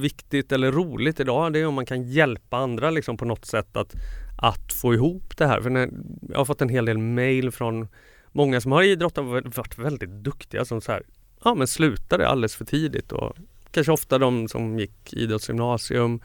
viktigt 0.00 0.52
eller 0.52 0.72
roligt 0.72 1.20
idag 1.20 1.52
det 1.52 1.58
är 1.58 1.66
om 1.66 1.74
man 1.74 1.86
kan 1.86 2.02
hjälpa 2.02 2.56
andra 2.56 2.90
liksom 2.90 3.16
på 3.16 3.24
något 3.24 3.44
sätt 3.44 3.76
att, 3.76 3.94
att 4.42 4.72
få 4.72 4.94
ihop 4.94 5.36
det 5.36 5.46
här. 5.46 5.60
För 5.60 5.70
när, 5.70 5.90
jag 6.28 6.38
har 6.38 6.44
fått 6.44 6.62
en 6.62 6.68
hel 6.68 6.84
del 6.84 6.98
mail 6.98 7.50
från 7.50 7.88
många 8.32 8.60
som 8.60 8.72
har 8.72 8.82
idrottat 8.82 9.18
och 9.18 9.56
varit 9.56 9.78
väldigt 9.78 10.10
duktiga 10.10 10.64
som 10.64 10.80
så 10.80 10.92
här, 10.92 11.02
ja 11.44 11.54
men 11.54 11.66
slutade 11.66 12.28
alldeles 12.28 12.56
för 12.56 12.64
tidigt 12.64 13.12
och 13.12 13.36
kanske 13.70 13.92
ofta 13.92 14.18
de 14.18 14.48
som 14.48 14.78
gick 14.78 15.12
idrottsgymnasium. 15.12 16.20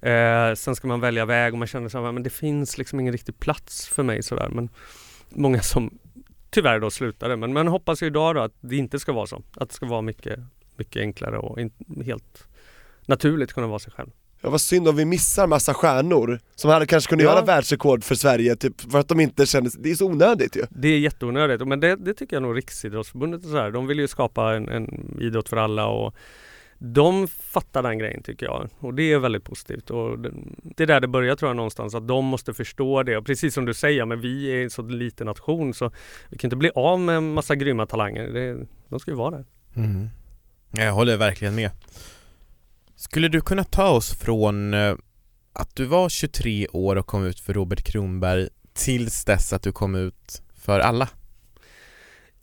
Eh, 0.00 0.54
sen 0.54 0.76
ska 0.76 0.88
man 0.88 1.00
välja 1.00 1.24
väg 1.24 1.52
och 1.52 1.58
man 1.58 1.68
känner 1.68 1.88
så 1.88 2.04
här, 2.04 2.12
men 2.12 2.22
det 2.22 2.30
finns 2.30 2.78
liksom 2.78 3.00
ingen 3.00 3.12
riktig 3.12 3.40
plats 3.40 3.88
för 3.88 4.02
mig 4.02 4.22
sådär. 4.22 4.48
Men 4.48 4.68
många 5.28 5.62
som 5.62 5.98
tyvärr 6.50 6.80
då 6.80 6.90
slutade. 6.90 7.36
Men 7.36 7.52
man 7.52 7.68
hoppas 7.68 8.02
ju 8.02 8.06
idag 8.06 8.34
då 8.34 8.40
att 8.40 8.54
det 8.60 8.76
inte 8.76 8.98
ska 8.98 9.12
vara 9.12 9.26
så. 9.26 9.42
Att 9.56 9.68
det 9.68 9.74
ska 9.74 9.86
vara 9.86 10.02
mycket, 10.02 10.40
mycket 10.76 11.00
enklare 11.00 11.38
och 11.38 11.60
in, 11.60 11.72
helt 12.04 12.46
naturligt 13.06 13.52
kunna 13.52 13.66
vara 13.66 13.78
sig 13.78 13.92
själv. 13.92 14.10
Ja 14.40 14.50
vad 14.50 14.60
synd 14.60 14.88
om 14.88 14.96
vi 14.96 15.04
missar 15.04 15.46
massa 15.46 15.74
stjärnor 15.74 16.40
som 16.54 16.70
hade 16.70 16.86
kanske 16.86 17.08
kunnat 17.08 17.24
ja. 17.24 17.30
göra 17.30 17.44
världsrekord 17.44 18.04
för 18.04 18.14
Sverige, 18.14 18.56
typ 18.56 18.80
för 18.80 18.98
att 18.98 19.08
de 19.08 19.20
inte 19.20 19.46
känner, 19.46 19.70
det 19.78 19.90
är 19.90 19.94
så 19.94 20.06
onödigt 20.06 20.56
ju 20.56 20.66
Det 20.70 20.88
är 20.88 20.98
jätteonödigt, 20.98 21.68
men 21.68 21.80
det, 21.80 21.96
det 21.96 22.14
tycker 22.14 22.36
jag 22.36 22.42
nog 22.42 22.56
Riksidrottsförbundet 22.56 23.44
och 23.44 23.50
så 23.50 23.56
här. 23.56 23.70
de 23.70 23.86
vill 23.86 23.98
ju 23.98 24.08
skapa 24.08 24.54
en, 24.54 24.68
en 24.68 25.16
idrott 25.20 25.48
för 25.48 25.56
alla 25.56 25.86
och 25.86 26.14
de 26.84 27.28
fattar 27.28 27.82
den 27.82 27.98
grejen 27.98 28.22
tycker 28.22 28.46
jag 28.46 28.68
och 28.78 28.94
det 28.94 29.12
är 29.12 29.18
väldigt 29.18 29.44
positivt 29.44 29.90
och 29.90 30.18
det 30.62 30.82
är 30.82 30.86
där 30.86 31.00
det 31.00 31.08
börjar 31.08 31.36
tror 31.36 31.48
jag 31.48 31.56
någonstans 31.56 31.94
att 31.94 32.08
de 32.08 32.24
måste 32.24 32.54
förstå 32.54 33.02
det 33.02 33.16
och 33.16 33.26
precis 33.26 33.54
som 33.54 33.64
du 33.64 33.74
säger, 33.74 34.04
men 34.04 34.20
vi 34.20 34.52
är 34.52 34.62
en 34.62 34.70
så 34.70 34.82
liten 34.82 35.26
nation 35.26 35.74
så 35.74 35.90
vi 36.28 36.38
kan 36.38 36.48
inte 36.48 36.56
bli 36.56 36.70
av 36.74 37.00
med 37.00 37.16
en 37.16 37.32
massa 37.32 37.54
grymma 37.54 37.86
talanger. 37.86 38.28
Det, 38.28 38.66
de 38.88 39.00
ska 39.00 39.10
ju 39.10 39.16
vara 39.16 39.30
där. 39.30 39.44
Mm. 39.76 40.08
Jag 40.70 40.92
håller 40.92 41.16
verkligen 41.16 41.54
med. 41.54 41.70
Skulle 42.96 43.28
du 43.28 43.40
kunna 43.40 43.64
ta 43.64 43.90
oss 43.90 44.14
från 44.14 44.74
eh, 44.74 44.94
att 45.52 45.76
du 45.76 45.84
var 45.84 46.08
23 46.08 46.66
år 46.68 46.96
och 46.96 47.06
kom 47.06 47.24
ut 47.24 47.40
för 47.40 47.52
Robert 47.54 47.82
Kronberg 47.82 48.48
tills 48.72 49.24
dess 49.24 49.52
att 49.52 49.62
du 49.62 49.72
kom 49.72 49.94
ut 49.94 50.42
för 50.54 50.80
alla? 50.80 51.08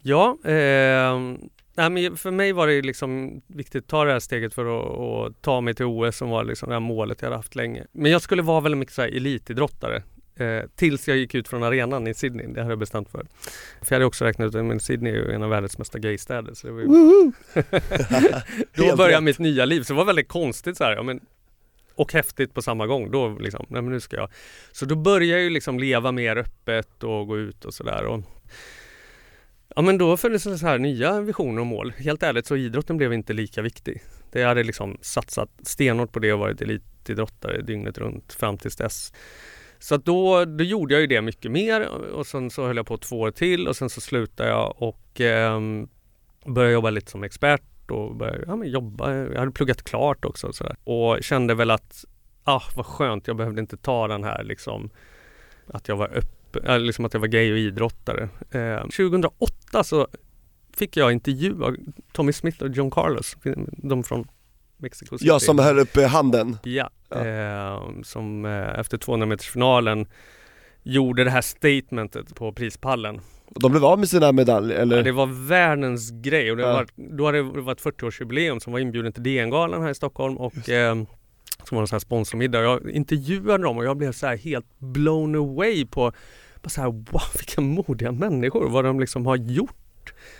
Ja, 0.01 0.37
eh, 0.45 1.17
nej, 1.79 1.89
men 1.89 2.17
för 2.17 2.31
mig 2.31 2.51
var 2.51 2.67
det 2.67 2.81
liksom 2.81 3.41
viktigt 3.47 3.83
att 3.83 3.89
ta 3.89 4.05
det 4.05 4.11
här 4.11 4.19
steget 4.19 4.53
för 4.53 4.65
att, 4.65 4.99
att 5.31 5.41
ta 5.41 5.61
mig 5.61 5.73
till 5.73 5.85
OS 5.85 6.17
som 6.17 6.29
var 6.29 6.43
liksom 6.43 6.69
det 6.69 6.75
här 6.75 6.79
målet 6.79 7.21
jag 7.21 7.25
hade 7.25 7.35
haft 7.35 7.55
länge. 7.55 7.85
Men 7.91 8.11
jag 8.11 8.21
skulle 8.21 8.41
vara 8.41 8.61
väldigt 8.61 8.79
mycket 8.79 8.93
så 8.93 9.01
här 9.01 9.09
elitidrottare. 9.09 10.03
Eh, 10.35 10.63
tills 10.75 11.07
jag 11.07 11.17
gick 11.17 11.35
ut 11.35 11.47
från 11.47 11.63
arenan 11.63 12.07
i 12.07 12.13
Sydney, 12.13 12.47
det 12.47 12.61
hade 12.61 12.71
jag 12.71 12.79
bestämt 12.79 13.09
för. 13.09 13.25
För 13.81 13.87
jag 13.89 13.95
hade 13.95 14.05
också 14.05 14.25
räknat 14.25 14.55
ut 14.55 14.55
att 14.55 14.83
Sydney 14.83 15.13
är 15.13 15.17
ju 15.17 15.31
en 15.31 15.43
av 15.43 15.49
världens 15.49 15.77
mesta 15.77 15.99
gaystäder. 15.99 16.53
Så 16.53 16.67
det 16.67 16.73
var 16.73 16.81
ju... 16.81 16.87
Då 18.89 18.95
började 18.95 19.21
mitt 19.21 19.39
nya 19.39 19.65
liv, 19.65 19.81
så 19.81 19.93
det 19.93 19.97
var 19.97 20.05
väldigt 20.05 20.27
konstigt 20.27 20.77
så 20.77 20.83
här, 20.83 20.95
ja, 20.95 21.03
men, 21.03 21.19
och 21.95 22.13
häftigt 22.13 22.53
på 22.53 22.61
samma 22.61 22.87
gång. 22.87 23.11
Då 23.11 23.29
liksom, 23.29 23.65
nej 23.69 23.81
men 23.81 23.91
nu 23.93 23.99
ska 23.99 24.15
jag. 24.15 24.29
Så 24.71 24.85
då 24.85 24.95
började 24.95 25.25
jag 25.25 25.41
ju 25.41 25.49
liksom 25.49 25.79
leva 25.79 26.11
mer 26.11 26.35
öppet 26.35 27.03
och 27.03 27.27
gå 27.27 27.37
ut 27.37 27.65
och 27.65 27.73
sådär. 27.73 28.23
Ja 29.75 29.81
men 29.81 29.97
då 29.97 30.17
föddes 30.17 30.43
det 30.43 30.57
så 30.57 30.67
här 30.67 30.77
nya 30.77 31.21
visioner 31.21 31.61
och 31.61 31.67
mål. 31.67 31.93
Helt 31.97 32.23
ärligt 32.23 32.45
så 32.45 32.55
idrotten 32.55 32.97
blev 32.97 33.13
inte 33.13 33.33
lika 33.33 33.61
viktig. 33.61 34.01
Det 34.31 34.43
hade 34.43 34.63
liksom 34.63 34.97
satsat 35.01 35.49
stenhårt 35.63 36.11
på 36.11 36.19
det 36.19 36.33
och 36.33 36.39
varit 36.39 36.61
elitidrottare 36.61 37.61
dygnet 37.61 37.97
runt 37.97 38.33
fram 38.33 38.57
tills 38.57 38.75
dess. 38.75 39.13
Så 39.79 39.97
då, 39.97 40.45
då 40.45 40.63
gjorde 40.63 40.93
jag 40.93 41.01
ju 41.01 41.07
det 41.07 41.21
mycket 41.21 41.51
mer 41.51 41.87
och 41.87 42.27
sen 42.27 42.49
så 42.49 42.67
höll 42.67 42.77
jag 42.77 42.87
på 42.87 42.97
två 42.97 43.19
år 43.19 43.31
till 43.31 43.67
och 43.67 43.75
sen 43.75 43.89
så 43.89 44.01
slutade 44.01 44.49
jag 44.49 44.75
och 44.77 45.21
eh, 45.21 45.59
började 46.45 46.73
jobba 46.73 46.89
lite 46.89 47.11
som 47.11 47.23
expert 47.23 47.91
och 47.91 48.15
började 48.15 48.43
ja, 48.47 48.55
men 48.55 48.69
jobba. 48.69 49.15
Jag 49.15 49.39
hade 49.39 49.51
pluggat 49.51 49.83
klart 49.83 50.25
också 50.25 50.47
och, 50.47 50.55
sådär. 50.55 50.75
och 50.83 51.23
kände 51.23 51.55
väl 51.55 51.71
att 51.71 52.05
ah, 52.43 52.61
vad 52.75 52.85
skönt, 52.85 53.27
jag 53.27 53.35
behövde 53.35 53.61
inte 53.61 53.77
ta 53.77 54.07
den 54.07 54.23
här 54.23 54.43
liksom 54.43 54.89
att 55.67 55.87
jag 55.87 55.95
var 55.95 56.07
öppen, 56.07 56.38
liksom 56.79 57.05
att 57.05 57.13
jag 57.13 57.21
var 57.21 57.27
gay 57.27 57.51
och 57.51 57.57
idrottare. 57.57 58.29
Eh, 58.51 58.81
2008 58.81 59.83
så 59.83 60.07
fick 60.77 60.97
jag 60.97 61.11
intervjua 61.11 61.75
Tommy 62.11 62.33
Smith 62.33 62.63
och 62.63 62.69
John 62.69 62.91
Carlos, 62.91 63.37
de 63.77 64.03
från 64.03 64.27
Mexico 64.77 65.17
City. 65.17 65.27
Ja, 65.27 65.39
som 65.39 65.59
höll 65.59 65.79
upp 65.79 65.97
handen. 65.97 66.57
Ja, 66.63 66.89
ja. 67.09 67.25
Eh, 67.25 67.81
som 68.03 68.45
eh, 68.45 68.79
efter 68.79 68.97
200 68.97 69.25
metersfinalen 69.25 70.07
gjorde 70.83 71.23
det 71.23 71.29
här 71.29 71.41
statementet 71.41 72.35
på 72.35 72.51
prispallen. 72.51 73.21
De 73.49 73.71
blev 73.71 73.85
av 73.85 73.99
med 73.99 74.09
sina 74.09 74.31
medaljer 74.31 74.77
eller? 74.77 74.97
Ja, 74.97 75.03
det 75.03 75.11
var 75.11 75.47
världens 75.47 76.11
grej 76.11 76.51
och 76.51 76.57
det 76.57 76.63
ja. 76.63 76.73
var, 76.73 76.87
då 77.17 77.25
hade 77.25 77.37
det 77.37 77.61
varit 77.61 77.81
40-årsjubileum 77.81 78.59
som 78.59 78.73
var 78.73 78.79
inbjuden 78.79 79.13
till 79.13 79.23
DN-galan 79.23 79.81
här 79.81 79.89
i 79.89 79.95
Stockholm 79.95 80.37
och 80.37 80.69
eh, 80.69 80.95
som 81.63 81.75
var 81.75 81.81
en 81.81 81.87
sån 81.87 81.95
här 81.95 81.99
sponsormiddag. 81.99 82.61
Jag 82.61 82.91
intervjuade 82.91 83.63
dem 83.63 83.77
och 83.77 83.85
jag 83.85 83.97
blev 83.97 84.11
så 84.11 84.27
här 84.27 84.37
helt 84.37 84.79
blown 84.79 85.35
away 85.35 85.85
på 85.85 86.11
bara 86.61 86.69
så 86.69 86.81
här, 86.81 86.87
wow 86.87 87.21
vilka 87.37 87.61
modiga 87.61 88.11
människor, 88.11 88.69
vad 88.69 88.85
de 88.85 88.99
liksom 88.99 89.25
har 89.25 89.35
gjort 89.35 89.75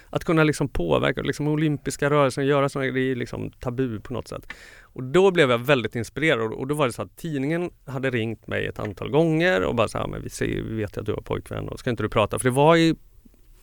att 0.10 0.24
kunna 0.24 0.44
liksom 0.44 0.70
påverka 0.70 1.22
liksom 1.22 1.48
olympiska 1.48 2.10
rörelsen, 2.10 2.46
göra 2.46 2.70
sådana 2.70 2.92
det 2.92 3.12
är 3.12 3.16
liksom 3.16 3.52
tabu 3.52 4.00
på 4.00 4.14
något 4.14 4.28
sätt. 4.28 4.54
Och 4.82 5.04
då 5.04 5.32
blev 5.32 5.52
jag 5.52 5.58
väldigt 5.58 5.96
inspirerad 5.96 6.54
och 6.54 6.68
då 6.68 6.76
var 6.76 6.88
det 6.88 6.94
så 6.94 7.02
att 7.02 7.18
tidningen 7.18 7.72
hade 7.86 8.10
ringt 8.10 8.48
mig 8.48 8.66
ett 8.66 8.80
antal 8.80 9.10
gånger 9.10 9.64
och 9.64 9.76
bara 9.76 9.88
så 9.88 9.98
här, 9.98 10.08
men 10.08 10.24
vi, 10.24 10.30
ser, 10.30 10.46
vi 10.46 10.76
vet 10.76 10.98
ju 10.98 11.00
att 11.00 11.06
du 11.06 11.14
har 11.14 11.22
pojkvän 11.22 11.70
och 11.70 11.80
ska 11.80 11.90
inte 11.90 12.04
du 12.04 12.10
prata? 12.10 12.40
För 12.40 12.50
det 12.50 12.56
var 12.56 12.76
ju, 12.76 12.96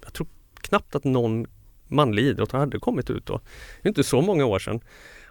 jag 0.04 0.12
tror 0.12 0.28
knappt 0.60 0.94
att 0.94 1.04
någon 1.04 1.46
manlig 1.88 2.22
idrottare 2.22 2.58
hade 2.58 2.78
kommit 2.78 3.10
ut 3.10 3.26
då. 3.26 3.40
Det 3.82 3.86
är 3.86 3.90
inte 3.90 4.04
så 4.04 4.20
många 4.20 4.44
år 4.44 4.58
sedan. 4.58 4.80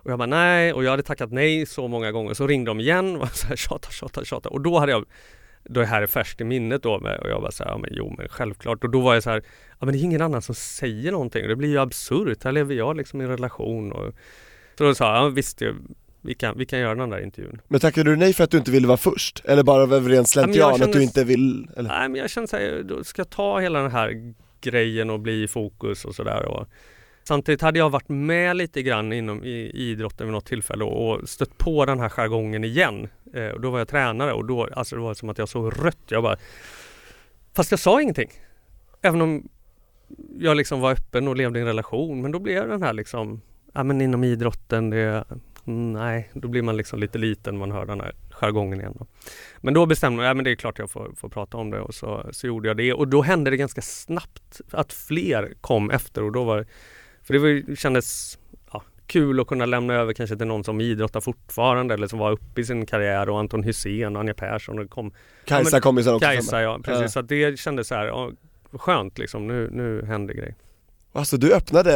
Och 0.06 0.12
jag 0.12 0.20
bara 0.20 0.26
nej 0.26 0.74
och 0.74 0.84
jag 0.84 0.92
hade 0.92 1.04
tackat 1.04 1.32
nej 1.32 1.66
så 1.66 1.88
många 1.88 2.12
gånger. 2.12 2.34
Så 2.34 2.48
ringde 2.48 2.70
de 2.70 2.80
igen 2.80 3.16
och 3.16 3.30
så 3.30 3.48
här, 3.48 3.56
tjata, 3.56 3.90
tjata, 3.92 4.26
tjata. 4.26 4.50
Och 4.50 4.62
då 4.62 4.80
hade 4.80 4.92
jag 4.92 5.06
då 5.64 5.80
det 5.80 5.86
här 5.86 6.02
är 6.02 6.08
färskt 6.08 6.42
i 6.42 6.44
minnet 6.44 6.84
då 6.84 7.00
med, 7.00 7.20
och 7.20 7.30
jag 7.30 7.42
bara 7.42 7.52
så 7.52 7.64
här, 7.64 7.72
ja 7.72 7.78
men 7.78 7.90
jo 7.94 8.16
men 8.18 8.28
självklart 8.30 8.84
och 8.84 8.90
då 8.90 9.02
var 9.02 9.14
jag 9.14 9.24
så 9.24 9.30
här, 9.30 9.44
ja 9.80 9.86
men 9.86 9.94
det 9.94 10.00
är 10.00 10.04
ingen 10.04 10.22
annan 10.22 10.42
som 10.42 10.56
säger 10.56 11.12
någonting 11.12 11.48
det 11.48 11.56
blir 11.56 11.70
ju 11.70 11.80
absurt, 11.80 12.44
här 12.44 12.52
lever 12.52 12.76
jag 12.76 12.98
liksom 12.98 13.22
i 13.22 13.24
en 13.24 13.30
relation 13.30 13.92
och 13.92 14.14
så 14.78 14.84
då 14.84 14.96
sa 14.96 15.16
jag, 15.16 15.26
ja 15.26 15.30
visst 15.30 15.62
vi 16.22 16.34
kan, 16.34 16.58
vi 16.58 16.66
kan 16.66 16.80
göra 16.80 16.96
den 16.96 17.10
där 17.10 17.24
intervjun. 17.24 17.62
Men 17.68 17.80
tackade 17.80 18.10
du 18.10 18.16
nej 18.16 18.34
för 18.34 18.44
att 18.44 18.52
du 18.52 18.58
inte 18.58 18.72
ville 18.72 18.88
vara 18.88 18.98
först? 18.98 19.42
Eller 19.46 19.64
bara 19.64 19.84
av 19.84 20.10
ren 20.10 20.26
slentrian 20.26 20.82
att 20.82 20.94
du 20.94 21.04
inte 21.04 21.24
vill? 21.24 21.68
Eller? 21.78 21.90
Nej 21.90 22.10
men 22.10 22.22
jag 22.22 22.30
kände 22.30 22.48
såhär, 22.48 22.84
då 22.84 23.04
ska 23.04 23.20
jag 23.20 23.30
ta 23.30 23.60
hela 23.60 23.82
den 23.82 23.92
här 23.92 24.34
grejen 24.62 25.10
och 25.10 25.20
bli 25.20 25.44
i 25.44 25.48
fokus 25.48 26.06
och 26.06 26.16
sådär. 26.16 26.66
Samtidigt 27.28 27.62
hade 27.62 27.80
jag 27.80 27.90
varit 27.90 28.10
med 28.10 28.58
lite 28.58 28.82
grann 28.82 29.14
inom 29.14 29.44
i, 29.44 29.72
idrotten 29.74 30.28
vid 30.28 30.34
något 30.34 30.46
tillfälle 30.46 30.84
och 30.84 31.30
stött 31.30 31.58
på 31.58 31.86
den 31.86 32.00
här 32.00 32.10
jargongen 32.10 32.64
igen. 32.64 33.08
Eh, 33.34 33.48
och 33.48 33.62
då 33.62 33.70
var 33.70 33.80
jag 33.80 33.88
tränare 33.88 34.34
och 34.34 34.46
då, 34.46 34.68
alltså 34.74 34.96
det 34.96 35.02
var 35.02 35.14
som 35.14 35.30
att 35.30 35.38
jag 35.38 35.50
såg 35.50 35.86
rött. 35.86 36.04
Jag 36.08 36.24
bara, 36.24 36.38
fast 37.54 37.72
jag 37.72 37.80
sa 37.80 38.02
ingenting. 38.02 38.30
Även 39.02 39.22
om 39.22 39.50
jag 40.40 40.58
liksom 40.58 40.82
var 40.82 40.92
öppen 40.92 41.28
och 41.28 41.36
levde 41.36 41.60
i 41.60 41.62
en 41.62 41.68
relation. 41.68 42.22
Men 42.22 42.32
då 42.32 42.40
blev 42.40 42.68
den 42.68 42.84
här 42.84 42.94
liksom, 42.94 43.42
ja 43.74 43.84
men 43.84 44.02
inom 44.02 44.24
idrotten, 44.24 44.90
det, 44.90 45.26
nej, 45.64 46.30
då 46.34 46.48
blir 46.48 46.62
man 46.62 46.78
liksom 46.78 47.00
lite 47.00 47.18
liten 47.18 47.58
man 47.58 47.72
hör 47.72 47.86
den 47.86 48.02
här 48.02 48.16
jargongen 48.30 48.80
igen. 48.80 48.96
Då. 49.00 49.08
Men 49.62 49.74
då 49.74 49.86
bestämde 49.86 50.24
jag, 50.24 50.30
ja 50.30 50.34
men 50.34 50.44
det 50.46 50.52
är 50.52 50.56
klart 50.56 50.80
jag 50.80 50.92
får, 50.92 51.12
får 51.16 51.30
prata 51.30 51.58
om 51.58 51.72
det 51.72 51.80
och 51.80 51.96
så, 51.96 52.30
så 52.32 52.48
gjorde 52.48 52.68
jag 52.68 52.78
det. 52.78 52.94
Och 52.94 53.08
då 53.08 53.22
hände 53.22 53.52
det 53.52 53.58
ganska 53.58 53.82
snabbt 53.82 54.62
att 54.72 54.94
fler 54.94 55.54
kom 55.62 55.92
efter 55.92 56.24
och 56.24 56.32
då 56.32 56.44
var 56.44 56.66
för 57.26 57.34
det 57.34 57.40
var, 57.40 57.76
kändes 57.76 58.38
ja, 58.74 58.84
kul 59.08 59.40
att 59.40 59.48
kunna 59.48 59.66
lämna 59.66 59.94
över 59.94 60.14
kanske 60.14 60.38
till 60.38 60.48
någon 60.48 60.64
som 60.64 60.82
idrottar 60.82 61.22
fortfarande 61.22 61.94
eller 61.94 62.08
som 62.08 62.20
var 62.20 62.32
uppe 62.32 62.62
i 62.62 62.66
sin 62.66 62.86
karriär 62.86 63.30
och 63.30 63.40
Anton 63.40 63.64
Hussein 63.64 64.16
och 64.16 64.20
Anja 64.20 64.34
Persson. 64.34 64.80
Och 64.80 64.90
kom, 64.90 65.12
Kajsa 65.46 65.78
ja, 65.78 65.82
kom 65.82 65.98
ju 65.98 66.04
sen 66.04 66.14
också. 66.14 66.26
Kajsa 66.28 66.62
ja, 66.62 66.80
precis. 66.84 67.14
Så 67.14 67.22
det 67.22 67.60
kändes 67.60 67.88
så 67.88 67.96
här, 67.96 68.06
ja, 68.06 68.32
skönt 68.72 69.18
liksom, 69.18 69.48
nu, 69.48 69.70
nu 69.72 70.06
händer 70.06 70.34
grejer. 70.34 70.56
Alltså 71.14 71.38
du 71.38 71.54
öppnade 71.54 71.92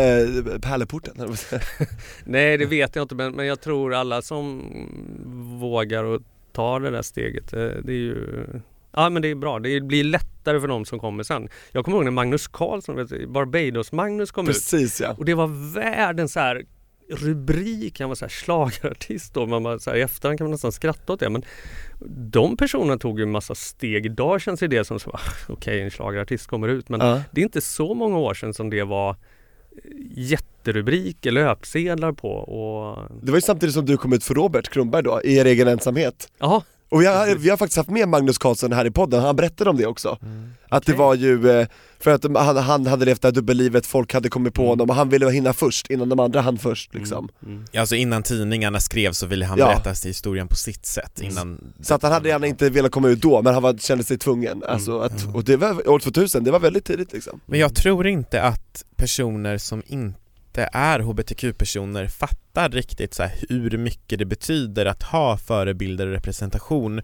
pärleporten? 0.61 1.15
Nej 2.23 2.57
det 2.57 2.65
vet 2.65 2.95
jag 2.95 3.03
inte 3.03 3.15
men, 3.15 3.31
men 3.31 3.45
jag 3.45 3.61
tror 3.61 3.93
alla 3.93 4.21
som 4.21 4.71
vågar 5.59 6.03
och 6.03 6.21
tar 6.51 6.79
det 6.79 6.89
där 6.89 7.01
steget, 7.01 7.51
det, 7.51 7.71
eh, 7.71 7.83
det 7.83 7.91
är 7.91 7.97
ju 7.97 8.45
Ja 8.91 9.09
men 9.09 9.21
det 9.21 9.27
är 9.27 9.35
bra, 9.35 9.59
det 9.59 9.81
blir 9.81 10.03
lättare 10.49 10.61
för 10.61 10.67
de 10.67 10.85
som 10.85 10.99
kommer 10.99 11.23
sen. 11.23 11.49
Jag 11.71 11.85
kommer 11.85 11.97
ihåg 11.97 12.05
när 12.05 12.11
Magnus 12.11 12.47
Carlsson, 12.47 12.95
Barbados-Magnus 13.27 14.31
kom 14.31 14.45
Precis, 14.45 15.01
ut. 15.01 15.07
Ja. 15.07 15.15
Och 15.17 15.25
det 15.25 15.33
var 15.33 15.73
världens 15.73 16.33
så 16.33 16.39
här 16.39 16.65
rubrik, 17.11 17.99
han 17.99 18.09
var 18.09 18.15
så 18.15 18.25
här 18.25 18.29
slagartist 18.29 19.33
då. 19.33 19.45
Man 19.45 19.63
bara, 19.63 19.79
så 19.79 19.89
här, 19.89 19.97
I 19.97 20.01
efterhand 20.01 20.37
kan 20.37 20.45
man 20.45 20.51
nästan 20.51 20.71
skratta 20.71 21.13
åt 21.13 21.19
det 21.19 21.29
men 21.29 21.43
de 22.31 22.57
personerna 22.57 22.97
tog 22.97 23.19
ju 23.19 23.23
en 23.23 23.31
massa 23.31 23.55
steg. 23.55 24.05
Idag 24.05 24.41
känns 24.41 24.59
det 24.59 24.87
som 24.87 24.99
så, 24.99 25.09
okej 25.43 25.53
okay, 25.53 25.81
en 25.81 25.91
slagartist 25.91 26.47
kommer 26.47 26.67
ut 26.67 26.89
men 26.89 26.99
ja. 26.99 27.21
det 27.31 27.41
är 27.41 27.45
inte 27.45 27.61
så 27.61 27.93
många 27.93 28.17
år 28.17 28.33
sedan 28.33 28.53
som 28.53 28.69
det 28.69 28.83
var 28.83 29.15
jätterubriker, 30.15 31.31
löpsedlar 31.31 32.11
på 32.11 32.31
och... 32.31 33.09
Det 33.21 33.31
var 33.31 33.37
ju 33.37 33.41
samtidigt 33.41 33.75
som 33.75 33.85
du 33.85 33.97
kom 33.97 34.13
ut 34.13 34.23
för 34.23 34.35
Robert 34.35 34.69
Kronberg 34.69 35.03
då, 35.03 35.21
i 35.23 35.37
er 35.37 35.45
egen 35.45 35.67
ensamhet. 35.67 36.31
Ja, 36.39 36.63
och 36.89 37.01
vi 37.01 37.05
har, 37.05 37.35
vi 37.35 37.49
har 37.49 37.57
faktiskt 37.57 37.77
haft 37.77 37.89
med 37.89 38.07
Magnus 38.07 38.37
Carlsson 38.37 38.71
här 38.71 38.85
i 38.85 38.91
podden, 38.91 39.21
han 39.21 39.35
berättade 39.35 39.69
om 39.69 39.77
det 39.77 39.85
också. 39.85 40.17
Mm. 40.21 40.49
Att 40.69 40.85
det 40.85 40.93
var 40.93 41.15
ju, 41.15 41.49
eh, 41.49 41.67
för 41.99 42.11
att 42.11 42.23
han, 42.23 42.57
han 42.57 42.87
hade 42.87 43.05
levt 43.05 43.21
det 43.21 43.27
här 43.27 43.33
dubbellivet, 43.33 43.85
folk 43.85 44.13
hade 44.13 44.29
kommit 44.29 44.53
på 44.53 44.61
mm. 44.61 44.69
honom 44.69 44.89
och 44.89 44.95
han 44.95 45.09
ville 45.09 45.31
hinna 45.31 45.53
först 45.53 45.89
innan 45.89 46.09
de 46.09 46.19
andra 46.19 46.41
hann 46.41 46.57
först 46.57 46.93
liksom. 46.93 47.29
Mm. 47.43 47.55
mm. 47.55 47.67
Alltså 47.77 47.95
innan 47.95 48.23
tidningarna 48.23 48.79
skrev 48.79 49.11
så 49.11 49.25
ville 49.25 49.45
han 49.45 49.57
ja. 49.57 49.65
berätta 49.65 50.07
historien 50.07 50.47
på 50.47 50.55
sitt 50.55 50.85
sätt 50.85 51.19
mm. 51.19 51.31
innan 51.31 51.73
Så 51.81 51.93
att 51.93 52.03
han 52.03 52.11
hade 52.11 52.29
gärna 52.29 52.47
inte 52.47 52.69
velat 52.69 52.91
komma 52.91 53.07
ut 53.07 53.21
då, 53.21 53.41
men 53.41 53.53
han 53.53 53.63
var, 53.63 53.73
kände 53.77 54.03
sig 54.03 54.17
tvungen. 54.17 54.63
Alltså 54.67 54.99
att, 54.99 55.35
och 55.35 55.43
det 55.43 55.57
var 55.57 55.89
år 55.89 55.99
2000, 55.99 56.43
det 56.43 56.51
var 56.51 56.59
väldigt 56.59 56.85
tidigt 56.85 57.13
liksom. 57.13 57.39
Men 57.45 57.59
jag 57.59 57.75
tror 57.75 58.07
inte 58.07 58.41
att 58.41 58.85
personer 58.95 59.57
som 59.57 59.83
inte 59.85 60.19
inte 60.49 60.69
är 60.73 60.99
hbtq-personer 60.99 62.07
fattar 62.07 62.69
riktigt 62.69 63.13
så 63.13 63.23
hur 63.23 63.77
mycket 63.77 64.19
det 64.19 64.25
betyder 64.25 64.85
att 64.85 65.03
ha 65.03 65.37
förebilder 65.37 66.07
och 66.07 66.13
representation 66.13 67.01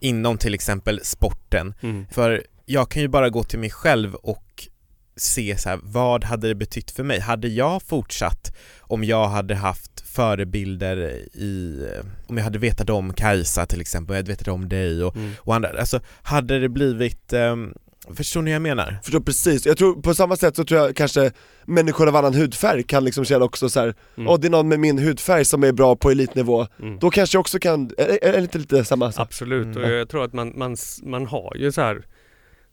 inom 0.00 0.38
till 0.38 0.54
exempel 0.54 1.00
sporten. 1.02 1.74
Mm. 1.80 2.06
För 2.10 2.46
jag 2.66 2.90
kan 2.90 3.02
ju 3.02 3.08
bara 3.08 3.30
gå 3.30 3.44
till 3.44 3.58
mig 3.58 3.70
själv 3.70 4.14
och 4.14 4.68
se 5.16 5.58
så 5.58 5.68
här, 5.68 5.80
vad 5.82 6.24
hade 6.24 6.48
det 6.48 6.54
betytt 6.54 6.90
för 6.90 7.04
mig? 7.04 7.20
Hade 7.20 7.48
jag 7.48 7.82
fortsatt 7.82 8.56
om 8.80 9.04
jag 9.04 9.28
hade 9.28 9.54
haft 9.54 10.00
förebilder 10.00 10.98
i, 11.34 11.86
om 12.26 12.36
jag 12.36 12.44
hade 12.44 12.58
vetat 12.58 12.90
om 12.90 13.12
Kajsa 13.12 13.66
till 13.66 13.80
exempel, 13.80 14.12
om 14.12 14.16
jag 14.16 14.22
hade 14.22 14.32
vetat 14.32 14.48
om 14.48 14.68
dig 14.68 15.04
och, 15.04 15.16
mm. 15.16 15.32
och 15.38 15.54
andra, 15.54 15.68
alltså 15.80 16.00
hade 16.22 16.58
det 16.58 16.68
blivit 16.68 17.32
um, 17.32 17.74
Förstår 18.14 18.42
ni 18.42 18.50
vad 18.50 18.54
jag 18.54 18.62
menar? 18.62 18.98
Förstår 19.02 19.20
precis, 19.20 19.66
jag 19.66 19.78
tror 19.78 20.02
på 20.02 20.14
samma 20.14 20.36
sätt 20.36 20.56
så 20.56 20.64
tror 20.64 20.80
jag 20.80 20.96
kanske 20.96 21.32
människor 21.64 22.08
av 22.08 22.16
annan 22.16 22.34
hudfärg 22.34 22.82
kan 22.82 23.04
liksom 23.04 23.24
känna 23.24 23.44
också 23.44 23.68
så 23.68 23.80
här, 23.80 23.94
mm. 24.16 24.28
oh, 24.28 24.40
det 24.40 24.46
är 24.46 24.50
någon 24.50 24.68
med 24.68 24.80
min 24.80 24.98
hudfärg 24.98 25.44
som 25.44 25.64
är 25.64 25.72
bra 25.72 25.96
på 25.96 26.10
elitnivå, 26.10 26.66
mm. 26.80 26.98
då 26.98 27.10
kanske 27.10 27.36
jag 27.36 27.40
också 27.40 27.58
kan, 27.58 27.90
är, 27.98 28.24
är 28.24 28.32
det 28.32 28.38
inte 28.38 28.58
lite 28.58 28.84
samma? 28.84 29.12
Så? 29.12 29.22
Absolut, 29.22 29.76
mm. 29.76 29.82
och 29.82 29.90
jag 29.90 30.08
tror 30.08 30.24
att 30.24 30.32
man, 30.32 30.52
man, 30.56 30.76
man 31.02 31.26
har 31.26 31.56
ju 31.56 31.72
så 31.72 31.80
här 31.80 32.02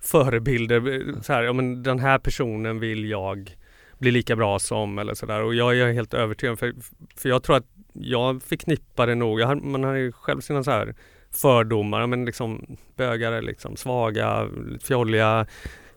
förebilder, 0.02 1.22
så 1.22 1.34
här, 1.34 1.44
ja 1.44 1.54
men 1.54 1.84
den 1.84 2.00
här 2.00 2.20
personen 2.20 2.80
vill 2.80 3.10
jag 3.10 3.56
bli 3.98 4.12
lika 4.12 4.36
bra 4.36 4.60
som 4.60 5.00
eller 5.00 5.14
sådär 5.14 5.42
och 5.42 5.56
jag 5.56 5.78
är 5.78 5.94
helt 5.94 6.14
övertygad 6.14 6.60
för, 6.60 6.74
för 7.16 7.30
jag 7.30 7.44
tror 7.44 7.56
att 7.56 7.66
jag 7.94 8.44
förknippar 8.44 9.08
det 9.08 9.16
nog, 9.16 9.40
jag, 9.40 9.64
man 9.64 9.84
har 9.84 9.94
ju 9.94 10.12
själv 10.12 10.42
sina 10.42 10.64
så 10.64 10.72
här 10.72 10.96
fördomar, 11.36 12.08
men 12.08 12.26
liksom 12.26 12.78
bögar 12.96 13.32
är 13.32 13.42
liksom 13.42 13.76
svaga, 13.76 14.50
fjolliga, 14.82 15.46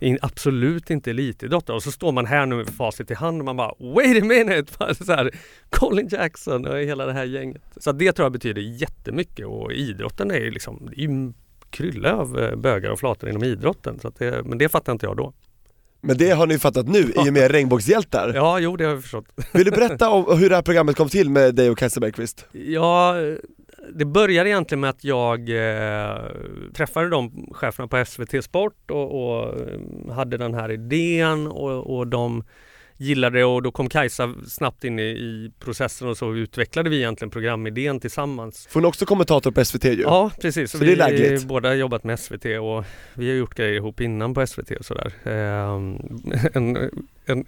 in, 0.01 0.19
absolut 0.23 0.91
inte 0.91 1.11
elitidrottare 1.11 1.77
och 1.77 1.83
så 1.83 1.91
står 1.91 2.13
man 2.13 2.27
här 2.27 2.47
nu 2.47 2.57
med 2.57 2.69
facit 2.69 3.11
i 3.11 3.15
hand 3.15 3.41
och 3.41 3.45
man 3.45 3.57
bara 3.57 3.73
Wait 3.79 4.23
a 4.23 4.27
minute! 4.27 4.95
så 5.05 5.13
här, 5.13 5.31
Colin 5.71 6.09
Jackson 6.09 6.67
och 6.67 6.79
hela 6.79 7.07
det 7.07 7.13
här 7.13 7.25
gänget. 7.25 7.63
Så 7.77 7.93
det 7.93 8.13
tror 8.13 8.25
jag 8.25 8.33
betyder 8.33 8.63
jättemycket 8.63 9.47
och 9.47 9.73
idrotten 9.73 10.31
är 10.31 10.41
ju 10.41 10.51
liksom 10.51 10.91
det 10.97 11.33
krylla 11.71 12.17
av 12.17 12.39
eh, 12.39 12.57
bögar 12.57 12.91
och 12.91 12.99
flator 12.99 13.31
inom 13.31 13.45
idrotten. 13.45 13.99
Så 14.01 14.13
det, 14.19 14.43
men 14.45 14.59
det 14.59 14.69
fattar 14.69 14.93
inte 14.93 15.07
jag 15.07 15.17
då. 15.17 15.33
Men 16.01 16.19
det 16.19 16.31
har 16.31 16.47
ni 16.47 16.59
fattat 16.59 16.89
nu 16.89 16.99
i 16.99 17.29
och 17.29 17.33
med 17.33 17.51
Regnbågshjältar? 17.51 18.33
Ja, 18.35 18.59
jo 18.59 18.77
det 18.77 18.85
har 18.85 18.93
jag 18.93 19.03
förstått. 19.03 19.27
Vill 19.53 19.65
du 19.65 19.71
berätta 19.71 20.11
om 20.11 20.39
hur 20.39 20.49
det 20.49 20.55
här 20.55 20.63
programmet 20.63 20.97
kom 20.97 21.09
till 21.09 21.31
med 21.31 21.55
dig 21.55 21.71
och 21.71 21.79
Kajsa 21.79 22.01
Bergqvist? 22.01 22.47
Ja, 22.53 23.15
det 23.95 24.05
började 24.05 24.51
egentligen 24.51 24.81
med 24.81 24.91
att 24.91 25.05
jag 25.05 25.41
eh, 25.51 26.19
träffade 26.75 27.09
de 27.09 27.49
cheferna 27.53 27.89
på 27.89 28.05
SVT 28.05 28.45
Sport 28.45 28.91
och, 28.91 29.23
och 29.23 29.61
eh, 29.61 30.15
hade 30.15 30.37
den 30.37 30.55
här 30.55 30.71
idén 30.71 31.47
och, 31.47 31.97
och 31.97 32.07
de 32.07 32.45
gillade 33.01 33.39
det 33.39 33.45
och 33.45 33.63
då 33.63 33.71
kom 33.71 33.89
Kajsa 33.89 34.35
snabbt 34.47 34.85
in 34.85 34.99
i, 34.99 35.03
i, 35.03 35.53
processen 35.59 36.09
och 36.09 36.17
så 36.17 36.35
utvecklade 36.35 36.91
vi 36.91 36.97
egentligen 36.97 37.31
programidén 37.31 38.01
tillsammans. 38.01 38.67
För 38.67 38.75
hon 38.75 38.85
är 38.85 38.89
också 38.89 39.07
kommentator 39.07 39.51
på 39.51 39.65
SVT 39.65 39.85
ju. 39.85 40.03
Ja 40.03 40.31
precis, 40.41 40.71
så 40.71 40.79
vi 40.79 40.97
lägligt. 40.97 41.45
båda 41.45 41.75
jobbat 41.75 42.05
med 42.05 42.21
SVT 42.21 42.45
och 42.45 42.85
vi 43.15 43.29
har 43.29 43.37
gjort 43.37 43.55
grejer 43.55 43.75
ihop 43.75 44.01
innan 44.01 44.35
på 44.35 44.47
SVT 44.47 44.71
och 44.71 44.85
sådär. 44.85 45.13
Eh, 45.25 45.75
en, 46.53 46.91
en 47.27 47.45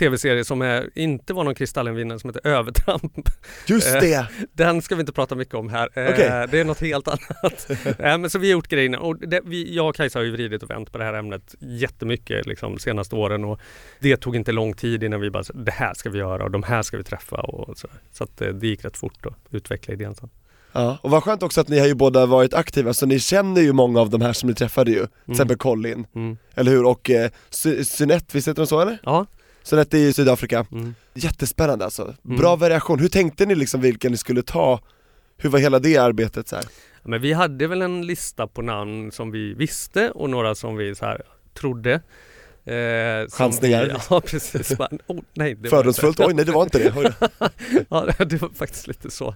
tv-serie 0.00 0.44
som 0.44 0.62
är, 0.62 0.90
inte 0.94 1.34
var 1.34 1.44
någon 1.44 1.54
Kristallenvinnare 1.54 2.18
som 2.18 2.30
heter 2.30 2.50
Övertramp. 2.50 3.28
Just 3.66 3.94
eh, 3.94 4.00
det! 4.00 4.26
Den 4.52 4.82
ska 4.82 4.94
vi 4.94 5.00
inte 5.00 5.12
prata 5.12 5.34
mycket 5.34 5.54
om 5.54 5.68
här. 5.68 5.88
Eh, 5.94 6.12
okay. 6.12 6.46
Det 6.46 6.60
är 6.60 6.64
något 6.64 6.80
helt 6.80 7.08
annat. 7.08 7.70
Eh, 7.98 8.18
men 8.18 8.30
så 8.30 8.38
vi 8.38 8.46
har 8.46 8.52
gjort 8.52 8.68
grejerna 8.68 8.98
och 8.98 9.18
det, 9.18 9.40
vi, 9.44 9.74
jag 9.74 9.88
och 9.88 9.94
Kajsa 9.94 10.18
har 10.18 10.24
ju 10.24 10.30
vridit 10.30 10.62
och 10.62 10.70
vänt 10.70 10.92
på 10.92 10.98
det 10.98 11.04
här 11.04 11.14
ämnet 11.14 11.54
jättemycket 11.58 12.46
liksom, 12.46 12.74
de 12.74 12.80
senaste 12.80 13.14
åren 13.14 13.44
och 13.44 13.60
det 14.00 14.16
tog 14.16 14.36
inte 14.36 14.52
lång 14.52 14.74
tid 14.74 15.02
innan 15.02 15.20
vi 15.20 15.30
bara 15.30 15.44
det 15.54 15.70
här 15.70 15.94
ska 15.94 16.10
vi 16.10 16.18
göra 16.18 16.44
och 16.44 16.50
de 16.50 16.62
här 16.62 16.82
ska 16.82 16.96
vi 16.96 17.04
träffa 17.04 17.36
och 17.36 17.78
så. 17.78 17.88
Så 18.12 18.24
att 18.24 18.36
det 18.36 18.66
gick 18.66 18.84
rätt 18.84 18.96
fort 18.96 19.26
att 19.26 19.54
utveckla 19.54 19.94
idén 19.94 20.14
sen. 20.14 20.30
Ja, 20.72 20.98
och 21.02 21.10
vad 21.10 21.22
skönt 21.22 21.42
också 21.42 21.60
att 21.60 21.68
ni 21.68 21.78
har 21.78 21.86
ju 21.86 21.94
båda 21.94 22.26
varit 22.26 22.54
aktiva, 22.54 22.94
så 22.94 23.06
ni 23.06 23.18
känner 23.18 23.60
ju 23.60 23.72
många 23.72 24.00
av 24.00 24.10
de 24.10 24.20
här 24.20 24.32
som 24.32 24.48
ni 24.48 24.54
träffade 24.54 24.90
ju, 24.90 24.96
till 24.96 25.08
mm. 25.26 25.32
exempel 25.32 25.56
Colin, 25.56 26.06
mm. 26.14 26.36
eller 26.54 26.70
hur? 26.70 26.84
Och 26.84 27.10
eh, 27.10 27.30
Synette, 27.84 28.26
visst 28.32 28.48
heter 28.48 28.62
de 28.62 28.66
så 28.66 28.80
eller? 28.80 28.98
Ja, 29.02 29.26
så 29.62 29.76
detta 29.76 29.98
är 29.98 30.00
i 30.00 30.12
Sydafrika. 30.12 30.66
Mm. 30.72 30.94
Jättespännande 31.14 31.84
alltså. 31.84 32.14
Mm. 32.24 32.36
Bra 32.36 32.56
variation. 32.56 32.98
Hur 32.98 33.08
tänkte 33.08 33.46
ni 33.46 33.54
liksom 33.54 33.80
vilken 33.80 34.10
ni 34.10 34.16
skulle 34.16 34.42
ta? 34.42 34.80
Hur 35.36 35.50
var 35.50 35.58
hela 35.58 35.78
det 35.78 35.96
arbetet 35.96 36.48
så 36.48 36.56
här? 36.56 36.64
Men 37.02 37.20
vi 37.20 37.32
hade 37.32 37.66
väl 37.66 37.82
en 37.82 38.06
lista 38.06 38.46
på 38.46 38.62
namn 38.62 39.12
som 39.12 39.30
vi 39.30 39.54
visste 39.54 40.10
och 40.10 40.30
några 40.30 40.54
som 40.54 40.76
vi 40.76 40.94
så 40.94 41.06
här 41.06 41.22
trodde. 41.54 42.00
Eh, 42.64 43.28
Chansningar? 43.30 43.84
Vi, 43.84 43.92
ja 44.10 44.20
precis. 44.20 44.72
oh, 45.06 45.20
nej, 45.34 45.56
Fördomsfullt, 45.70 46.20
oj 46.20 46.34
nej 46.34 46.44
det 46.44 46.52
var 46.52 46.62
inte 46.62 46.78
det. 46.78 47.14
ja 47.88 48.08
det 48.18 48.42
var 48.42 48.48
faktiskt 48.48 48.86
lite 48.86 49.10
så. 49.10 49.28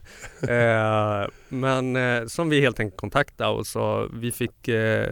Eh, 0.49 1.29
men 1.49 1.97
eh, 1.97 2.27
som 2.27 2.49
vi 2.49 2.61
helt 2.61 2.81
enkelt 2.81 3.01
kontaktade 3.01 3.51
och 3.51 3.67
så 3.67 4.11
vi 4.15 4.33
fick 4.33 4.69
eh, 4.69 5.11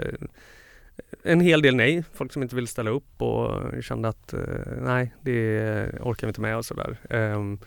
en 1.22 1.40
hel 1.40 1.62
del 1.62 1.76
nej, 1.76 2.04
folk 2.14 2.32
som 2.32 2.42
inte 2.42 2.54
ville 2.54 2.66
ställa 2.66 2.90
upp 2.90 3.22
och 3.22 3.82
kände 3.82 4.08
att 4.08 4.32
eh, 4.32 4.40
nej, 4.80 5.14
det 5.22 5.90
orkar 6.00 6.26
vi 6.26 6.30
inte 6.30 6.40
med 6.40 6.56
och 6.56 6.64
sådär. 6.64 6.96
Um, 7.10 7.58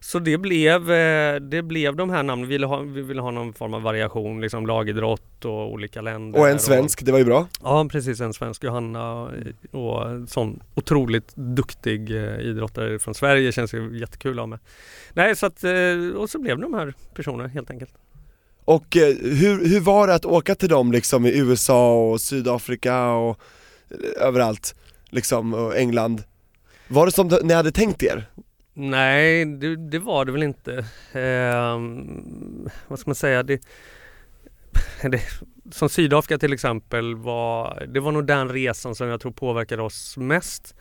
Så 0.00 0.18
det 0.18 0.38
blev, 0.38 0.90
eh, 0.90 1.40
det 1.40 1.62
blev 1.62 1.96
de 1.96 2.10
här 2.10 2.22
namnen, 2.22 2.48
vi 2.48 2.54
ville 2.54 2.66
ha, 2.66 2.80
vi 2.80 3.02
ville 3.02 3.20
ha 3.20 3.30
någon 3.30 3.52
form 3.52 3.74
av 3.74 3.82
variation, 3.82 4.40
liksom 4.40 4.66
lagidrott 4.66 5.44
och 5.44 5.72
olika 5.72 6.00
länder. 6.00 6.40
Och 6.40 6.48
en 6.48 6.58
svensk, 6.58 7.04
det 7.04 7.12
var 7.12 7.18
ju 7.18 7.24
bra. 7.24 7.46
Ja 7.62 7.88
precis, 7.90 8.20
en 8.20 8.32
svensk 8.32 8.64
Johanna 8.64 9.30
och 9.70 10.10
en 10.10 10.26
sån 10.26 10.62
otroligt 10.74 11.32
duktig 11.36 12.10
eh, 12.10 12.40
idrottare 12.40 12.98
från 12.98 13.14
Sverige 13.14 13.52
känns 13.52 13.74
ju 13.74 13.98
jättekul 13.98 14.38
att 14.38 14.42
ha 14.42 14.46
med. 14.46 14.58
Nej 15.12 15.36
så 15.36 15.46
att, 15.46 15.64
och 16.16 16.30
så 16.30 16.38
blev 16.38 16.58
de 16.58 16.74
här 16.74 16.94
personerna 17.14 17.48
helt 17.48 17.70
enkelt. 17.70 17.94
Och 18.66 18.96
eh, 18.96 19.14
hur, 19.22 19.68
hur 19.68 19.80
var 19.80 20.06
det 20.06 20.14
att 20.14 20.24
åka 20.24 20.54
till 20.54 20.68
dem 20.68 20.92
liksom 20.92 21.26
i 21.26 21.38
USA 21.38 22.10
och 22.10 22.20
Sydafrika 22.20 23.10
och 23.10 23.40
eh, 23.90 24.26
överallt, 24.26 24.74
liksom, 25.10 25.54
och 25.54 25.76
England? 25.76 26.22
Var 26.88 27.06
det 27.06 27.12
som 27.12 27.38
ni 27.42 27.54
hade 27.54 27.72
tänkt 27.72 28.02
er? 28.02 28.26
Nej, 28.74 29.44
det, 29.44 29.76
det 29.76 29.98
var 29.98 30.24
det 30.24 30.32
väl 30.32 30.42
inte. 30.42 30.72
Eh, 31.12 31.80
vad 32.88 32.98
ska 32.98 33.10
man 33.10 33.14
säga? 33.14 33.42
Det, 33.42 33.60
det, 35.02 35.20
som 35.70 35.88
Sydafrika 35.88 36.38
till 36.38 36.52
exempel 36.52 37.16
var, 37.16 37.86
det 37.88 38.00
var 38.00 38.12
nog 38.12 38.26
den 38.26 38.48
resan 38.48 38.94
som 38.94 39.08
jag 39.08 39.20
tror 39.20 39.32
påverkade 39.32 39.82
oss 39.82 40.16
mest. 40.16 40.74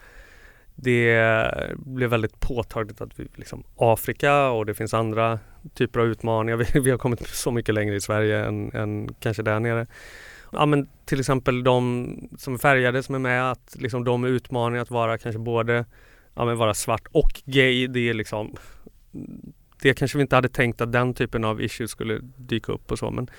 Det 0.75 1.75
blev 1.75 2.09
väldigt 2.09 2.39
påtagligt 2.39 3.01
att 3.01 3.19
vi 3.19 3.27
liksom 3.35 3.63
Afrika 3.75 4.49
och 4.49 4.65
det 4.65 4.73
finns 4.73 4.93
andra 4.93 5.39
typer 5.73 5.99
av 5.99 6.05
utmaningar. 6.05 6.57
Vi, 6.73 6.79
vi 6.79 6.91
har 6.91 6.97
kommit 6.97 7.27
så 7.27 7.51
mycket 7.51 7.75
längre 7.75 7.95
i 7.95 8.01
Sverige 8.01 8.45
än, 8.45 8.71
än 8.73 9.13
kanske 9.19 9.43
där 9.43 9.59
nere. 9.59 9.85
Ja 10.51 10.65
men 10.65 10.89
till 11.05 11.19
exempel 11.19 11.63
de 11.63 12.29
som 12.37 12.53
är 12.53 12.57
färgade 12.57 13.03
som 13.03 13.15
är 13.15 13.19
med, 13.19 13.51
att 13.51 13.75
liksom 13.79 14.03
de 14.03 14.23
är 14.23 14.27
utmaningar 14.27 14.81
att 14.81 14.91
vara 14.91 15.17
kanske 15.17 15.39
både 15.39 15.85
ja, 16.35 16.45
men 16.45 16.57
vara 16.57 16.73
svart 16.73 17.07
och 17.11 17.41
gay. 17.45 17.87
Det 17.87 18.09
är 18.09 18.13
liksom 18.13 18.55
det 19.85 19.93
kanske 19.93 20.17
vi 20.17 20.21
inte 20.21 20.35
hade 20.35 20.49
tänkt 20.49 20.81
att 20.81 20.91
den 20.91 21.13
typen 21.13 21.45
av 21.45 21.61
issues 21.61 21.91
skulle 21.91 22.19
dyka 22.37 22.71
upp 22.71 22.91
och 22.91 22.99
så 22.99 23.11
men 23.11 23.29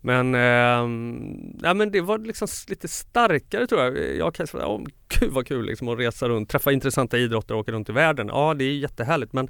Men, 0.00 0.34
eh, 0.34 1.60
ja, 1.66 1.74
men 1.74 1.90
det 1.90 2.00
var 2.00 2.18
liksom 2.18 2.48
lite 2.68 2.88
starkare 2.88 3.66
tror 3.66 3.80
jag. 3.80 4.16
Jag 4.16 4.34
kan 4.34 4.46
säga, 4.46 4.66
oh, 4.66 4.84
gud 5.08 5.30
vad 5.30 5.46
kul 5.46 5.66
liksom 5.66 5.88
att 5.88 5.98
resa 5.98 6.28
runt, 6.28 6.48
träffa 6.48 6.72
intressanta 6.72 7.18
idrottare 7.18 7.56
och 7.56 7.60
åka 7.60 7.72
runt 7.72 7.88
i 7.88 7.92
världen. 7.92 8.28
Ja 8.28 8.54
det 8.54 8.64
är 8.64 8.72
jättehärligt 8.72 9.32
men 9.32 9.48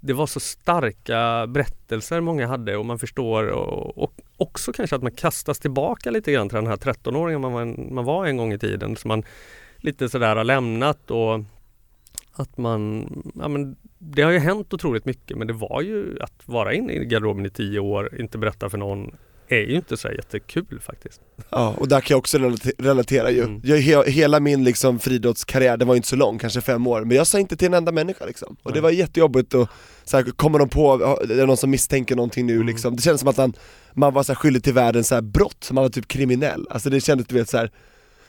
det 0.00 0.12
var 0.12 0.26
så 0.26 0.40
starka 0.40 1.46
berättelser 1.46 2.20
många 2.20 2.46
hade 2.46 2.76
och 2.76 2.86
man 2.86 2.98
förstår 2.98 3.46
och, 3.46 3.98
och 3.98 4.12
också 4.36 4.72
kanske 4.72 4.96
att 4.96 5.02
man 5.02 5.12
kastas 5.12 5.58
tillbaka 5.58 6.10
lite 6.10 6.32
grann 6.32 6.48
till 6.48 6.56
den 6.56 6.66
här 6.66 6.76
13-åringen 6.76 7.38
man, 7.38 7.52
var 7.52 7.62
en, 7.62 7.88
man 7.94 8.04
var 8.04 8.26
en 8.26 8.36
gång 8.36 8.52
i 8.52 8.58
tiden 8.58 8.96
som 8.96 9.08
man 9.08 9.24
lite 9.76 10.08
sådär 10.08 10.36
har 10.36 10.44
lämnat 10.44 11.10
och 11.10 11.40
att 12.32 12.58
man, 12.58 13.08
ja 13.34 13.48
men 13.48 13.76
det 13.98 14.22
har 14.22 14.30
ju 14.30 14.38
hänt 14.38 14.74
otroligt 14.74 15.04
mycket 15.04 15.38
men 15.38 15.46
det 15.46 15.52
var 15.52 15.82
ju 15.82 16.18
att 16.20 16.42
vara 16.44 16.74
inne 16.74 16.92
i 16.92 17.04
garderoben 17.04 17.46
i 17.46 17.50
tio 17.50 17.80
år, 17.80 18.20
inte 18.20 18.38
berätta 18.38 18.70
för 18.70 18.78
någon 18.78 19.16
är 19.48 19.60
ju 19.60 19.76
inte 19.76 19.96
så 19.96 20.08
jättekul 20.08 20.80
faktiskt. 20.80 21.20
Ja, 21.50 21.74
och 21.78 21.88
där 21.88 22.00
kan 22.00 22.14
jag 22.14 22.18
också 22.18 22.38
relatera 22.78 23.30
ju. 23.30 23.42
Mm. 23.42 23.60
Jag, 23.64 23.78
he, 23.78 24.10
hela 24.10 24.40
min 24.40 24.64
liksom 24.64 24.98
friidrottskarriär, 24.98 25.76
den 25.76 25.88
var 25.88 25.94
ju 25.94 25.96
inte 25.96 26.08
så 26.08 26.16
lång, 26.16 26.38
kanske 26.38 26.60
fem 26.60 26.86
år, 26.86 27.04
men 27.04 27.16
jag 27.16 27.26
sa 27.26 27.38
inte 27.38 27.56
till 27.56 27.66
en 27.66 27.74
enda 27.74 27.92
människa 27.92 28.26
liksom. 28.26 28.56
Och 28.62 28.72
det 28.72 28.76
Nej. 28.76 28.82
var 28.82 28.90
jättejobbigt 28.90 29.54
och 29.54 29.68
så 30.04 30.16
här, 30.16 30.24
kommer 30.24 30.58
de 30.58 30.68
på, 30.68 30.98
ja, 31.00 31.20
det 31.28 31.42
är 31.42 31.46
någon 31.46 31.56
som 31.56 31.70
misstänker 31.70 32.16
någonting 32.16 32.46
nu 32.46 32.54
Mm. 32.54 32.66
liksom. 32.66 32.96
Det 32.96 33.02
kändes 33.02 33.20
som 33.20 33.28
att 33.28 33.36
man, 33.36 33.52
man 33.94 34.14
var 34.14 34.22
så 34.22 34.32
här 34.32 34.36
skyldig 34.36 34.64
till 34.64 34.72
världen 34.72 35.04
så 35.04 35.14
här 35.14 35.22
brott, 35.22 35.68
man 35.72 35.82
var 35.82 35.88
typ 35.88 36.08
kriminell. 36.08 36.66
Alltså 36.70 36.90
det 36.90 37.00
kändes 37.00 37.26
du 37.26 37.34
vet 37.34 37.48
så 37.48 37.56
här, 37.56 37.70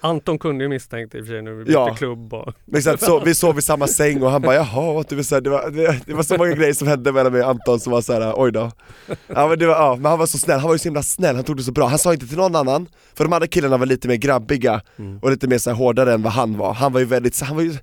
Anton 0.07 0.39
kunde 0.39 0.63
ju 0.63 0.69
misstänkt 0.69 1.15
i 1.15 1.21
och 1.21 1.25
för 1.25 1.33
sig 1.33 1.41
nu, 1.41 1.53
vi 1.55 1.63
bytte 1.63 1.71
Ja. 1.71 1.95
klubb 1.95 2.33
och 2.33 2.53
Exakt, 2.75 3.03
så, 3.03 3.19
vi 3.19 3.35
sov 3.35 3.59
i 3.59 3.61
samma 3.61 3.87
säng 3.87 4.23
och 4.23 4.31
han 4.31 4.41
bara 4.41 4.55
jaha, 4.55 5.03
du 5.09 5.15
vet, 5.15 5.25
så 5.25 5.35
här, 5.35 5.41
det, 5.41 5.49
var, 5.49 5.69
det, 5.71 5.99
det 6.05 6.13
var 6.13 6.23
så 6.23 6.37
många 6.37 6.51
grejer 6.51 6.73
som 6.73 6.87
hände 6.87 7.11
mellan 7.11 7.31
mig 7.33 7.41
och 7.43 7.49
Anton 7.49 7.79
som 7.79 7.91
var 7.91 8.01
såhär, 8.01 8.33
oj 8.35 8.51
då. 8.51 8.71
Ja, 9.27 9.47
men 9.47 9.59
det 9.59 9.67
var, 9.67 9.73
ja, 9.75 9.95
men 9.95 10.05
han 10.05 10.19
var 10.19 10.25
så 10.25 10.37
snäll, 10.37 10.59
han 10.59 10.67
var 10.67 10.75
ju 10.75 10.79
så 10.79 10.83
himla 10.83 11.03
snäll, 11.03 11.35
han 11.35 11.43
tog 11.43 11.57
det 11.57 11.63
så 11.63 11.71
bra, 11.71 11.87
han 11.87 11.99
sa 11.99 12.13
inte 12.13 12.27
till 12.27 12.37
någon 12.37 12.55
annan 12.55 12.87
För 13.15 13.23
de 13.23 13.33
andra 13.33 13.47
killarna 13.47 13.77
var 13.77 13.85
lite 13.85 14.07
mer 14.07 14.15
grabbiga 14.15 14.81
Mm. 14.99 15.19
och 15.19 15.31
lite 15.31 15.47
mer 15.47 15.57
så 15.57 15.69
här, 15.69 15.77
hårdare 15.77 16.13
än 16.13 16.21
vad 16.21 16.33
han 16.33 16.57
var, 16.57 16.73
han 16.73 16.93
var 16.93 16.99
ju 16.99 17.05
väldigt, 17.05 17.35
så- 17.35 17.45
han 17.45 17.55
var 17.55 17.63
ju 17.63 17.73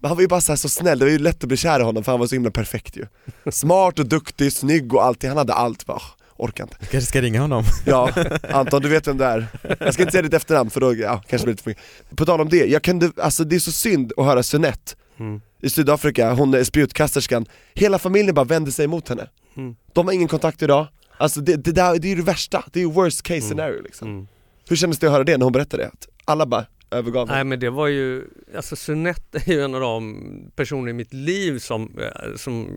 men 0.00 0.08
han 0.08 0.16
var 0.16 0.22
ju 0.22 0.28
bara 0.28 0.40
så, 0.40 0.52
här, 0.52 0.56
så 0.56 0.68
snäll, 0.68 0.98
det 0.98 1.04
var 1.04 1.12
ju 1.12 1.18
lätt 1.18 1.42
att 1.44 1.48
bli 1.48 1.56
kär 1.56 1.80
i 1.80 1.82
honom 1.82 2.04
för 2.04 2.12
han 2.12 2.18
var 2.20 2.26
så 2.26 2.34
himla 2.34 2.50
perfekt 2.50 2.96
ju. 2.96 3.06
Smart 3.52 3.98
och 3.98 4.06
duktig, 4.06 4.52
snygg 4.52 4.94
och 4.94 5.04
allting, 5.04 5.28
han 5.30 5.36
hade 5.38 5.54
allt, 5.54 5.86
bara, 5.86 6.00
orkar 6.38 6.64
inte 6.64 6.76
Du 6.80 6.86
kanske 6.86 7.08
ska 7.08 7.22
ringa 7.22 7.40
honom? 7.40 7.64
Ja, 7.86 8.10
Anton 8.50 8.82
du 8.82 8.88
vet 8.88 9.06
vem 9.08 9.18
det 9.18 9.24
är. 9.24 9.46
Jag 9.80 9.94
ska 9.94 10.02
inte 10.02 10.12
säga 10.12 10.22
ditt 10.22 10.34
efternamn 10.34 10.70
för 10.70 10.80
då, 10.80 10.94
ja, 10.94 11.22
kanske 11.28 11.46
blir 11.46 11.52
lite 11.52 11.62
för 11.62 11.70
mycket. 11.70 11.84
På 12.16 12.26
tal 12.26 12.40
om 12.40 12.48
det, 12.48 12.66
jag 12.66 12.82
kunde, 12.82 13.10
alltså 13.16 13.44
det 13.44 13.56
är 13.56 13.60
så 13.60 13.72
synd 13.72 14.12
att 14.16 14.24
höra 14.24 14.42
Sunette 14.42 14.94
mm. 15.18 15.40
i 15.62 15.70
Sydafrika, 15.70 16.32
hon 16.32 16.54
är 16.54 16.64
spjutkasterskan, 16.64 17.46
hela 17.74 17.98
familjen 17.98 18.34
bara 18.34 18.44
vände 18.44 18.72
sig 18.72 18.84
emot 18.84 19.08
henne. 19.08 19.26
Mm. 19.56 19.76
De 19.92 20.06
har 20.06 20.14
ingen 20.14 20.28
kontakt 20.28 20.62
idag, 20.62 20.86
alltså 21.16 21.40
det, 21.40 21.56
det, 21.56 21.72
där, 21.72 21.98
det 21.98 22.08
är 22.08 22.10
ju 22.10 22.16
det 22.16 22.22
värsta, 22.22 22.64
det 22.72 22.78
är 22.80 22.84
ju 22.84 22.92
worst 22.92 23.22
case 23.22 23.36
Mm. 23.38 23.48
scenario 23.48 23.82
liksom. 23.82 24.08
Mm. 24.08 24.28
Hur 24.68 24.76
kändes 24.76 24.98
det 24.98 25.06
att 25.06 25.12
höra 25.12 25.24
det 25.24 25.36
när 25.36 25.44
hon 25.44 25.52
berättade 25.52 25.82
det? 25.82 25.88
Att 25.88 26.08
alla 26.24 26.46
bara 26.46 26.66
övergav 26.90 27.28
henne? 27.28 27.36
Nej 27.36 27.44
men 27.44 27.60
det 27.60 27.70
var 27.70 27.86
ju, 27.86 28.24
alltså 28.56 28.76
Sunette 28.76 29.38
är 29.46 29.52
ju 29.52 29.62
en 29.62 29.74
av 29.74 29.80
de 29.80 30.50
personer 30.56 30.90
i 30.90 30.92
mitt 30.92 31.12
liv 31.14 31.58
som, 31.58 31.98
eh, 31.98 32.36
som 32.36 32.68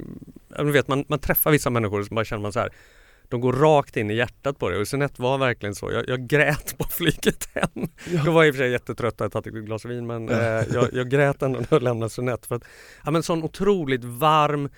ja, 0.58 0.64
du 0.64 0.72
vet 0.72 0.88
man, 0.88 1.06
man 1.08 1.20
träffar 1.20 1.52
vissa 1.52 1.70
människor 1.70 2.04
som 2.04 2.16
bara 2.16 2.26
känner 2.26 2.42
man 2.42 2.54
så 2.54 2.60
här 2.60 2.70
de 3.32 3.42
går 3.42 3.54
rakt 3.54 3.98
in 3.98 4.12
i 4.12 4.14
hjärtat 4.14 4.60
på 4.60 4.70
det 4.70 4.78
och 4.78 4.88
Sunette 4.88 5.22
var 5.22 5.38
verkligen 5.38 5.76
så. 5.76 5.92
Jag, 5.92 6.10
jag 6.10 6.28
grät 6.28 6.78
på 6.78 6.84
flyget 6.84 7.50
hem. 7.54 7.90
Jag 8.26 8.32
var 8.32 8.46
i 8.46 8.52
och 8.52 8.56
för 8.56 8.64
sig 8.64 8.72
jättetrött 8.72 9.14
och 9.14 9.20
hade 9.20 9.34
tagit 9.34 9.56
ett 9.56 9.66
glas 9.66 9.86
vin 9.86 10.08
men 10.08 10.30
eh, 10.30 10.38
jag, 10.74 10.88
jag 10.94 11.10
grät 11.10 11.42
ändå 11.42 11.60
när 11.60 11.68
jag 11.70 11.84
lämnade 11.84 12.10
Sunette. 12.10 12.48
För 12.48 12.56
att, 12.56 12.64
ja, 13.06 13.12
men 13.12 13.24
sån 13.24 13.44
otroligt 13.44 14.04
varm, 14.04 14.70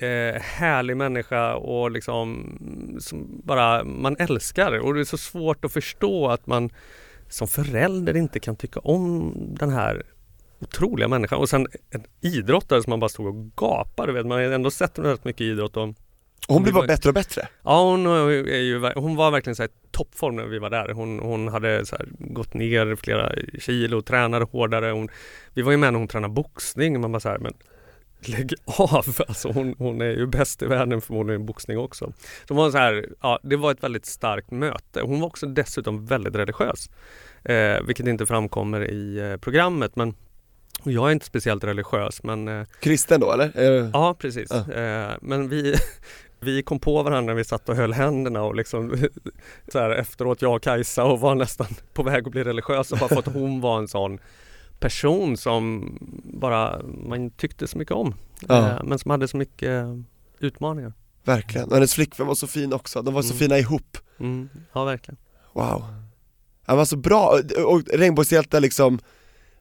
eh, 0.00 0.40
härlig 0.40 0.96
människa 0.96 1.54
och 1.54 1.90
liksom 1.90 2.56
som 3.00 3.40
bara 3.44 3.84
man 3.84 4.16
älskar. 4.18 4.78
Och 4.78 4.94
det 4.94 5.00
är 5.00 5.04
så 5.04 5.18
svårt 5.18 5.64
att 5.64 5.72
förstå 5.72 6.28
att 6.28 6.46
man 6.46 6.70
som 7.28 7.48
förälder 7.48 8.16
inte 8.16 8.40
kan 8.40 8.56
tycka 8.56 8.80
om 8.80 9.34
den 9.58 9.70
här 9.70 10.02
otroliga 10.58 11.08
människan. 11.08 11.38
Och 11.38 11.48
sen 11.48 11.66
en 11.90 12.04
idrottare 12.20 12.82
som 12.82 12.90
man 12.90 13.00
bara 13.00 13.08
stod 13.08 13.26
och 13.26 13.56
gapade. 13.56 14.12
Vet. 14.12 14.26
Man 14.26 14.38
har 14.38 14.44
ändå 14.44 14.70
sett 14.70 14.98
rätt 14.98 15.24
mycket 15.24 15.40
idrott. 15.40 15.76
Och, 15.76 15.94
Och 16.48 16.54
hon 16.54 16.62
blev 16.62 16.74
var- 16.74 16.80
bara 16.82 16.86
bättre 16.86 17.08
och 17.10 17.14
bättre. 17.14 17.48
ja, 17.62 17.82
hon, 17.84 18.06
är 18.06 18.56
ju, 18.56 18.92
hon 18.94 19.16
var 19.16 19.30
verkligen 19.30 19.56
så 19.56 19.62
här 19.62 19.70
toppform 19.90 20.36
när 20.36 20.44
vi 20.44 20.58
var 20.58 20.70
där. 20.70 20.88
Hon, 20.88 21.18
hon 21.18 21.48
hade 21.48 21.86
så 21.86 21.96
gått 22.18 22.54
ner 22.54 22.96
flera 22.96 23.32
kilo, 23.58 24.02
tränade 24.02 24.44
hårdare. 24.44 24.90
Hon, 24.90 25.08
vi 25.54 25.62
var 25.62 25.70
ju 25.72 25.76
med 25.78 25.92
när 25.92 25.98
hon 25.98 26.08
tränade 26.08 26.34
boxning. 26.34 27.00
Man 27.00 27.12
bara 27.12 27.20
så 27.20 27.28
här, 27.28 27.38
men 27.38 27.54
lägg 28.20 28.54
av! 28.64 29.16
Alltså 29.28 29.48
hon, 29.52 29.74
hon 29.78 30.00
är 30.00 30.10
ju 30.10 30.26
bäst 30.26 30.62
i 30.62 30.66
världen 30.66 31.00
förmodligen 31.00 31.42
i 31.42 31.44
boxning 31.44 31.78
också. 31.78 32.12
Så 32.48 32.54
var 32.54 32.70
så 32.70 32.78
här, 32.78 33.06
ja, 33.22 33.38
det 33.42 33.56
var 33.56 33.70
ett 33.72 33.82
väldigt 33.82 34.06
starkt 34.06 34.50
möte. 34.50 35.00
Hon 35.00 35.20
var 35.20 35.26
också 35.26 35.46
dessutom 35.46 36.06
väldigt 36.06 36.34
religiös. 36.36 36.90
Eh, 37.44 37.82
vilket 37.86 38.06
inte 38.06 38.26
framkommer 38.26 38.90
i 38.90 39.18
eh, 39.18 39.36
programmet. 39.36 39.96
Men 39.96 40.14
jag 40.84 41.08
är 41.08 41.12
inte 41.12 41.26
speciellt 41.26 41.64
religiös 41.64 42.22
men 42.22 42.48
eh, 42.48 42.66
Kristen 42.80 43.20
då 43.20 43.32
eller? 43.32 43.90
Ja 43.92 44.14
precis. 44.18 44.50
Ja. 44.50 44.72
Eh, 44.72 45.10
men 45.20 45.48
vi, 45.48 45.74
vi 46.40 46.62
kom 46.62 46.78
på 46.80 47.02
varandra 47.02 47.20
när 47.20 47.34
vi 47.34 47.44
satt 47.44 47.68
och 47.68 47.76
höll 47.76 47.92
händerna 47.92 48.42
och 48.42 48.54
liksom 48.54 48.96
så 49.72 49.78
här, 49.78 49.90
efteråt 49.90 50.42
jag 50.42 50.54
och 50.56 50.62
Kajsa 50.62 51.04
och 51.04 51.20
var 51.20 51.34
nästan 51.34 51.66
på 51.94 52.02
väg 52.02 52.26
att 52.26 52.32
bli 52.32 52.44
religiösa 52.44 52.96
bara 52.96 53.08
för 53.08 53.18
att 53.18 53.26
hon 53.34 53.60
var 53.60 53.78
en 53.78 53.88
sån 53.88 54.18
person 54.78 55.36
som 55.36 55.92
bara 56.24 56.82
man 57.08 57.30
tyckte 57.30 57.66
så 57.66 57.78
mycket 57.78 57.94
om. 57.94 58.14
Ja. 58.48 58.68
Eh, 58.68 58.84
men 58.84 58.98
som 58.98 59.10
hade 59.10 59.28
så 59.28 59.36
mycket 59.36 59.84
utmaningar. 60.38 60.92
Verkligen, 61.24 61.68
och 61.68 61.74
hennes 61.74 61.94
flickvän 61.94 62.26
var 62.26 62.34
så 62.34 62.46
fin 62.46 62.72
också, 62.72 63.02
de 63.02 63.14
var 63.14 63.22
så 63.22 63.28
Mm. 63.32 63.38
fina 63.38 63.58
ihop. 63.58 63.98
Mm, 64.20 64.48
ja 64.72 64.84
verkligen. 64.84 65.18
Wow. 65.52 65.84
Han 66.66 66.76
var 66.76 66.84
så 66.84 66.96
bra, 66.96 67.26
och- 67.58 67.72
och 67.74 67.82
Regnbågshjältar 67.94 68.60
liksom, 68.60 68.98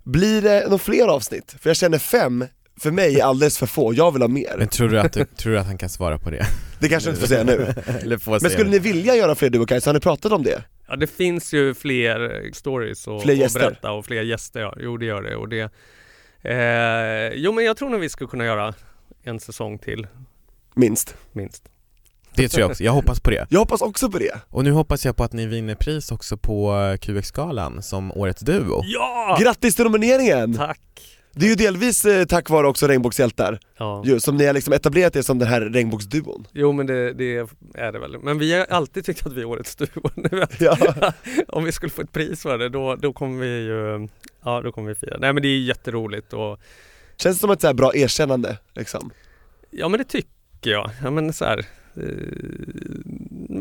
blir 0.04 0.42
det 0.42 0.64
några 0.64 0.78
fler 0.78 1.08
avsnitt? 1.08 1.56
För 1.60 1.70
jag 1.70 1.78
känner 1.78 1.98
fem, 1.98 2.46
för 2.80 2.92
mig 2.92 3.20
är 3.20 3.24
alldeles 3.26 3.58
för 3.58 3.66
få, 3.66 3.94
jag 3.94 4.12
vill 4.12 4.22
ha 4.22 4.30
mer. 4.30 4.56
Men 4.58 4.68
tror 4.68 4.90
du 4.90 5.00
att, 5.00 5.14
du, 5.14 5.26
tror 5.26 5.54
du 5.54 5.60
att 5.60 5.66
han 5.66 5.78
kan 5.78 5.90
svara 5.90 6.18
på 6.20 6.30
det? 6.30 6.46
Det 6.80 6.90
kanske 6.90 7.10
jag 7.10 7.14
inte 7.14 7.22
får 7.22 7.28
säga 7.28 7.44
nu. 7.44 7.74
Eller 8.02 8.18
får 8.18 8.32
Men 8.32 8.40
skulle 8.52 8.64
det? 8.64 8.70
ni 8.70 8.80
vilja 8.80 9.16
göra 9.16 9.36
fler 9.36 9.50
du 9.50 9.60
och 9.60 9.70
Kajsa, 9.70 9.90
har 9.90 9.94
ni 9.94 10.00
pratat 10.00 10.32
om 10.32 10.44
det? 10.44 10.64
Ja 10.88 10.96
det 10.96 11.08
finns 11.08 11.54
ju 11.54 11.74
fler 11.74 12.50
stories 12.54 13.08
och, 13.08 13.22
Fler 13.24 13.46
och 13.46 13.52
berätta 13.54 13.92
och 13.92 14.06
fler 14.06 14.22
gäster. 14.22 14.60
Ja. 14.60 14.76
Jo 14.80 14.98
det 14.98 15.06
gör 15.06 15.22
det. 15.22 15.36
Och 15.36 15.50
det 15.50 15.72
eh, 16.42 17.34
jo 17.36 17.52
men 17.52 17.66
jag 17.66 17.78
tror 17.78 17.90
nog 17.90 18.00
vi 18.00 18.10
skulle 18.10 18.28
kunna 18.28 18.46
göra 18.46 18.74
en 19.24 19.40
säsong 19.40 19.78
till 19.80 20.08
Minst. 20.76 21.16
minst. 21.32 21.64
Det 22.36 22.50
tror 22.50 22.62
jag 22.62 22.70
också, 22.70 22.84
jag 22.84 22.92
hoppas 22.92 23.20
på 23.20 23.30
det. 23.30 23.48
Jag 23.50 23.60
hoppas 23.60 23.82
också 23.82 24.12
på 24.12 24.18
det. 24.18 24.40
Och 24.50 24.64
nu 24.64 24.72
hoppas 24.72 25.06
jag 25.06 25.16
på 25.16 25.24
att 25.24 25.34
ni 25.34 25.46
vinner 25.46 25.76
pris 25.76 26.12
också 26.12 26.38
på 26.38 26.76
eh, 26.76 26.98
QX-galan 26.98 27.82
som 27.82 28.12
Årets 28.12 28.42
Duo. 28.42 28.82
Ja! 28.84 29.38
Grattis 29.42 29.76
till 29.76 29.86
nomineringen! 29.86 30.54
Tack! 30.54 30.80
Det 31.32 31.46
är 31.46 31.50
ju 31.50 31.56
delvis 31.56 32.06
eh, 32.06 32.26
tack 32.26 32.50
vare 32.50 32.68
också 32.68 32.88
Regnbågshjältar, 32.88 33.60
Ja. 33.78 34.04
ju, 34.06 34.20
som 34.20 34.38
ni 34.38 34.46
har 34.46 34.54
liksom 34.54 34.74
etablerat 34.74 35.16
er 35.16 35.22
som 35.22 35.40
den 35.40 35.48
här 35.48 35.62
regnbågsduon. 35.62 36.48
Jo 36.52 36.72
men 36.72 36.86
det, 36.88 37.14
det 37.14 37.38
är 37.74 37.92
det 37.92 38.00
väl. 38.00 38.18
Men 38.24 38.40
vi 38.40 38.54
har 38.54 38.66
alltid 38.66 39.06
tyckt 39.06 39.26
att 39.26 39.34
vi 39.34 39.42
är 39.42 39.46
årets 39.46 39.76
duo. 39.76 40.10
Ja. 40.60 40.78
Om 41.48 41.64
vi 41.64 41.72
skulle 41.72 41.90
få 41.90 42.02
ett 42.02 42.12
pris 42.12 42.42
för 42.42 42.58
det 42.58 42.70
då, 42.70 42.96
då 42.96 43.14
kommer 43.14 43.40
vi 43.42 43.48
ju, 43.60 44.08
ja 44.44 44.62
då 44.62 44.72
kommer 44.72 44.90
vi 44.90 44.96
fira. 44.96 45.18
Nej 45.20 45.34
men 45.34 45.44
det 45.44 45.50
är 45.50 45.60
jätteroligt 45.60 46.34
och 46.34 46.60
Känns 47.18 47.36
det 47.38 47.40
som 47.42 47.52
ett 47.52 47.62
så 47.62 47.68
här 47.68 47.74
bra 47.74 47.96
erkännande 47.96 48.58
liksom? 48.76 49.12
ja 49.72 49.88
men 49.90 49.98
det 49.98 50.04
tycker 50.04 50.72
jag. 50.72 50.90
Ja, 51.04 51.12
men 51.12 51.34
så 51.34 51.46
här, 51.46 51.66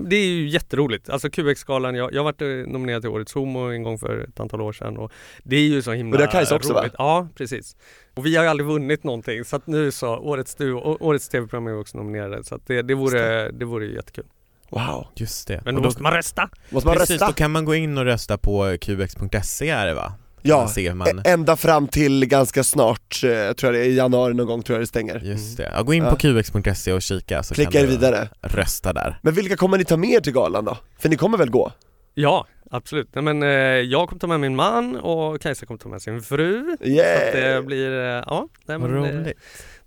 det 0.08 0.16
är 0.16 0.26
ju 0.26 0.48
jätteroligt. 0.48 1.10
Alltså 1.10 1.30
QX-galan, 1.30 1.94
jag, 1.94 2.12
jag 2.12 2.18
har 2.18 2.24
varit 2.24 2.42
eh, 2.42 2.72
nominerad 2.72 3.02
till 3.02 3.10
Årets 3.10 3.34
Homo 3.34 3.58
en 3.58 3.82
gång 3.82 3.98
för 3.98 4.26
ett 4.28 4.40
antal 4.40 4.60
år 4.60 4.72
sedan 4.72 4.96
och 4.96 5.12
det 5.42 5.56
är 5.56 5.60
ju 5.60 5.82
så 5.82 5.92
himla 5.92 6.14
Och 6.14 6.18
det 6.18 6.24
har 6.24 6.32
Kajsa 6.32 6.56
också, 6.56 6.72
va? 6.72 6.80
roligt. 6.80 6.94
Ja, 6.98 7.28
precis. 7.34 7.76
Och 8.14 8.26
vi 8.26 8.36
har 8.36 8.44
ju 8.44 8.50
aldrig 8.50 8.66
vunnit 8.66 9.04
någonting 9.04 9.44
så 9.44 9.56
att 9.56 9.66
nu 9.66 9.90
så, 9.90 10.16
Årets 10.16 10.56
och 10.60 11.06
Årets 11.06 11.28
TV-program 11.28 11.66
är 11.66 11.80
också 11.80 11.98
nominerade 11.98 12.44
så 12.44 12.54
att 12.54 12.66
det, 12.66 12.82
det, 12.82 12.94
vore, 12.94 13.50
det 13.50 13.64
vore 13.64 13.86
ju 13.86 13.94
jättekul. 13.94 14.24
Wow. 14.70 15.06
Just 15.14 15.48
det. 15.48 15.62
Men 15.64 15.76
Och 15.76 15.82
då 15.82 15.88
måste 15.88 16.02
man 16.02 16.12
rösta! 16.12 16.50
Måste 16.70 16.86
man 16.88 16.96
Precis, 16.96 17.10
rösta? 17.10 17.26
då 17.26 17.32
kan 17.32 17.50
man 17.50 17.64
gå 17.64 17.74
in 17.74 17.98
och 17.98 18.04
rösta 18.04 18.38
på 18.38 18.76
qx.se 18.80 19.68
är 19.68 19.86
det 19.86 19.94
va? 19.94 20.12
Ja, 20.42 20.68
hur 20.76 20.94
man... 20.94 21.08
ä- 21.08 21.22
ända 21.24 21.56
fram 21.56 21.88
till 21.88 22.26
ganska 22.26 22.64
snart, 22.64 23.20
eh, 23.24 23.52
tror 23.52 23.74
jag 23.74 23.74
det 23.74 23.78
är, 23.80 23.84
i 23.90 23.94
januari 23.96 24.34
någon 24.34 24.46
gång 24.46 24.62
tror 24.62 24.76
jag 24.76 24.82
det 24.82 24.86
stänger. 24.86 25.20
Just 25.24 25.56
det. 25.56 25.72
Ja, 25.76 25.82
gå 25.82 25.94
in 25.94 26.04
Ja. 26.04 26.10
på 26.10 26.16
qx.se 26.16 26.92
och 26.92 27.02
kika 27.02 27.42
så 27.42 27.54
Klicka 27.54 27.70
kan 27.70 27.80
du 27.80 27.86
vidare. 27.86 28.28
rösta 28.42 28.92
där. 28.92 29.18
Men 29.22 29.34
vilka 29.34 29.56
kommer 29.56 29.78
ni 29.78 29.84
ta 29.84 29.96
med 29.96 30.10
er 30.10 30.20
till 30.20 30.32
galan 30.32 30.64
då? 30.64 30.76
För 30.98 31.08
ni 31.08 31.16
kommer 31.16 31.38
väl 31.38 31.50
gå? 31.50 31.72
Ja, 32.20 32.46
absolut. 32.70 33.08
Nej, 33.14 33.24
men, 33.24 33.42
eh, 33.42 33.48
jag 33.80 34.08
kommer 34.08 34.20
ta 34.20 34.26
med 34.26 34.40
min 34.40 34.56
man 34.56 34.96
och 34.96 35.40
Kajsa 35.40 35.66
kommer 35.66 35.78
ta 35.78 35.88
med 35.88 36.02
sin 36.02 36.22
fru. 36.22 36.76
Så 36.78 36.84
att 36.84 36.88
Yeah! 36.88 37.32
det 37.56 37.62
blir, 37.62 37.92
eh, 37.92 38.04
ja, 38.26 38.48
nej, 38.66 38.78
Vad 38.78 38.90
men, 38.90 39.02
det, 39.02 39.10
roligt. 39.12 39.38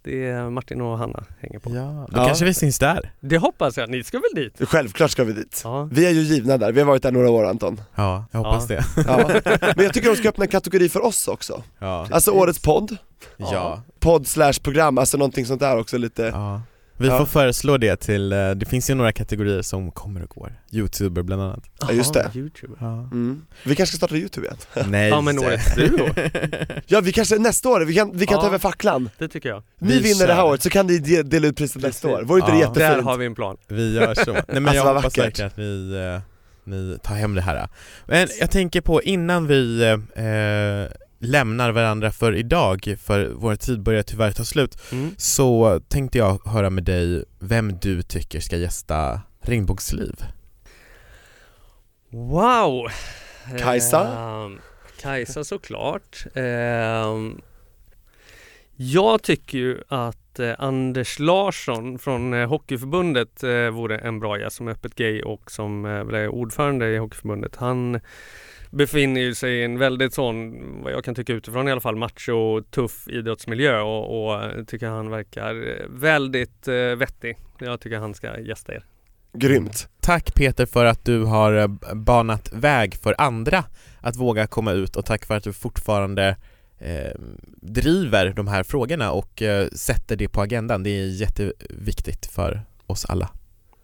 det 0.04 0.26
är 0.28 0.50
Martin 0.50 0.82
och 0.82 0.98
Hanna 0.98 1.24
hänger 1.40 1.60
på. 1.60 1.70
Ja, 1.76 2.08
då 2.12 2.18
Ja. 2.20 2.26
kanske 2.26 2.46
vi 2.46 2.54
syns 2.54 2.80
där. 2.80 3.12
Det 3.20 3.38
hoppas 3.38 3.78
jag, 3.78 3.90
ni 3.90 4.04
ska 4.04 4.18
väl 4.20 4.44
dit? 4.44 4.70
Självklart 4.70 5.12
ska 5.12 5.24
vi 5.24 5.34
dit. 5.34 5.62
Ja. 5.64 5.90
Vi 5.92 6.06
är 6.06 6.10
ju 6.12 6.22
givna 6.22 6.58
där, 6.58 6.72
vi 6.72 6.80
har 6.80 6.88
varit 6.88 7.04
där 7.04 7.12
några 7.12 7.30
år 7.30 7.46
Anton. 7.46 7.82
Ja, 7.96 8.26
jag 8.32 8.40
hoppas 8.40 8.70
Ja. 8.70 8.76
det. 8.76 8.84
Ja. 9.08 9.30
Men 9.76 9.86
jag 9.86 9.94
tycker 9.94 10.10
de 10.10 10.16
ska 10.16 10.30
öppna 10.30 10.44
en 10.46 10.52
kategori 10.52 10.90
för 10.90 11.06
oss 11.06 11.28
också. 11.28 11.64
Ja. 11.80 12.08
Alltså 12.12 12.32
årets 12.32 12.60
podd, 12.62 12.98
Ja. 13.38 13.82
podd 14.00 14.28
slash 14.28 14.54
program, 14.64 14.98
alltså 14.98 15.18
någonting 15.18 15.46
sånt 15.46 15.60
där 15.60 15.80
också 15.80 15.98
lite. 15.98 16.24
ja. 16.24 16.62
Vi 17.02 17.08
Ja. 17.08 17.18
får 17.18 17.26
föreslå 17.26 17.78
det 17.78 17.96
till, 17.96 18.32
eh, 18.34 18.52
det 18.52 18.66
finns 18.66 18.90
ju 18.90 18.94
några 18.96 19.12
kategorier 19.12 19.62
som 19.62 19.92
kommer 19.92 20.24
och 20.24 20.30
går. 20.30 20.60
Youtuber 20.72 21.22
bland 21.24 21.42
annat. 21.42 21.64
Ja, 21.82 21.92
just 21.92 22.14
det. 22.14 22.32
YouTube. 22.36 22.74
Ja. 22.80 22.94
Mm. 22.94 23.42
Vi 23.66 23.76
kanske 23.76 23.92
ska 23.98 23.98
starta 23.98 24.16
Youtube 24.16 24.48
igen. 24.48 24.58
Nej. 24.92 25.10
Ja 25.10 25.22
men 25.22 25.40
årets 25.40 25.76
duo, 25.76 26.10
Ja 26.88 27.02
vi 27.02 27.12
kanske, 27.12 27.38
nästa 27.38 27.70
år, 27.70 27.82
vi 27.82 27.96
kan, 27.96 28.12
vi 28.18 28.26
kan 28.26 28.38
ta 28.38 28.44
Ja. 28.44 28.48
över 28.48 28.58
facklan. 28.58 29.10
det 29.18 29.28
tycker 29.28 29.50
jag. 29.50 29.64
Ni 29.80 29.94
Vi 29.94 30.00
vinner 30.00 30.28
det 30.28 30.34
här 30.34 30.42
kör. 30.42 30.50
året 30.50 30.62
så 30.64 30.70
kan 30.70 30.88
ni 30.88 30.98
de- 30.98 31.24
dela 31.24 31.48
ut 31.48 31.56
priset 31.58 31.82
nästa 31.82 32.08
år, 32.08 32.22
vore 32.24 32.40
inte 32.40 32.52
det 32.52 32.58
Ja. 32.58 32.68
jättefint? 32.68 32.96
Där 32.96 33.02
har 33.02 33.18
vi 33.18 33.26
en 33.26 33.36
plan. 33.36 33.58
Vi 33.68 33.94
gör 33.96 34.14
så. 34.16 34.32
Nej 34.34 34.44
men 34.48 34.68
Alltså, 34.68 34.76
jag 34.76 34.86
hoppas 34.94 35.04
vackert. 35.04 35.26
verkligen 35.26 35.48
att 35.48 35.58
ni, 35.58 35.94
eh, 36.16 36.22
ni 36.64 36.98
tar 37.04 37.16
hem 37.16 37.36
det 37.36 37.42
här. 37.42 37.68
Men 38.08 38.28
jag 38.40 38.52
tänker 38.52 38.82
på 38.82 39.02
innan 39.02 39.48
vi 39.48 39.84
eh, 39.84 39.98
lämnar 41.22 41.72
varandra 41.72 42.12
för 42.12 42.36
idag, 42.36 42.96
för 43.02 43.32
vår 43.36 43.56
tid 43.56 43.82
börjar 43.82 44.04
tyvärr 44.04 44.32
ta 44.32 44.44
slut, 44.44 44.78
Mm. 44.92 45.12
så 45.18 45.80
tänkte 45.88 46.18
jag 46.18 46.46
höra 46.46 46.70
med 46.70 46.84
dig 46.84 47.24
vem 47.40 47.78
du 47.82 48.02
tycker 48.02 48.40
ska 48.40 48.58
gästa 48.58 49.22
Regnbågsliv. 49.42 50.16
Wow! 52.10 52.88
Kajsa? 53.60 54.08
Ehm, 54.46 54.60
Kajsa 55.02 55.44
såklart. 55.44 56.26
Ehm, 56.36 57.42
jag 58.76 59.24
tycker 59.24 59.58
ju 59.58 59.82
att 59.88 60.40
eh, 60.40 60.54
Anders 60.58 61.20
Larsson 61.20 62.00
från 62.00 62.34
eh, 62.34 62.50
Hockeyförbundet 62.50 63.44
eh, 63.44 63.70
vore 63.70 63.98
en 63.98 64.20
bra 64.20 64.40
gäst 64.40 64.56
som 64.56 64.68
är 64.68 64.72
öppet 64.72 64.96
gay 64.96 65.22
och 65.22 65.52
som 65.52 65.86
eh, 65.86 65.92
är 65.92 66.28
ordförande 66.28 66.88
i 66.90 66.98
Hockeyförbundet. 66.98 67.56
Han 67.56 68.00
befinner 68.72 69.22
ju 69.22 69.36
sig 69.36 69.54
i 69.54 69.64
en 69.64 69.80
väldigt 69.80 70.14
sån, 70.14 70.54
vad 70.84 70.94
jag 70.94 71.04
kan 71.04 71.16
tycka 71.16 71.34
utifrån 71.34 71.68
i 71.68 71.72
alla 71.72 71.82
fall, 71.82 71.96
macho, 71.96 72.62
tuff 72.62 73.08
idrottsmiljö 73.08 73.82
och, 73.82 74.24
och 74.24 74.44
eh, 74.44 74.64
tycker 74.64 74.88
han 74.88 75.10
verkar 75.10 75.56
eh, 75.56 75.86
väldigt 75.90 76.68
eh, 76.68 76.76
vettig. 76.76 77.38
Jag 77.60 77.80
tycker 77.80 77.98
han 77.98 78.14
ska 78.14 78.40
gästa 78.40 78.74
er. 78.74 78.86
Grymt. 79.34 79.88
Tack 80.00 80.36
Peter 80.36 80.66
för 80.66 80.86
att 80.86 81.06
du 81.06 81.24
har 81.24 81.54
eh, 81.54 81.68
banat 81.94 82.54
väg 82.54 82.96
för 82.96 83.16
andra 83.18 83.64
att 84.00 84.16
våga 84.16 84.48
komma 84.48 84.72
ut 84.72 84.96
och 84.96 85.06
tack 85.06 85.26
för 85.26 85.38
att 85.38 85.44
du 85.44 85.54
fortfarande 85.54 86.36
eh, 86.80 87.12
driver 87.62 88.34
de 88.36 88.48
här 88.48 88.64
frågorna 88.64 89.12
och 89.12 89.42
eh, 89.42 89.68
sätter 89.68 90.16
det 90.16 90.28
på 90.28 90.42
agendan. 90.42 90.84
Det 90.84 90.90
är 90.90 91.06
jätteviktigt 91.06 92.26
för 92.26 92.62
oss 92.88 93.06
alla. 93.06 93.30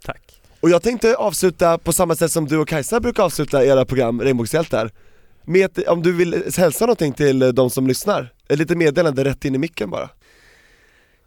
Tack! 0.06 0.42
Och 0.68 0.72
jag 0.72 0.84
tänkte 0.84 1.16
avsluta 1.16 1.78
på 1.78 1.94
samma 1.94 2.16
sätt 2.16 2.32
som 2.32 2.46
du 2.46 2.58
och 2.58 2.68
Kajsa 2.68 3.00
brukar 3.00 3.24
avsluta 3.24 3.66
era 3.66 3.86
program 3.86 4.22
Regnbågshjältar 4.22 4.92
med 5.46 5.66
ett, 5.66 5.88
om 5.88 6.04
du 6.04 6.14
vill 6.14 6.44
hälsa 6.58 6.86
någonting 6.86 7.14
till 7.14 7.56
de 7.56 7.70
som 7.70 7.88
lyssnar, 7.88 8.34
ett 8.48 8.60
litet 8.60 8.78
meddelande 8.78 9.24
rätt 9.24 9.46
in 9.46 9.56
i 9.56 9.58
micken 9.58 9.90
bara 9.90 10.10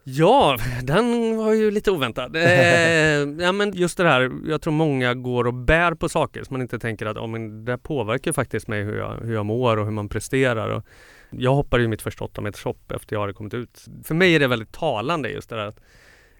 Ja, 0.03 0.57
den 0.83 1.37
var 1.37 1.53
ju 1.53 1.71
lite 1.71 1.91
oväntad. 1.91 2.35
Eh, 2.35 2.43
ja, 3.45 3.51
men 3.51 3.73
just 3.73 3.97
det 3.97 4.07
här, 4.07 4.31
jag 4.45 4.61
tror 4.61 4.73
många 4.73 5.13
går 5.13 5.47
och 5.47 5.53
bär 5.53 5.93
på 5.93 6.09
saker 6.09 6.43
som 6.43 6.53
man 6.53 6.61
inte 6.61 6.79
tänker 6.79 7.05
att 7.05 7.17
oh, 7.17 7.27
men 7.27 7.65
det 7.65 7.77
påverkar 7.77 8.31
faktiskt 8.31 8.67
mig 8.67 8.83
hur 8.83 8.97
jag, 8.97 9.19
hur 9.23 9.33
jag 9.33 9.45
mår 9.45 9.77
och 9.77 9.85
hur 9.85 9.93
man 9.93 10.09
presterar. 10.09 10.69
Och 10.69 10.85
jag 11.29 11.53
hoppade 11.53 11.83
ju 11.83 11.89
mitt 11.89 12.01
första 12.01 12.23
8 12.25 12.41
meters 12.41 12.63
hopp 12.63 12.91
efter 12.91 13.15
jag 13.15 13.21
hade 13.21 13.33
kommit 13.33 13.53
ut. 13.53 13.85
För 14.03 14.15
mig 14.15 14.35
är 14.35 14.39
det 14.39 14.47
väldigt 14.47 14.71
talande 14.71 15.29
just 15.29 15.49
det 15.49 15.55
där 15.55 15.67
att 15.67 15.79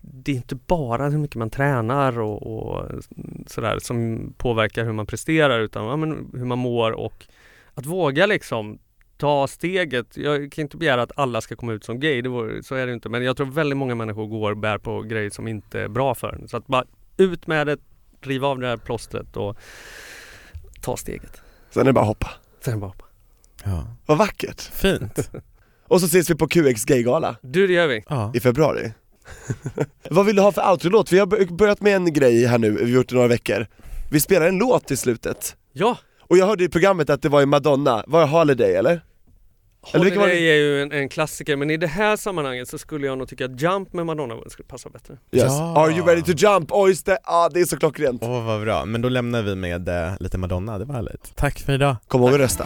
det 0.02 0.32
är 0.32 0.36
inte 0.36 0.56
bara 0.56 1.10
hur 1.10 1.18
mycket 1.18 1.36
man 1.36 1.50
tränar 1.50 2.20
och, 2.20 2.44
och 2.44 2.92
sådär 3.48 3.80
som 3.80 4.34
påverkar 4.38 4.86
hur 4.86 4.94
man 4.94 5.06
presterar 5.06 5.60
utan 5.60 5.86
ja, 5.86 5.96
men 5.96 6.30
hur 6.34 6.46
man 6.46 6.58
mår 6.58 6.92
och 6.92 7.26
att 7.74 7.86
våga 7.86 8.26
liksom 8.26 8.80
ta 9.18 9.48
steget. 9.48 10.18
Jag 10.18 10.52
kan 10.52 10.62
inte 10.62 10.78
begära 10.78 11.02
att 11.02 11.12
alla 11.16 11.42
ska 11.42 11.56
komma 11.56 11.74
ut 11.74 11.84
som 11.84 12.00
gay, 12.00 12.22
det 12.22 12.30
vore, 12.30 12.64
så 12.64 12.76
är 12.76 12.88
det 12.88 12.94
inte. 12.94 13.10
Men 13.10 13.24
jag 13.24 13.38
tror 13.38 13.48
väldigt 13.48 13.78
många 13.78 13.96
människor 13.96 14.28
går 14.28 14.52
och 14.52 14.58
bär 14.58 14.78
på 14.78 15.02
grejer 15.02 15.30
som 15.30 15.48
inte 15.48 15.80
är 15.80 15.88
bra 15.88 16.16
för 16.16 16.34
en. 16.34 16.48
Så 16.48 16.58
att 16.58 16.68
bara 16.68 16.86
ut 17.18 17.48
med 17.48 17.68
det, 17.68 17.78
riva 18.22 18.48
av 18.48 18.60
det 18.60 18.68
här 18.68 18.78
plåstret 18.78 19.38
och 19.38 19.58
ta 20.82 20.98
steget. 20.98 21.42
Sen 21.70 21.82
är 21.82 21.86
det 21.86 21.94
bara 21.94 22.06
hoppa. 22.06 22.30
Sen 22.60 22.80
bara 22.80 22.88
hoppa. 22.88 23.06
Ja. 23.64 23.88
Vad 24.06 24.18
vackert! 24.18 24.62
Fint. 24.62 25.32
Och 25.84 26.02
så 26.02 26.06
ses 26.06 26.30
vi 26.30 26.36
på 26.36 26.48
QX 26.48 26.86
Gaygala 26.86 27.36
Du, 27.42 27.68
det 27.68 27.74
gör 27.74 27.88
vi. 27.88 28.04
Ja. 28.10 28.32
i 28.36 28.40
februari 28.40 28.92
Vad 30.10 30.26
vill 30.26 30.36
du 30.36 30.42
ha 30.42 30.52
för 30.52 30.72
outro-låt? 30.72 31.12
Vi 31.12 31.20
har 31.20 31.26
bör- 31.26 31.46
börjat 31.56 31.82
med 31.82 31.96
en 31.96 32.14
grej 32.14 32.46
här 32.46 32.58
nu, 32.58 32.70
vi 32.72 32.82
har 32.84 32.90
gjort 32.90 33.10
det 33.10 33.16
några 33.16 33.28
veckor 33.28 33.68
Vi 34.12 34.20
spelar 34.20 34.48
en 34.48 34.58
låt 34.58 34.92
i 34.92 34.98
slutet 34.98 35.56
Ja! 35.74 35.98
Och 36.22 36.38
jag 36.38 36.46
hörde 36.46 36.64
i 36.64 36.70
programmet 36.70 37.10
att 37.10 37.22
det 37.22 37.30
var 37.30 37.42
i 37.42 37.46
Madonna, 37.46 38.04
var 38.08 38.20
det 38.22 38.28
Holiday 38.28 38.76
eller? 38.76 39.02
Eller 39.94 40.06
Holiday 40.06 40.28
det? 40.28 40.50
är 40.50 40.56
ju 40.56 40.82
en, 40.82 40.92
en 40.92 41.10
klassiker 41.10 41.56
men 41.56 41.70
i 41.72 41.78
det 41.78 41.88
här 41.88 42.16
sammanhanget 42.18 42.68
så 42.68 42.78
skulle 42.78 43.08
jag 43.08 43.18
nog 43.18 43.28
tycka 43.30 43.46
att 43.46 43.62
Jump 43.62 43.94
med 43.94 44.06
Madonna 44.06 44.36
skulle 44.50 44.68
passa 44.68 44.90
bättre. 44.90 45.14
Yes. 45.32 45.44
Ja. 45.48 45.78
Are 45.78 45.92
you 45.92 46.06
ready 46.08 46.22
to 46.22 46.32
jump? 46.32 46.70
Oj 46.72 46.90
just 46.90 47.06
det, 47.06 47.18
ah, 47.24 47.50
det 47.50 47.62
är 47.62 47.66
så 47.66 47.78
klockrent 47.78 48.24
Åh 48.24 48.46
vad 48.46 48.62
bra, 48.62 48.86
men 48.86 49.02
då 49.02 49.10
lämnar 49.10 49.42
vi 49.42 49.56
med 49.56 49.90
eh, 49.90 50.14
lite 50.20 50.38
Madonna, 50.38 50.78
det 50.80 50.86
var 50.86 50.96
härligt. 50.96 51.36
Tack 51.36 51.60
för 51.60 51.74
idag. 51.74 51.96
Kom 52.08 52.22
ihåg 52.22 52.34
att 52.34 52.40
rösta 52.40 52.66